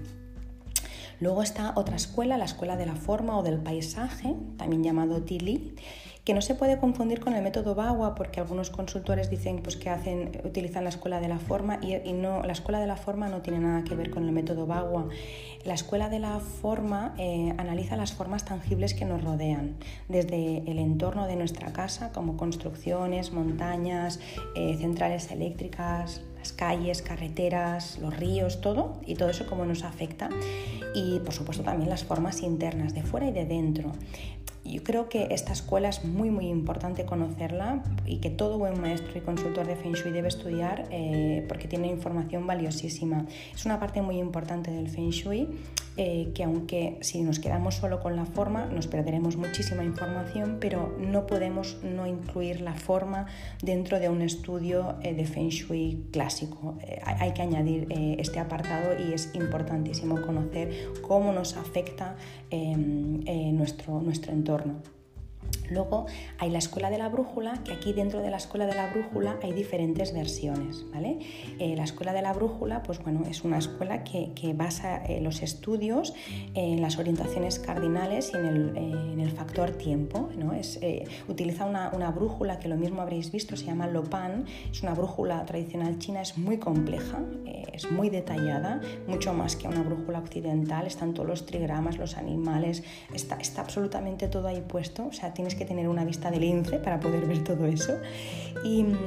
Luego 1.20 1.44
está 1.44 1.74
otra 1.76 1.96
escuela, 1.96 2.40
la 2.40 2.46
escuela 2.46 2.76
de 2.76 2.88
la 2.88 2.96
forma 2.96 3.38
o 3.38 3.44
del 3.44 3.60
paisaje, 3.60 4.34
también 4.58 4.84
llamado 4.84 5.22
Tili, 5.22 5.76
que 6.26 6.34
no 6.34 6.42
se 6.42 6.56
puede 6.56 6.80
confundir 6.80 7.20
con 7.20 7.36
el 7.36 7.44
método 7.44 7.76
Bagua 7.76 8.16
porque 8.16 8.40
algunos 8.40 8.72
consultores 8.72 9.30
dicen 9.30 9.62
pues, 9.62 9.78
que 9.78 9.92
hacen, 9.92 10.42
utilizan 10.44 10.84
la 10.84 10.90
escuela 10.90 11.20
de 11.20 11.28
la 11.28 11.38
forma 11.38 11.80
y, 11.82 12.14
no, 12.14 12.42
la 12.42 12.52
escuela 12.52 12.80
de 12.80 12.88
la 12.88 12.96
forma 12.98 13.30
no 13.30 13.44
tiene 13.44 13.60
nada 13.60 13.84
que 13.84 13.96
ver 13.96 14.10
con 14.10 14.26
el 14.26 14.32
método 14.32 14.66
Bagua. 14.66 15.08
La 15.66 15.76
escuela 15.76 16.10
de 16.10 16.18
la 16.18 16.40
forma 16.40 17.14
eh, 17.20 17.54
analiza 17.60 17.96
las 17.96 18.14
formas 18.14 18.44
tangibles 18.44 18.96
que 18.96 19.06
nos 19.06 19.24
rodean, 19.24 19.76
desde 20.10 20.64
el 20.70 20.80
entorno 20.80 21.28
de 21.28 21.36
nuestra 21.36 21.72
casa, 21.74 22.12
como 22.12 22.38
construcciones, 22.38 23.32
montañas, 23.32 24.20
eh, 24.56 24.76
centrales 24.80 25.30
eléctricas, 25.32 26.22
las 26.40 26.54
calles, 26.54 27.04
carreteras, 27.04 28.00
los 28.00 28.18
ríos, 28.18 28.62
todo, 28.62 29.00
y 29.06 29.14
todo 29.14 29.30
eso 29.30 29.46
cómo 29.48 29.64
nos 29.66 29.84
afecta. 29.84 30.30
Y 30.96 31.20
por 31.20 31.34
supuesto 31.34 31.64
también 31.64 31.90
las 31.90 32.04
formas 32.04 32.42
internas, 32.42 32.96
de 32.96 33.04
fuera 33.04 33.28
y 33.28 33.32
de 33.32 33.46
dentro. 33.46 33.92
Yo 34.66 34.84
creo 34.84 35.10
que 35.10 35.28
esta 35.30 35.54
escuela 35.54 35.90
es 35.90 36.04
muy 36.04 36.32
muy 36.32 36.48
importante 36.48 37.06
conocerla 37.06 37.84
y 38.06 38.18
que 38.18 38.32
todo 38.32 38.58
buen 38.58 38.82
maestro 38.82 39.16
y 39.16 39.22
consultor 39.22 39.68
de 39.68 39.76
Feng 39.76 39.94
Shui 39.94 40.12
debe 40.12 40.28
estudiar 40.28 40.88
eh, 40.90 41.46
porque 41.48 41.68
tiene 41.68 41.88
información 41.88 42.48
valiosísima. 42.48 43.28
Es 43.54 43.66
una 43.66 43.80
parte 43.80 44.02
muy 44.02 44.18
importante 44.18 44.72
del 44.72 44.90
Feng 44.90 45.12
Shui 45.12 45.50
eh, 45.98 46.32
que 46.34 46.44
aunque 46.44 46.98
si 47.02 47.22
nos 47.22 47.40
quedamos 47.40 47.76
solo 47.76 48.02
con 48.02 48.16
la 48.16 48.26
forma 48.26 48.66
nos 48.66 48.88
perderemos 48.88 49.38
muchísima 49.38 49.84
información, 49.84 50.58
pero 50.60 50.96
no 51.00 51.26
podemos 51.26 51.78
no 51.84 52.06
incluir 52.06 52.62
la 52.62 52.74
forma 52.74 53.28
dentro 53.62 54.00
de 54.00 54.10
un 54.10 54.22
estudio 54.22 54.96
eh, 55.02 55.14
de 55.14 55.26
Feng 55.26 55.50
Shui 55.50 56.08
clásico. 56.12 56.78
Eh, 56.82 57.00
hay 57.04 57.34
que 57.34 57.42
añadir 57.42 57.88
este 58.20 58.40
apartado 58.40 58.94
y 59.00 59.14
es 59.14 59.34
importantísimo 59.36 60.22
conocer 60.22 60.92
cómo 61.02 61.32
nos 61.32 61.56
afecta 61.56 62.16
em, 62.50 63.24
nuestro, 63.56 64.02
nuestro 64.02 64.34
entorno. 64.34 64.95
Luego 65.70 66.06
hay 66.38 66.50
la 66.50 66.60
escuela 66.60 66.90
de 66.90 66.98
la 66.98 67.10
brújula, 67.10 67.62
que 67.64 67.74
aquí 67.74 67.94
dentro 67.94 68.22
de 68.22 68.30
la 68.30 68.38
escuela 68.38 68.66
de 68.66 68.76
la 68.76 68.88
brújula 68.92 69.40
hay 69.42 69.54
diferentes 69.54 70.14
versiones. 70.14 70.86
¿vale? 70.94 71.20
Eh, 71.60 71.76
la 71.76 71.84
escuela 71.84 72.14
de 72.14 72.22
la 72.22 72.34
brújula 72.34 72.84
pues, 72.84 73.00
bueno, 73.00 73.24
es 73.30 73.44
una 73.44 73.58
escuela 73.58 74.04
que, 74.04 74.32
basa 74.56 75.04
eh, 75.06 75.20
los 75.22 75.42
estudios 75.42 76.14
en 76.54 76.82
las 76.82 76.98
orientaciones 76.98 77.60
cardinales 77.60 78.32
y 78.34 78.38
en 78.38 79.20
el, 79.20 79.32
factor 79.36 79.72
tiempo. 79.72 80.30
¿no? 80.38 80.54
Es, 80.54 80.78
eh, 80.82 81.04
utiliza 81.28 81.66
una, 81.66 81.90
brújula 82.12 82.60
que 82.60 82.70
lo 82.70 82.78
mismo 82.78 83.02
habréis 83.02 83.32
visto, 83.32 83.58
se 83.58 83.66
llama 83.66 83.88
Lopan, 83.88 84.46
es 84.72 84.84
una 84.84 84.94
brújula 84.94 85.44
tradicional 85.46 85.98
china, 85.98 86.22
es 86.22 86.38
muy 86.38 86.58
compleja, 86.58 87.20
es 87.74 87.92
muy 87.92 88.10
detallada, 88.10 88.80
mucho 89.08 89.34
más 89.34 89.56
que 89.56 89.68
una 89.68 89.82
brújula 89.82 90.20
occidental, 90.20 90.86
están 90.88 91.14
todos 91.14 91.28
los 91.28 91.46
trigramas, 91.46 91.98
los 91.98 92.16
animales, 92.16 92.84
está, 93.14 93.36
está 93.38 93.62
absolutamente 93.62 94.28
todo 94.28 94.48
ahí 94.48 94.62
puesto, 94.62 95.08
o 95.08 95.12
sea, 95.12 95.34
tienes 95.46 95.60
que 95.60 95.66
tener 95.66 95.88
una 95.88 96.04
vista 96.04 96.32
de 96.32 96.40
lince 96.40 96.80
para 96.80 97.00
poder 97.00 97.28
ver 97.28 97.44
todo 97.44 97.68
eso. 97.68 97.94
Y 98.64 98.82
mm, 98.82 98.98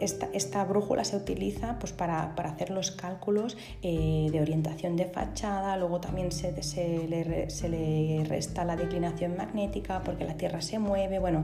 esta, 0.00 0.64
brújula 0.64 1.02
se 1.02 1.16
utiliza 1.16 1.80
pues, 1.80 1.92
para, 1.92 2.32
hacer 2.32 2.70
los 2.70 2.92
cálculos 2.92 3.56
eh, 3.82 4.28
de 4.30 4.40
orientación 4.40 4.94
de 4.94 5.06
fachada, 5.06 5.76
luego 5.76 6.00
también 6.00 6.30
se, 6.30 6.62
se, 6.62 7.08
le, 7.08 7.50
se 7.50 7.68
le 7.68 8.22
resta 8.24 8.64
la 8.64 8.76
declinación 8.76 9.36
magnética 9.36 10.00
porque 10.04 10.24
la 10.24 10.36
Tierra 10.36 10.60
se 10.60 10.78
mueve, 10.78 11.18
bueno, 11.18 11.42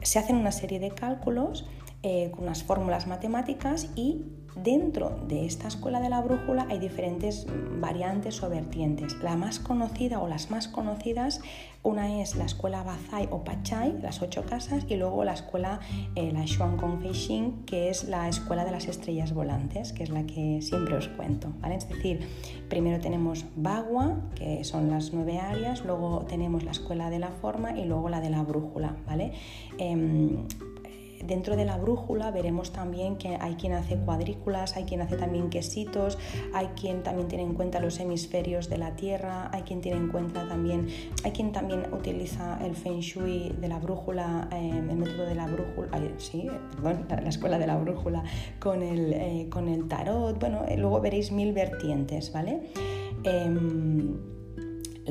se 0.00 0.20
hacen 0.20 0.36
una 0.36 0.52
serie 0.52 0.78
de 0.78 0.90
cálculos 0.90 1.66
eh, 2.04 2.30
con 2.30 2.44
unas 2.44 2.62
fórmulas 2.62 3.08
matemáticas 3.08 3.88
y 3.96 4.22
dentro 4.56 5.18
de 5.28 5.46
esta 5.46 5.68
escuela 5.68 6.00
de 6.00 6.08
la 6.08 6.20
brújula 6.20 6.66
hay 6.68 6.78
diferentes 6.78 7.46
variantes 7.80 8.42
o 8.42 8.50
vertientes. 8.50 9.16
La 9.22 9.36
más 9.36 9.58
conocida 9.58 10.20
o 10.20 10.28
las 10.28 10.50
más 10.50 10.68
conocidas, 10.68 11.40
una 11.82 12.20
es 12.20 12.36
la 12.36 12.44
escuela 12.44 12.82
Bazai 12.82 13.28
o 13.30 13.42
Pachai, 13.42 14.00
las 14.02 14.20
ocho 14.20 14.44
casas, 14.44 14.84
y 14.88 14.96
luego 14.96 15.24
la 15.24 15.32
escuela 15.32 15.80
eh, 16.14 16.30
la 16.32 16.46
Xuan 16.46 16.76
que 17.64 17.88
es 17.88 18.04
la 18.04 18.28
escuela 18.28 18.64
de 18.64 18.70
las 18.70 18.86
estrellas 18.86 19.32
volantes, 19.32 19.92
que 19.92 20.02
es 20.02 20.10
la 20.10 20.24
que 20.24 20.60
siempre 20.62 20.96
os 20.96 21.08
cuento. 21.08 21.52
¿vale? 21.60 21.76
Es 21.76 21.88
decir, 21.88 22.28
primero 22.68 23.00
tenemos 23.00 23.44
Bagua, 23.56 24.20
que 24.34 24.64
son 24.64 24.90
las 24.90 25.12
nueve 25.12 25.38
áreas, 25.38 25.84
luego 25.84 26.26
tenemos 26.28 26.64
la 26.64 26.72
escuela 26.72 27.10
de 27.10 27.18
la 27.18 27.30
forma 27.30 27.78
y 27.78 27.84
luego 27.84 28.08
la 28.08 28.20
de 28.20 28.30
la 28.30 28.42
brújula. 28.42 28.96
¿vale? 29.06 29.32
Em, 29.78 30.44
Dentro 31.24 31.56
de 31.56 31.64
la 31.64 31.76
brújula 31.76 32.30
veremos 32.30 32.72
también 32.72 33.16
que 33.16 33.36
hay 33.40 33.54
quien 33.54 33.72
hace 33.72 33.96
cuadrículas, 33.96 34.76
hay 34.76 34.84
quien 34.84 35.02
hace 35.02 35.16
también 35.16 35.50
quesitos, 35.50 36.18
hay 36.54 36.68
quien 36.68 37.02
también 37.02 37.28
tiene 37.28 37.44
en 37.44 37.54
cuenta 37.54 37.80
los 37.80 38.00
hemisferios 38.00 38.68
de 38.68 38.78
la 38.78 38.96
Tierra, 38.96 39.50
hay 39.52 39.62
quien 39.62 39.80
tiene 39.80 39.98
en 39.98 40.08
cuenta 40.08 40.48
también, 40.48 40.88
hay 41.24 41.32
quien 41.32 41.52
también 41.52 41.92
utiliza 41.92 42.58
el 42.64 42.74
Feng 42.74 43.00
Shui 43.00 43.54
de 43.60 43.68
la 43.68 43.78
brújula, 43.78 44.48
eh, 44.52 44.70
el 44.70 44.96
método 44.96 45.26
de 45.26 45.34
la 45.34 45.46
brújula, 45.46 46.00
sí, 46.18 46.48
perdón, 46.74 47.06
la, 47.08 47.28
escuela 47.28 47.58
de 47.58 47.66
la 47.66 47.76
brújula 47.76 48.24
con 48.58 48.82
el, 48.82 49.12
eh, 49.12 49.46
con 49.50 49.68
el 49.68 49.88
tarot, 49.88 50.38
bueno, 50.40 50.64
eh, 50.68 50.76
luego 50.76 51.00
veréis 51.00 51.32
mil 51.32 51.52
vertientes, 51.52 52.32
¿vale? 52.32 52.70
Em, 53.24 54.39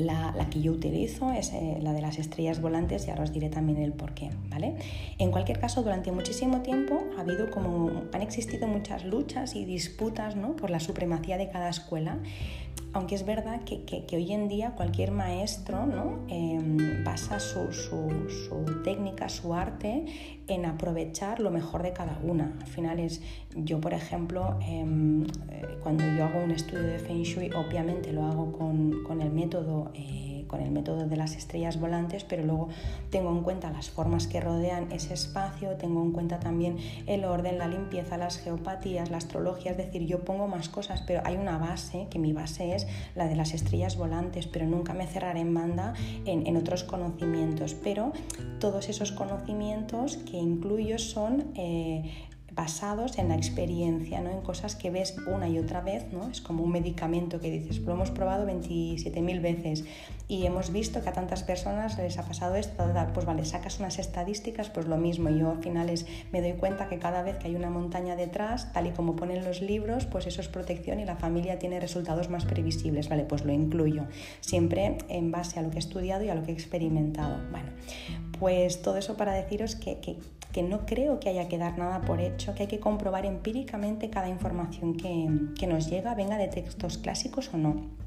la, 0.00 0.34
que 0.50 0.60
yo 0.60 0.72
utilizo 0.72 1.32
es 1.32 1.52
eh, 1.52 1.78
la 1.80 1.92
de 1.92 2.02
las 2.02 2.18
estrellas 2.18 2.60
volantes 2.60 3.06
y 3.06 3.10
ahora 3.10 3.24
os 3.24 3.32
diré 3.32 3.48
también 3.48 3.78
el 3.78 3.92
por 3.92 4.14
qué, 4.14 4.30
¿vale? 4.48 4.74
En 5.18 5.30
cualquier 5.30 5.60
caso, 5.60 5.82
durante 5.82 6.12
muchísimo 6.12 6.60
tiempo 6.60 7.04
ha 7.16 7.20
habido 7.20 7.50
como, 7.50 8.02
han 8.12 8.22
existido 8.22 8.66
muchas 8.66 9.04
luchas 9.04 9.54
y 9.54 9.64
disputas 9.64 10.36
¿no? 10.36 10.56
por 10.56 10.70
la 10.70 10.80
supremacía 10.80 11.36
de 11.36 11.48
cada 11.48 11.68
escuela 11.68 12.18
aunque 12.92 13.14
es 13.14 13.24
verdad 13.24 13.60
que, 13.62 14.04
hoy 14.16 14.32
en 14.32 14.48
día 14.48 14.72
cualquier 14.72 15.12
maestro 15.12 15.86
¿no? 15.86 16.26
Em, 16.28 17.04
basa 17.04 17.38
su, 17.38 17.68
técnica, 18.82 19.28
su 19.28 19.54
arte 19.54 20.06
en 20.54 20.66
aprovechar 20.66 21.40
lo 21.40 21.50
mejor 21.50 21.82
de 21.82 21.92
cada 21.92 22.18
una. 22.22 22.56
Al 22.60 22.66
final 22.66 22.98
es, 22.98 23.22
yo 23.54 23.80
por 23.80 23.94
ejemplo, 23.94 24.58
em, 24.66 25.24
eh, 25.50 25.78
cuando 25.82 26.04
yo 26.16 26.24
hago 26.24 26.42
un 26.42 26.50
estudio 26.50 26.84
de 26.84 26.98
Feng 26.98 27.22
Shui, 27.22 27.50
obviamente 27.52 28.12
lo 28.12 28.24
hago 28.24 28.52
con, 28.52 29.20
el 29.20 29.30
método... 29.30 29.90
Eh, 29.94 30.29
con 30.50 30.60
el 30.60 30.72
método 30.72 31.06
de 31.06 31.16
las 31.16 31.36
estrellas 31.36 31.78
volantes, 31.78 32.24
pero 32.24 32.44
luego 32.44 32.68
tengo 33.10 33.30
en 33.30 33.42
cuenta 33.42 33.70
las 33.70 33.88
formas 33.88 34.26
que 34.26 34.40
rodean 34.40 34.90
ese 34.90 35.14
espacio, 35.14 35.76
tengo 35.76 36.02
en 36.02 36.10
cuenta 36.10 36.40
también 36.40 36.76
el 37.06 37.24
orden, 37.24 37.56
la 37.56 37.68
limpieza, 37.68 38.18
las 38.18 38.38
geopatías, 38.38 39.10
la 39.10 39.18
astrología, 39.18 39.70
es 39.70 39.76
decir, 39.76 40.06
yo 40.06 40.24
pongo 40.24 40.48
más 40.48 40.68
cosas, 40.68 41.04
pero 41.06 41.22
hay 41.24 41.36
una 41.36 41.56
base, 41.58 42.08
que 42.10 42.18
mi 42.18 42.32
base 42.32 42.74
es 42.74 42.88
la 43.14 43.28
de 43.28 43.36
las 43.36 43.54
estrellas 43.54 43.96
volantes, 43.96 44.48
pero 44.48 44.66
nunca 44.66 44.92
me 44.92 45.06
cerraré 45.06 45.38
en 45.38 45.54
banda 45.54 45.94
en, 46.24 46.56
otros 46.56 46.82
conocimientos, 46.82 47.74
pero 47.74 48.12
todos 48.58 48.88
esos 48.88 49.12
conocimientos 49.12 50.16
que 50.16 50.36
incluyo 50.36 50.98
son... 50.98 51.52
Eh, 51.54 52.10
basados 52.60 53.16
en 53.16 53.30
la 53.30 53.36
experiencia, 53.36 54.20
¿no? 54.20 54.30
en 54.30 54.42
cosas 54.42 54.76
que 54.76 54.90
ves 54.90 55.16
una 55.26 55.48
y 55.48 55.58
otra 55.58 55.80
vez, 55.80 56.12
¿no? 56.12 56.28
es 56.28 56.42
como 56.42 56.62
un 56.62 56.70
medicamento 56.70 57.40
que 57.40 57.50
dices, 57.50 57.78
lo 57.78 57.94
hemos 57.94 58.10
probado 58.10 58.46
27.000 58.46 59.40
veces 59.40 59.84
y 60.28 60.44
hemos 60.44 60.70
visto 60.70 61.00
que 61.02 61.08
a 61.08 61.14
tantas 61.14 61.42
personas 61.42 61.96
les 61.96 62.18
ha 62.18 62.22
pasado 62.22 62.56
esto, 62.56 62.84
pues 63.14 63.24
vale, 63.24 63.46
sacas 63.46 63.78
unas 63.80 63.98
estadísticas, 63.98 64.68
pues 64.68 64.86
lo 64.86 64.98
mismo, 64.98 65.30
yo 65.30 65.52
a 65.52 65.56
finales 65.56 66.04
me 66.32 66.42
doy 66.42 66.52
cuenta 66.52 66.90
que 66.90 66.98
cada 66.98 67.22
vez 67.22 67.38
que 67.38 67.48
hay 67.48 67.56
una 67.56 67.70
montaña 67.70 68.14
detrás, 68.14 68.70
tal 68.74 68.88
y 68.88 68.90
como 68.90 69.16
ponen 69.16 69.42
los 69.42 69.62
libros, 69.62 70.04
pues 70.04 70.26
eso 70.26 70.42
es 70.42 70.48
protección 70.48 71.00
y 71.00 71.06
la 71.06 71.16
familia 71.16 71.58
tiene 71.58 71.80
resultados 71.80 72.28
más 72.28 72.44
previsibles, 72.44 73.08
vale, 73.08 73.24
pues 73.24 73.42
lo 73.46 73.54
incluyo, 73.54 74.04
siempre 74.42 74.98
en 75.08 75.30
base 75.30 75.58
a 75.58 75.62
lo 75.62 75.70
que 75.70 75.76
he 75.76 75.78
estudiado 75.78 76.24
y 76.24 76.28
a 76.28 76.34
lo 76.34 76.42
que 76.42 76.50
he 76.50 76.54
experimentado. 76.54 77.38
Bueno, 77.50 77.70
pues 78.38 78.82
todo 78.82 78.98
eso 78.98 79.16
para 79.16 79.32
deciros 79.32 79.76
que, 79.76 79.98
que 80.00 80.18
que 80.52 80.62
no 80.62 80.86
creo 80.86 81.20
que 81.20 81.28
haya 81.28 81.48
que 81.48 81.58
dar 81.58 81.78
nada 81.78 82.00
por 82.02 82.20
hecho, 82.20 82.54
que 82.54 82.62
hay 82.62 82.68
que 82.68 82.80
comprobar 82.80 83.26
empíricamente 83.26 84.10
cada 84.10 84.28
información 84.28 84.96
que, 84.96 85.28
que 85.58 85.66
nos 85.66 85.88
llega, 85.88 86.14
venga 86.14 86.36
de 86.38 86.48
textos 86.48 86.98
clásicos 86.98 87.50
o 87.54 87.58
no. 87.58 88.00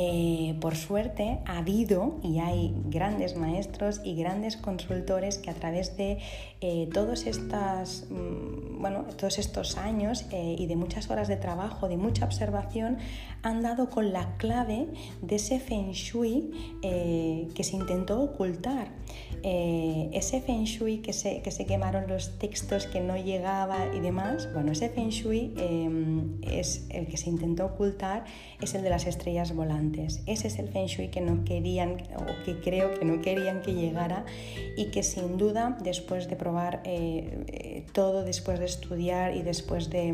Eh, 0.00 0.56
por 0.60 0.76
suerte 0.76 1.40
ha 1.44 1.58
habido 1.58 2.20
y 2.22 2.38
hay 2.38 2.72
grandes 2.84 3.36
maestros 3.36 4.00
y 4.04 4.14
grandes 4.14 4.56
consultores 4.56 5.38
que 5.38 5.50
a 5.50 5.54
través 5.54 5.96
de 5.96 6.18
eh, 6.60 6.88
todos, 6.94 7.26
estas, 7.26 8.06
mm, 8.08 8.80
bueno, 8.80 9.06
todos 9.16 9.40
estos 9.40 9.76
años 9.76 10.26
eh, 10.30 10.54
y 10.56 10.66
de 10.68 10.76
muchas 10.76 11.10
horas 11.10 11.26
de 11.26 11.36
trabajo, 11.36 11.88
de 11.88 11.96
mucha 11.96 12.26
observación, 12.26 12.98
han 13.42 13.62
dado 13.62 13.90
con 13.90 14.12
la 14.12 14.36
clave 14.36 14.88
de 15.22 15.36
ese 15.36 15.60
feng 15.60 15.92
shui 15.92 16.50
que 16.82 17.64
se 17.64 17.76
intentó 17.76 18.20
ocultar. 18.20 18.88
ese 19.42 20.40
feng 20.40 20.64
shui 20.64 20.98
que 20.98 21.12
se, 21.12 21.42
que 21.42 21.50
se 21.50 21.64
quemaron 21.64 22.08
los 22.08 22.38
textos 22.38 22.86
que 22.86 23.00
no 23.00 23.16
llegaba 23.16 23.78
y 23.94 24.00
demás, 24.00 24.48
bueno, 24.52 24.72
ese 24.72 24.88
feng 24.88 25.10
shui 25.10 25.54
es 26.42 26.86
el 26.90 27.06
que 27.06 27.16
se 27.16 27.30
intentó 27.30 27.66
ocultar, 27.66 28.24
es 28.60 28.74
el 28.74 28.82
de 28.82 28.90
las 28.90 29.06
estrellas 29.06 29.54
volantes. 29.54 30.22
Ese 30.26 30.48
es 30.48 30.58
el 30.58 30.68
feng 30.68 30.86
shui 30.86 31.08
que 31.08 31.20
no 31.20 31.44
querían 31.44 32.02
o 32.16 32.44
que 32.44 32.60
creo 32.60 32.94
que 32.94 33.04
no 33.04 33.20
querían 33.20 33.62
que 33.62 33.74
llegara 33.74 34.24
y 34.76 34.86
que 34.86 35.02
sin 35.02 35.36
duda 35.36 35.76
después 35.82 36.28
de 36.28 36.36
probar 36.36 36.82
eh, 36.84 37.44
eh, 37.46 37.86
todo, 37.92 38.24
después 38.24 38.58
de 38.58 38.66
estudiar 38.66 39.36
y 39.36 39.42
después 39.42 39.90
de, 39.90 40.08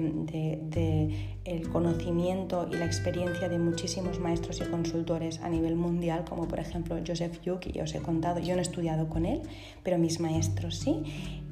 el 1.44 1.68
conocimiento 1.68 2.68
y 2.70 2.76
la 2.76 2.86
experiencia 2.86 3.13
de 3.14 3.58
muchísimos 3.58 4.18
maestros 4.18 4.60
y 4.60 4.64
consultores 4.64 5.38
a 5.40 5.48
nivel 5.48 5.76
mundial, 5.76 6.24
como 6.28 6.48
por 6.48 6.58
ejemplo 6.58 6.96
Joseph 7.06 7.40
Yu, 7.44 7.60
que 7.60 7.70
ya 7.70 7.84
os 7.84 7.94
he 7.94 8.00
contado, 8.00 8.40
yo 8.40 8.54
no 8.54 8.58
he 8.58 8.62
estudiado 8.62 9.08
con 9.08 9.24
él, 9.24 9.42
pero 9.84 9.98
mis 9.98 10.18
maestros 10.18 10.78
sí, 10.80 11.04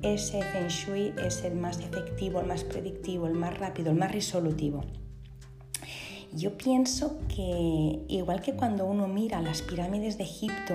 ese 0.02 0.42
feng 0.42 0.66
es 1.24 1.44
el 1.44 1.54
más 1.54 1.78
efectivo, 1.78 2.40
el 2.40 2.46
más 2.46 2.64
predictivo, 2.64 3.28
el 3.28 3.34
más 3.34 3.56
rápido, 3.58 3.92
el 3.92 3.96
más 3.96 4.10
resolutivo. 4.10 4.82
Yo 6.34 6.56
pienso 6.56 7.18
que 7.28 8.00
igual 8.08 8.40
que 8.40 8.54
cuando 8.54 8.86
uno 8.86 9.06
mira 9.06 9.42
las 9.42 9.60
pirámides 9.60 10.16
de 10.16 10.24
Egipto 10.24 10.72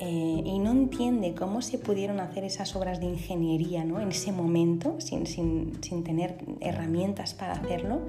eh, 0.00 0.42
y 0.44 0.58
no 0.60 0.70
entiende 0.70 1.34
cómo 1.34 1.62
se 1.62 1.78
pudieron 1.78 2.20
hacer 2.20 2.44
esas 2.44 2.76
obras 2.76 3.00
de 3.00 3.06
ingeniería 3.06 3.84
¿no? 3.84 4.00
en 4.00 4.10
ese 4.10 4.30
momento, 4.30 5.00
sin, 5.00 5.26
sin, 5.26 5.82
sin, 5.82 6.04
tener 6.04 6.38
herramientas 6.60 7.34
para 7.34 7.54
hacerlo, 7.54 8.02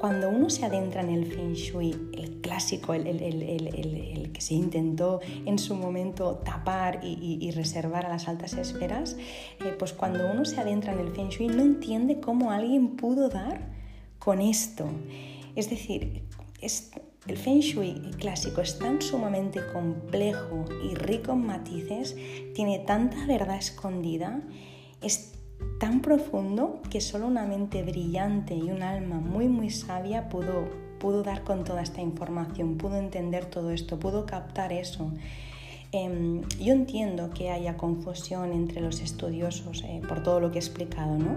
cuando 0.00 0.30
uno 0.30 0.48
se 0.48 0.64
adentra 0.64 1.02
en 1.02 1.10
el 1.10 1.26
Feng 1.26 1.52
Shui, 1.52 1.94
el 2.14 2.40
clásico, 2.40 2.94
el, 2.94 3.06
el, 3.06 3.22
el, 3.42 3.66
el 3.68 4.32
que 4.32 4.40
se 4.40 4.54
intentó 4.54 5.20
en 5.44 5.58
su 5.58 5.74
momento 5.74 6.40
tapar 6.44 7.00
y, 7.02 7.50
reservar 7.50 8.06
a 8.06 8.08
las 8.08 8.26
altas 8.26 8.54
esferas, 8.54 9.18
eh, 9.60 9.74
pues 9.78 9.92
cuando 9.92 10.30
uno 10.32 10.46
se 10.46 10.58
adentra 10.58 10.94
en 10.94 11.00
el 11.00 11.12
Feng 11.12 11.28
Shui 11.28 11.48
no 11.48 11.62
entiende 11.62 12.20
cómo 12.20 12.50
alguien 12.50 12.96
pudo 12.96 13.28
dar 13.28 13.68
con 14.18 14.40
esto. 14.40 14.86
Es 15.54 15.68
decir, 15.68 16.24
el 16.60 17.36
feng 17.36 17.60
shui 17.60 17.94
clásico 18.18 18.60
es 18.60 18.78
tan 18.78 19.02
sumamente 19.02 19.60
complejo 19.72 20.64
y 20.90 20.94
rico 20.94 21.32
en 21.32 21.46
matices, 21.46 22.16
tiene 22.54 22.78
tanta 22.80 23.26
verdad 23.26 23.58
escondida, 23.58 24.42
es 25.02 25.32
tan 25.78 26.00
profundo 26.00 26.80
que 26.90 27.00
solo 27.00 27.26
una 27.26 27.44
mente 27.46 27.82
brillante 27.82 28.54
y 28.54 28.70
un 28.70 28.82
alma 28.82 29.20
muy 29.20 29.48
muy 29.48 29.70
sabia 29.70 30.28
pudo, 30.28 30.68
pudo 30.98 31.22
dar 31.22 31.44
con 31.44 31.64
toda 31.64 31.82
esta 31.82 32.00
información, 32.00 32.76
pudo 32.76 32.96
entender 32.96 33.46
todo 33.46 33.70
esto, 33.70 33.98
pudo 33.98 34.24
captar 34.24 34.72
eso. 34.72 35.12
Em, 35.94 36.40
yo 36.58 36.72
entiendo 36.72 37.30
que 37.30 37.50
haya 37.50 37.76
confusión 37.76 38.52
entre 38.52 38.80
los 38.80 39.00
estudiosos 39.00 39.84
eh, 39.84 40.00
por 40.08 40.22
todo 40.22 40.40
lo 40.40 40.50
que 40.50 40.58
he 40.58 40.60
explicado, 40.60 41.18
¿no? 41.18 41.36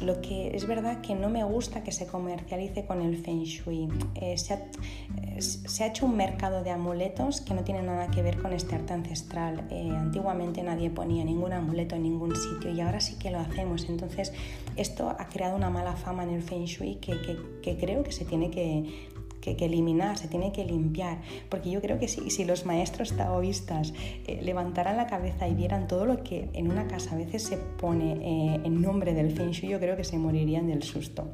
Lo 0.00 0.20
que 0.20 0.56
es 0.56 0.66
verdad 0.66 1.00
que 1.00 1.14
no 1.14 1.28
me 1.28 1.42
gusta 1.44 1.82
que 1.82 1.92
se 1.92 2.06
comercialice 2.06 2.84
con 2.86 3.02
el 3.02 3.16
feng 3.16 3.42
shui. 3.42 3.88
Eh, 4.14 4.38
se, 4.38 4.54
ha, 4.54 4.56
eh, 4.56 5.40
se, 5.40 5.84
ha, 5.84 5.88
hecho 5.88 6.06
un 6.06 6.16
mercado 6.16 6.62
de 6.62 6.70
amuletos 6.70 7.40
que 7.40 7.54
no 7.54 7.64
tiene 7.64 7.82
nada 7.82 8.08
que 8.08 8.22
ver 8.22 8.40
con 8.40 8.52
este 8.52 8.76
arte 8.76 8.92
ancestral. 8.92 9.66
antiguamente 9.70 10.62
nadie 10.62 10.90
ponía 10.90 11.24
ningún 11.24 11.52
amuleto 11.52 11.96
en 11.96 12.04
ningún 12.04 12.34
sitio 12.36 12.70
y 12.70 12.80
ahora 12.80 13.00
sí 13.00 13.16
que 13.18 13.30
lo 13.30 13.38
hacemos. 13.38 13.88
Entonces 13.88 14.32
esto 14.76 15.10
ha 15.18 15.28
creado 15.28 15.56
una 15.56 15.70
mala 15.70 15.94
fama 15.96 16.22
en 16.22 16.30
el 16.30 16.42
feng 16.42 16.64
shui 16.64 16.96
que, 16.96 17.16
que 17.62 17.76
creo 17.76 18.02
que 18.04 18.12
se 18.12 18.24
tiene 18.24 18.50
que 18.50 19.08
que, 19.56 19.66
eliminar, 19.66 20.18
se 20.18 20.28
tiene 20.28 20.52
que 20.52 20.64
limpiar, 20.64 21.18
porque 21.48 21.70
yo 21.70 21.80
creo 21.80 21.98
que 21.98 22.08
si, 22.08 22.30
si 22.30 22.44
los 22.44 22.66
maestros 22.66 23.16
taoístas 23.16 23.92
eh, 24.26 24.40
levantaran 24.42 24.96
la 24.96 25.06
cabeza 25.06 25.48
y 25.48 25.54
vieran 25.54 25.86
todo 25.86 26.06
lo 26.06 26.22
que 26.22 26.48
en 26.52 26.70
una 26.70 26.86
casa 26.86 27.14
a 27.14 27.18
veces 27.18 27.42
se 27.42 27.56
pone 27.56 28.12
eh, 28.12 28.60
en 28.64 28.80
nombre 28.80 29.14
del 29.14 29.30
Feng 29.30 29.50
Shui, 29.50 29.68
yo 29.68 29.78
creo 29.78 29.96
que 29.96 30.04
se 30.04 30.18
morirían 30.18 30.66
del 30.66 30.82
susto. 30.82 31.28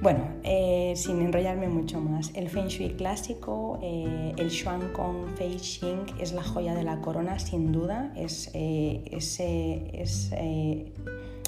Bueno, 0.00 0.26
eh, 0.42 0.92
sin 0.96 1.20
enrollarme 1.20 1.68
mucho 1.68 2.00
más, 2.00 2.32
el 2.34 2.50
Feng 2.50 2.66
Shui 2.66 2.90
clásico, 2.90 3.78
el 3.82 4.50
Xuan 4.50 4.92
Kong 4.92 5.28
Fei 5.36 5.58
Xing 5.58 6.04
es 6.20 6.32
la 6.32 6.42
joya 6.42 6.74
de 6.74 6.82
la 6.82 7.00
corona, 7.00 7.38
sin 7.38 7.72
duda. 7.72 8.12
Es, 8.16 8.50
eh, 8.54 9.02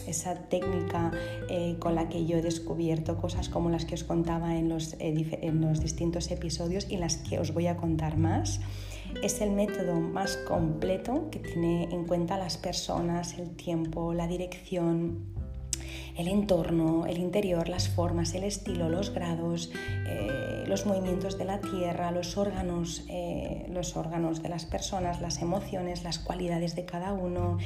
esa 0.06 0.34
técnica 0.48 1.10
con 1.78 1.94
la 1.94 2.08
que 2.08 2.26
yo 2.26 2.38
he 2.38 2.42
descubierto 2.42 3.16
cosas 3.16 3.48
como 3.48 3.70
las 3.70 3.84
que 3.84 3.94
os 3.94 4.04
contaba 4.04 4.56
en 4.56 4.68
los, 4.68 4.96
en 4.98 5.60
los 5.60 5.80
distintos 5.80 6.30
episodios 6.30 6.86
y 6.90 6.96
las 6.96 7.16
que 7.16 7.38
os 7.38 7.52
voy 7.52 7.66
a 7.66 7.76
contar 7.76 8.16
más. 8.16 8.60
Es 9.22 9.40
el 9.40 9.52
método 9.52 9.94
más 10.00 10.36
completo 10.36 11.28
que 11.30 11.38
tiene 11.38 11.84
en 11.84 12.04
cuenta 12.04 12.36
las 12.36 12.56
personas, 12.56 13.38
el 13.38 13.50
tiempo, 13.50 14.12
la 14.12 14.26
dirección, 14.26 15.24
el 16.16 16.28
entorno, 16.28 17.04
el 17.06 17.18
interior, 17.18 17.68
las 17.68 17.88
formas, 17.88 18.34
el 18.34 18.44
estilo, 18.44 18.88
los 18.88 19.10
grados, 19.10 19.70
eh, 20.06 20.64
los 20.66 20.86
movimientos 20.86 21.36
de 21.36 21.44
la 21.44 21.60
tierra, 21.60 22.10
los 22.10 22.38
órganos, 22.38 23.04
eh, 23.08 23.66
los 23.70 23.96
órganos 23.96 24.42
de 24.42 24.48
las 24.48 24.64
personas, 24.64 25.20
las 25.20 25.42
emociones, 25.42 26.04
las 26.04 26.18
cualidades 26.18 26.74
de 26.74 26.86
cada 26.86 27.12
uno. 27.12 27.58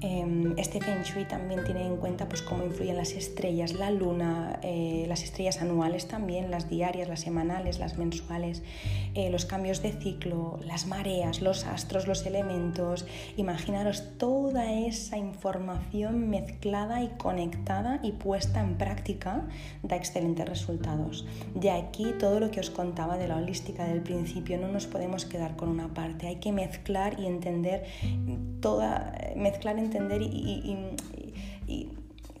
Em, 0.00 0.58
este 0.58 0.80
Feng 0.80 1.02
Shui 1.04 1.26
también 1.26 1.62
tiene 1.62 1.86
en 1.86 1.96
cuenta 1.96 2.28
pues, 2.28 2.42
cómo 2.42 2.64
influyen 2.64 2.96
las 2.96 3.12
estrellas, 3.12 3.72
la 3.72 3.92
luna, 3.92 4.58
eh, 4.62 5.04
las 5.06 5.22
estrellas 5.22 5.62
anuales 5.62 6.08
también, 6.08 6.50
las 6.50 6.68
diarias, 6.68 7.08
las 7.08 7.20
semanales, 7.20 7.78
las 7.78 7.98
mensuales, 7.98 8.62
los 9.14 9.44
cambios 9.44 9.82
de 9.82 9.92
ciclo, 9.92 10.58
las 10.64 10.86
mareas, 10.86 11.42
los 11.42 11.66
astros, 11.66 12.08
los 12.08 12.24
elementos. 12.24 13.04
Imaginaros 13.36 14.16
toda 14.16 14.72
esa 14.72 15.18
información 15.18 16.30
mezclada 16.30 17.02
y 17.02 17.08
conectada 17.18 17.91
y 18.02 18.12
puesta 18.12 18.60
en 18.60 18.76
práctica 18.76 19.46
da 19.82 19.96
excelentes 19.96 20.48
resultados. 20.48 21.26
De 21.54 21.70
aquí 21.70 22.14
todo 22.18 22.40
lo 22.40 22.50
que 22.50 22.60
os 22.60 22.70
contaba 22.70 23.18
de 23.18 23.28
la 23.28 23.36
holística 23.36 23.84
del 23.84 24.00
principio, 24.00 24.58
no 24.58 24.68
nos 24.68 24.86
podemos 24.86 25.24
quedar 25.24 25.56
con 25.56 25.68
una 25.68 25.92
parte, 25.94 26.26
hay 26.26 26.36
que 26.36 26.52
mezclar 26.52 27.18
y 27.18 27.26
entender 27.26 27.84
toda, 28.60 29.12
mezclar, 29.36 29.78
entender 29.78 30.22
y, 30.22 30.76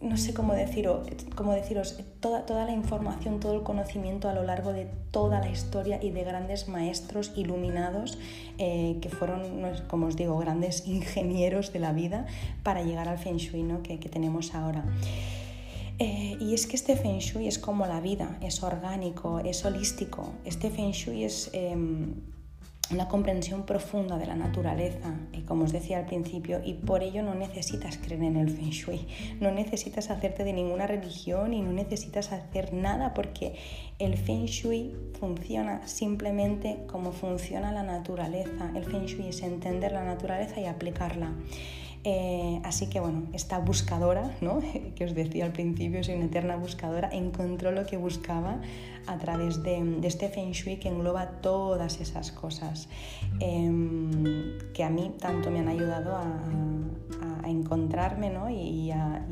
no 0.00 0.16
sé 0.16 0.34
cómo, 0.34 0.52
deciros, 0.54 1.06
cómo 1.36 1.52
deciros, 1.52 1.96
toda, 2.18 2.44
toda 2.44 2.64
la 2.64 2.72
información, 2.72 3.38
todo 3.38 3.54
el 3.54 3.62
conocimiento 3.62 4.28
a 4.28 4.32
lo 4.32 4.42
largo 4.42 4.72
de 4.72 4.88
toda 5.12 5.38
la 5.38 5.48
historia 5.48 6.00
y 6.02 6.10
de 6.10 6.24
grandes 6.24 6.66
maestros 6.66 7.32
iluminados 7.36 8.18
eh, 8.58 8.98
que 9.00 9.08
fueron, 9.10 9.62
como 9.86 10.06
os 10.06 10.16
digo, 10.16 10.36
grandes 10.38 10.88
ingenieros 10.88 11.72
de 11.72 11.78
la 11.78 11.92
vida 11.92 12.26
para 12.64 12.82
llegar 12.82 13.08
al 13.08 13.18
Feng 13.18 13.36
Shui 13.36 13.64
que, 13.84 14.00
que 14.00 14.08
tenemos 14.08 14.56
ahora. 14.56 14.84
Eh, 16.04 16.36
y 16.40 16.52
es 16.52 16.66
que 16.66 16.74
este 16.74 16.96
Feng 16.96 17.20
Shui 17.20 17.46
es 17.46 17.60
como 17.60 17.86
la 17.86 18.00
vida, 18.00 18.36
es 18.40 18.64
orgánico, 18.64 19.38
es 19.38 19.64
holístico. 19.64 20.32
Este 20.44 20.68
Feng 20.68 20.90
Shui 20.90 21.22
es 21.22 21.48
em, 21.52 22.14
una 22.90 23.06
comprensión 23.06 23.62
profunda 23.62 24.18
de 24.18 24.26
la 24.26 24.34
naturaleza, 24.34 25.14
y 25.32 25.42
como 25.42 25.62
os 25.62 25.70
decía 25.70 25.98
al 25.98 26.06
principio, 26.06 26.60
y 26.64 26.74
por 26.74 27.04
ello 27.04 27.22
no 27.22 27.36
necesitas 27.36 27.98
creer 27.98 28.24
en 28.24 28.36
el 28.36 28.50
Feng 28.50 28.70
Shui, 28.70 29.06
no 29.38 29.52
necesitas 29.52 30.10
hacerte 30.10 30.42
de 30.42 30.52
ninguna 30.52 30.88
religión 30.88 31.54
y 31.54 31.62
no 31.62 31.72
necesitas 31.72 32.32
hacer 32.32 32.74
nada 32.74 33.14
porque 33.14 33.54
el 34.00 34.16
Feng 34.16 34.46
Shui 34.46 34.96
funciona 35.20 35.86
simplemente 35.86 36.78
como 36.88 37.12
funciona 37.12 37.70
la 37.70 37.84
naturaleza. 37.84 38.72
El 38.74 38.86
Feng 38.86 39.06
Shui 39.06 39.28
es 39.28 39.40
entender 39.42 39.92
la 39.92 40.02
naturaleza 40.02 40.60
y 40.60 40.66
aplicarla. 40.66 41.32
Eh, 42.04 42.60
así 42.64 42.88
que 42.88 42.98
bueno, 42.98 43.28
esta 43.32 43.58
buscadora, 43.58 44.36
¿no? 44.40 44.60
que 44.96 45.04
os 45.04 45.14
decía 45.14 45.44
al 45.44 45.52
principio, 45.52 46.02
soy 46.02 46.16
una 46.16 46.26
eterna 46.26 46.56
buscadora, 46.56 47.08
encontró 47.12 47.70
lo 47.70 47.86
que 47.86 47.96
buscaba 47.96 48.60
a 49.06 49.18
través 49.18 49.62
de, 49.62 49.98
este 50.02 50.28
Feng 50.28 50.52
Shui 50.52 50.76
que 50.76 50.88
engloba 50.88 51.40
todas 51.40 52.00
esas 52.00 52.32
cosas 52.32 52.88
em, 53.40 54.58
que 54.72 54.84
a 54.84 54.90
mí 54.90 55.12
tanto 55.18 55.50
me 55.50 55.60
han 55.60 55.68
ayudado 55.68 56.16
a, 56.16 56.24
encontrarme 57.44 58.30
¿no? 58.30 58.48
y, 58.48 58.92
a, 58.92 59.26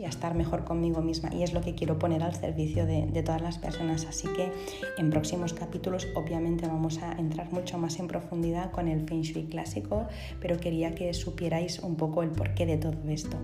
estar 0.00 0.34
mejor 0.34 0.64
conmigo 0.64 1.02
misma. 1.02 1.34
Y 1.34 1.42
es 1.42 1.52
lo 1.52 1.60
que 1.60 1.74
quiero 1.74 1.98
poner 1.98 2.22
al 2.22 2.34
servicio 2.34 2.86
de, 2.86 3.06
de 3.06 3.22
todas 3.22 3.42
las 3.42 3.58
personas. 3.58 4.06
Así 4.06 4.28
que 4.28 4.50
en 4.96 5.10
próximos 5.10 5.52
capítulos 5.52 6.06
obviamente 6.14 6.66
vamos 6.66 7.02
a 7.02 7.12
entrar 7.12 7.52
mucho 7.52 7.76
más 7.76 7.98
en 7.98 8.06
profundidad 8.06 8.70
con 8.70 8.88
el 8.88 9.06
Feng 9.06 9.22
Shui 9.22 9.44
clásico, 9.44 10.06
pero 10.40 10.58
quería 10.58 10.94
que 10.94 11.12
supierais 11.12 11.80
un 11.80 11.96
poco 11.96 12.22
el 12.22 12.30
porqué 12.30 12.66
de 12.66 12.78
todo 12.78 12.96
esto. 13.08 13.36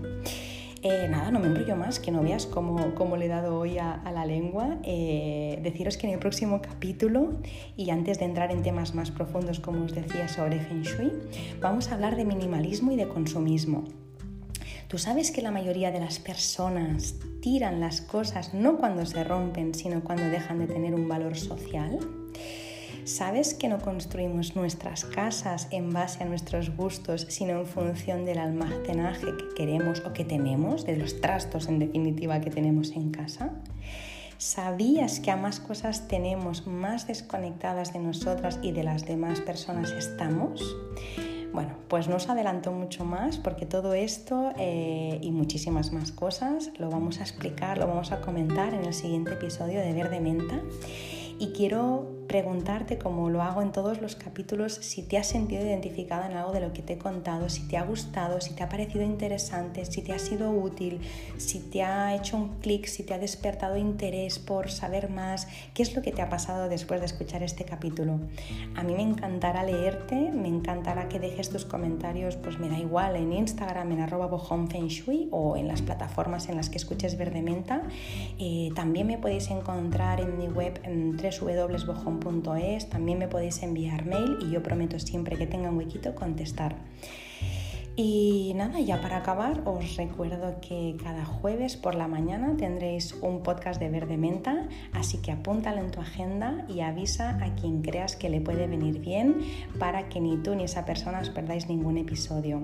Eh, 0.83 1.07
nada, 1.07 1.29
no 1.29 1.39
me 1.39 1.45
enrollo 1.45 1.75
más, 1.75 1.99
que 1.99 2.09
no 2.09 2.23
veas 2.23 2.47
cómo, 2.47 2.95
cómo 2.95 3.15
le 3.15 3.25
he 3.25 3.27
dado 3.27 3.59
hoy 3.59 3.77
a, 3.77 4.01
la 4.11 4.25
lengua. 4.25 4.79
Eh, 4.83 5.59
deciros 5.61 5.95
que 5.95 6.07
en 6.07 6.13
el 6.13 6.19
próximo 6.19 6.59
capítulo, 6.59 7.39
y 7.77 7.91
antes 7.91 8.17
de 8.17 8.25
entrar 8.25 8.51
en 8.51 8.63
temas 8.63 8.95
más 8.95 9.11
profundos, 9.11 9.59
como 9.59 9.85
os 9.85 9.93
decía, 9.93 10.27
sobre 10.27 10.59
Feng 10.59 10.83
vamos 11.59 11.91
a 11.91 11.95
hablar 11.95 12.15
de 12.15 12.25
minimalismo 12.25 12.91
y 12.91 12.95
de 12.95 13.07
consumismo. 13.07 13.83
Tú 14.87 14.97
sabes 14.97 15.31
que 15.31 15.43
la 15.43 15.51
mayoría 15.51 15.91
de 15.91 15.99
las 15.99 16.19
personas 16.19 17.15
tiran 17.41 17.79
las 17.79 18.01
cosas 18.01 18.53
no 18.53 18.77
cuando 18.77 19.05
se 19.05 19.23
rompen, 19.23 19.75
sino 19.75 20.03
cuando 20.03 20.23
dejan 20.25 20.59
de 20.59 20.67
tener 20.67 20.95
un 20.95 21.07
valor 21.07 21.37
social. 21.37 21.99
¿Sabes 23.03 23.55
que 23.55 23.67
no 23.67 23.79
construimos 23.79 24.55
nuestras 24.55 25.05
casas 25.05 25.67
en 25.71 25.91
base 25.91 26.23
a 26.23 26.27
nuestros 26.27 26.75
gustos, 26.75 27.25
sino 27.29 27.59
en 27.59 27.65
función 27.65 28.25
del 28.25 28.37
almacenaje 28.37 29.25
que 29.25 29.55
queremos 29.55 30.03
o 30.05 30.13
que 30.13 30.23
tenemos, 30.23 30.85
de 30.85 30.97
los 30.97 31.19
trastos 31.19 31.67
en 31.67 31.79
definitiva 31.79 32.41
que 32.41 32.51
tenemos 32.51 32.91
en 32.91 33.09
casa? 33.09 33.51
¿Sabías 34.37 35.19
que 35.19 35.31
a 35.31 35.35
más 35.35 35.59
cosas 35.59 36.07
tenemos, 36.07 36.67
más 36.67 37.07
desconectadas 37.07 37.93
de 37.93 37.99
nosotras 37.99 38.59
y 38.61 38.71
de 38.71 38.83
las 38.83 39.05
demás 39.05 39.39
personas 39.41 39.91
estamos? 39.91 40.63
Bueno, 41.53 41.75
pues 41.89 42.07
no 42.07 42.15
os 42.15 42.29
adelanto 42.29 42.71
mucho 42.71 43.03
más 43.03 43.37
porque 43.37 43.65
todo 43.65 43.93
esto 43.93 44.53
eh, 44.57 45.19
y 45.21 45.31
muchísimas 45.31 45.91
más 45.91 46.11
cosas 46.11 46.71
lo 46.77 46.89
vamos 46.89 47.19
a 47.19 47.23
explicar, 47.23 47.77
lo 47.77 47.87
vamos 47.87 48.11
a 48.11 48.21
comentar 48.21 48.73
en 48.73 48.85
el 48.85 48.93
siguiente 48.93 49.33
episodio 49.33 49.79
de 49.81 49.91
Verde 49.93 50.21
Menta. 50.21 50.61
Y 51.39 51.53
quiero 51.53 52.20
preguntarte, 52.31 52.97
como 52.97 53.29
lo 53.29 53.41
hago 53.41 53.61
en 53.61 53.73
todos 53.73 53.99
los 54.01 54.15
capítulos, 54.15 54.75
si 54.75 55.03
te 55.03 55.17
has 55.17 55.27
sentido 55.27 55.65
identificada 55.65 56.31
en 56.31 56.37
algo 56.37 56.53
de 56.53 56.61
lo 56.61 56.71
que 56.71 56.81
te 56.81 56.93
he 56.93 56.97
contado, 56.97 57.49
si 57.49 57.67
te 57.67 57.75
ha 57.75 57.83
gustado, 57.83 58.39
si 58.39 58.53
te 58.53 58.63
ha 58.63 58.69
parecido 58.69 59.03
interesante, 59.03 59.83
si 59.83 60.01
te 60.01 60.13
ha 60.13 60.17
sido 60.17 60.49
útil, 60.49 61.01
si 61.35 61.59
te 61.59 61.83
ha 61.83 62.15
hecho 62.15 62.37
un 62.37 62.59
clic, 62.59 62.85
si 62.85 63.03
te 63.03 63.13
ha 63.13 63.19
despertado 63.19 63.75
interés 63.75 64.39
por 64.39 64.71
saber 64.71 65.09
más, 65.09 65.49
qué 65.73 65.83
es 65.83 65.93
lo 65.93 66.01
que 66.01 66.13
te 66.13 66.21
ha 66.21 66.29
pasado 66.29 66.69
después 66.69 67.01
de 67.01 67.07
escuchar 67.07 67.43
este 67.43 67.65
capítulo. 67.65 68.21
A 68.77 68.83
mí 68.83 68.93
me 68.93 69.01
encantará 69.01 69.65
leerte, 69.65 70.31
me 70.31 70.47
encantará 70.47 71.09
que 71.09 71.19
dejes 71.19 71.49
tus 71.49 71.65
comentarios, 71.65 72.37
pues 72.37 72.59
me 72.59 72.69
da 72.69 72.79
igual, 72.79 73.17
en 73.17 73.33
Instagram, 73.33 73.91
en 73.91 73.99
arroba 73.99 74.27
bojonfengshui 74.27 75.27
o 75.31 75.57
en 75.57 75.67
las 75.67 75.81
plataformas 75.81 76.47
en 76.47 76.55
las 76.55 76.69
que 76.69 76.77
escuches 76.77 77.17
Verde 77.17 77.41
Menta. 77.41 77.81
Eh, 78.39 78.69
también 78.73 79.07
me 79.07 79.17
podéis 79.17 79.51
encontrar 79.51 80.21
en 80.21 80.37
mi 80.37 80.47
web 80.47 80.79
en 80.85 81.17
también 82.89 83.17
me 83.19 83.27
podéis 83.27 83.61
enviar 83.63 84.05
mail 84.05 84.37
y 84.41 84.51
yo 84.51 84.63
prometo 84.63 84.99
siempre 84.99 85.37
que 85.37 85.47
tenga 85.47 85.69
un 85.69 85.77
huequito 85.77 86.15
contestar. 86.15 86.75
Y 87.95 88.53
nada, 88.55 88.79
ya 88.79 89.01
para 89.01 89.17
acabar, 89.17 89.63
os 89.65 89.97
recuerdo 89.97 90.61
que 90.61 90.95
cada 91.03 91.25
jueves 91.25 91.75
por 91.75 91.93
la 91.93 92.07
mañana 92.07 92.55
tendréis 92.57 93.13
un 93.21 93.43
podcast 93.43 93.81
de 93.81 93.89
Verde 93.89 94.17
Menta, 94.17 94.69
así 94.93 95.17
que 95.17 95.31
apúntalo 95.31 95.81
en 95.81 95.91
tu 95.91 95.99
agenda 95.99 96.65
y 96.69 96.79
avisa 96.79 97.37
a 97.43 97.53
quien 97.55 97.81
creas 97.81 98.15
que 98.15 98.29
le 98.29 98.39
puede 98.39 98.67
venir 98.67 98.99
bien 98.99 99.41
para 99.77 100.07
que 100.07 100.21
ni 100.21 100.37
tú 100.37 100.55
ni 100.55 100.63
esa 100.63 100.85
persona 100.85 101.19
os 101.19 101.29
perdáis 101.29 101.67
ningún 101.67 101.97
episodio. 101.97 102.61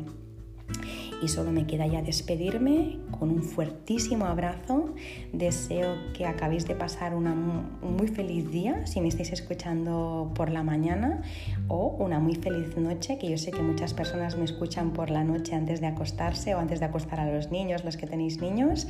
Y 1.22 1.30
solo 1.30 1.52
me 1.52 1.66
queda 1.66 1.88
ya 1.88 2.02
despedirme 2.02 3.00
con 3.18 3.32
un 3.32 3.42
fuertísimo 3.42 4.26
abrazo. 4.26 4.94
Deseo 5.34 5.96
que 6.14 6.26
acabéis 6.26 6.68
de 6.68 6.76
pasar 6.76 7.16
una, 7.16 7.34
un 7.34 7.96
muy 7.96 8.08
feliz 8.08 8.52
día 8.52 8.86
si 8.86 9.02
me 9.02 9.08
estáis 9.08 9.32
escuchando 9.32 10.32
por 10.36 10.50
la 10.50 10.64
mañana 10.64 11.24
o 11.68 11.96
una 12.00 12.20
muy 12.20 12.36
feliz 12.36 12.78
noche, 12.78 13.18
que 13.18 13.30
yo 13.30 13.38
sé 13.38 13.52
que 13.52 13.62
muchas 13.62 13.94
personas 13.94 14.38
me 14.38 14.46
escuchan 14.46 14.94
por 14.94 15.10
la 15.10 15.24
noche 15.24 15.56
antes 15.56 15.82
de 15.82 15.88
acostarse 15.88 16.54
o 16.56 16.60
antes 16.60 16.80
de 16.80 16.86
acostar 16.86 17.20
a 17.20 17.32
los 17.32 17.52
niños, 17.52 17.84
los 17.84 17.98
que 17.98 18.08
tenéis 18.08 18.40
niños. 18.40 18.88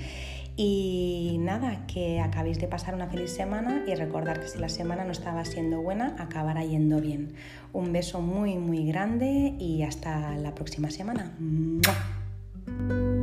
Y 0.60 1.38
nada, 1.40 1.86
que 1.86 2.20
acabéis 2.20 2.60
de 2.60 2.68
pasar 2.68 2.96
una 2.96 3.08
feliz 3.08 3.32
semana 3.32 3.84
y 3.88 3.94
recordar 3.94 4.40
que 4.40 4.48
si 4.48 4.58
la 4.58 4.70
semana 4.70 5.04
no 5.06 5.12
estaba 5.12 5.46
siendo 5.46 5.82
buena, 5.82 6.16
acabará 6.18 6.66
yendo 6.66 7.00
bien. 7.00 7.34
Un 7.74 7.94
beso 7.94 8.22
muy, 8.22 8.58
muy 8.58 8.88
grande 8.88 9.54
y 9.60 9.84
hasta 9.84 10.36
la 10.38 10.56
próxima 10.56 10.90
semana. 10.90 11.38
Música 12.68 13.17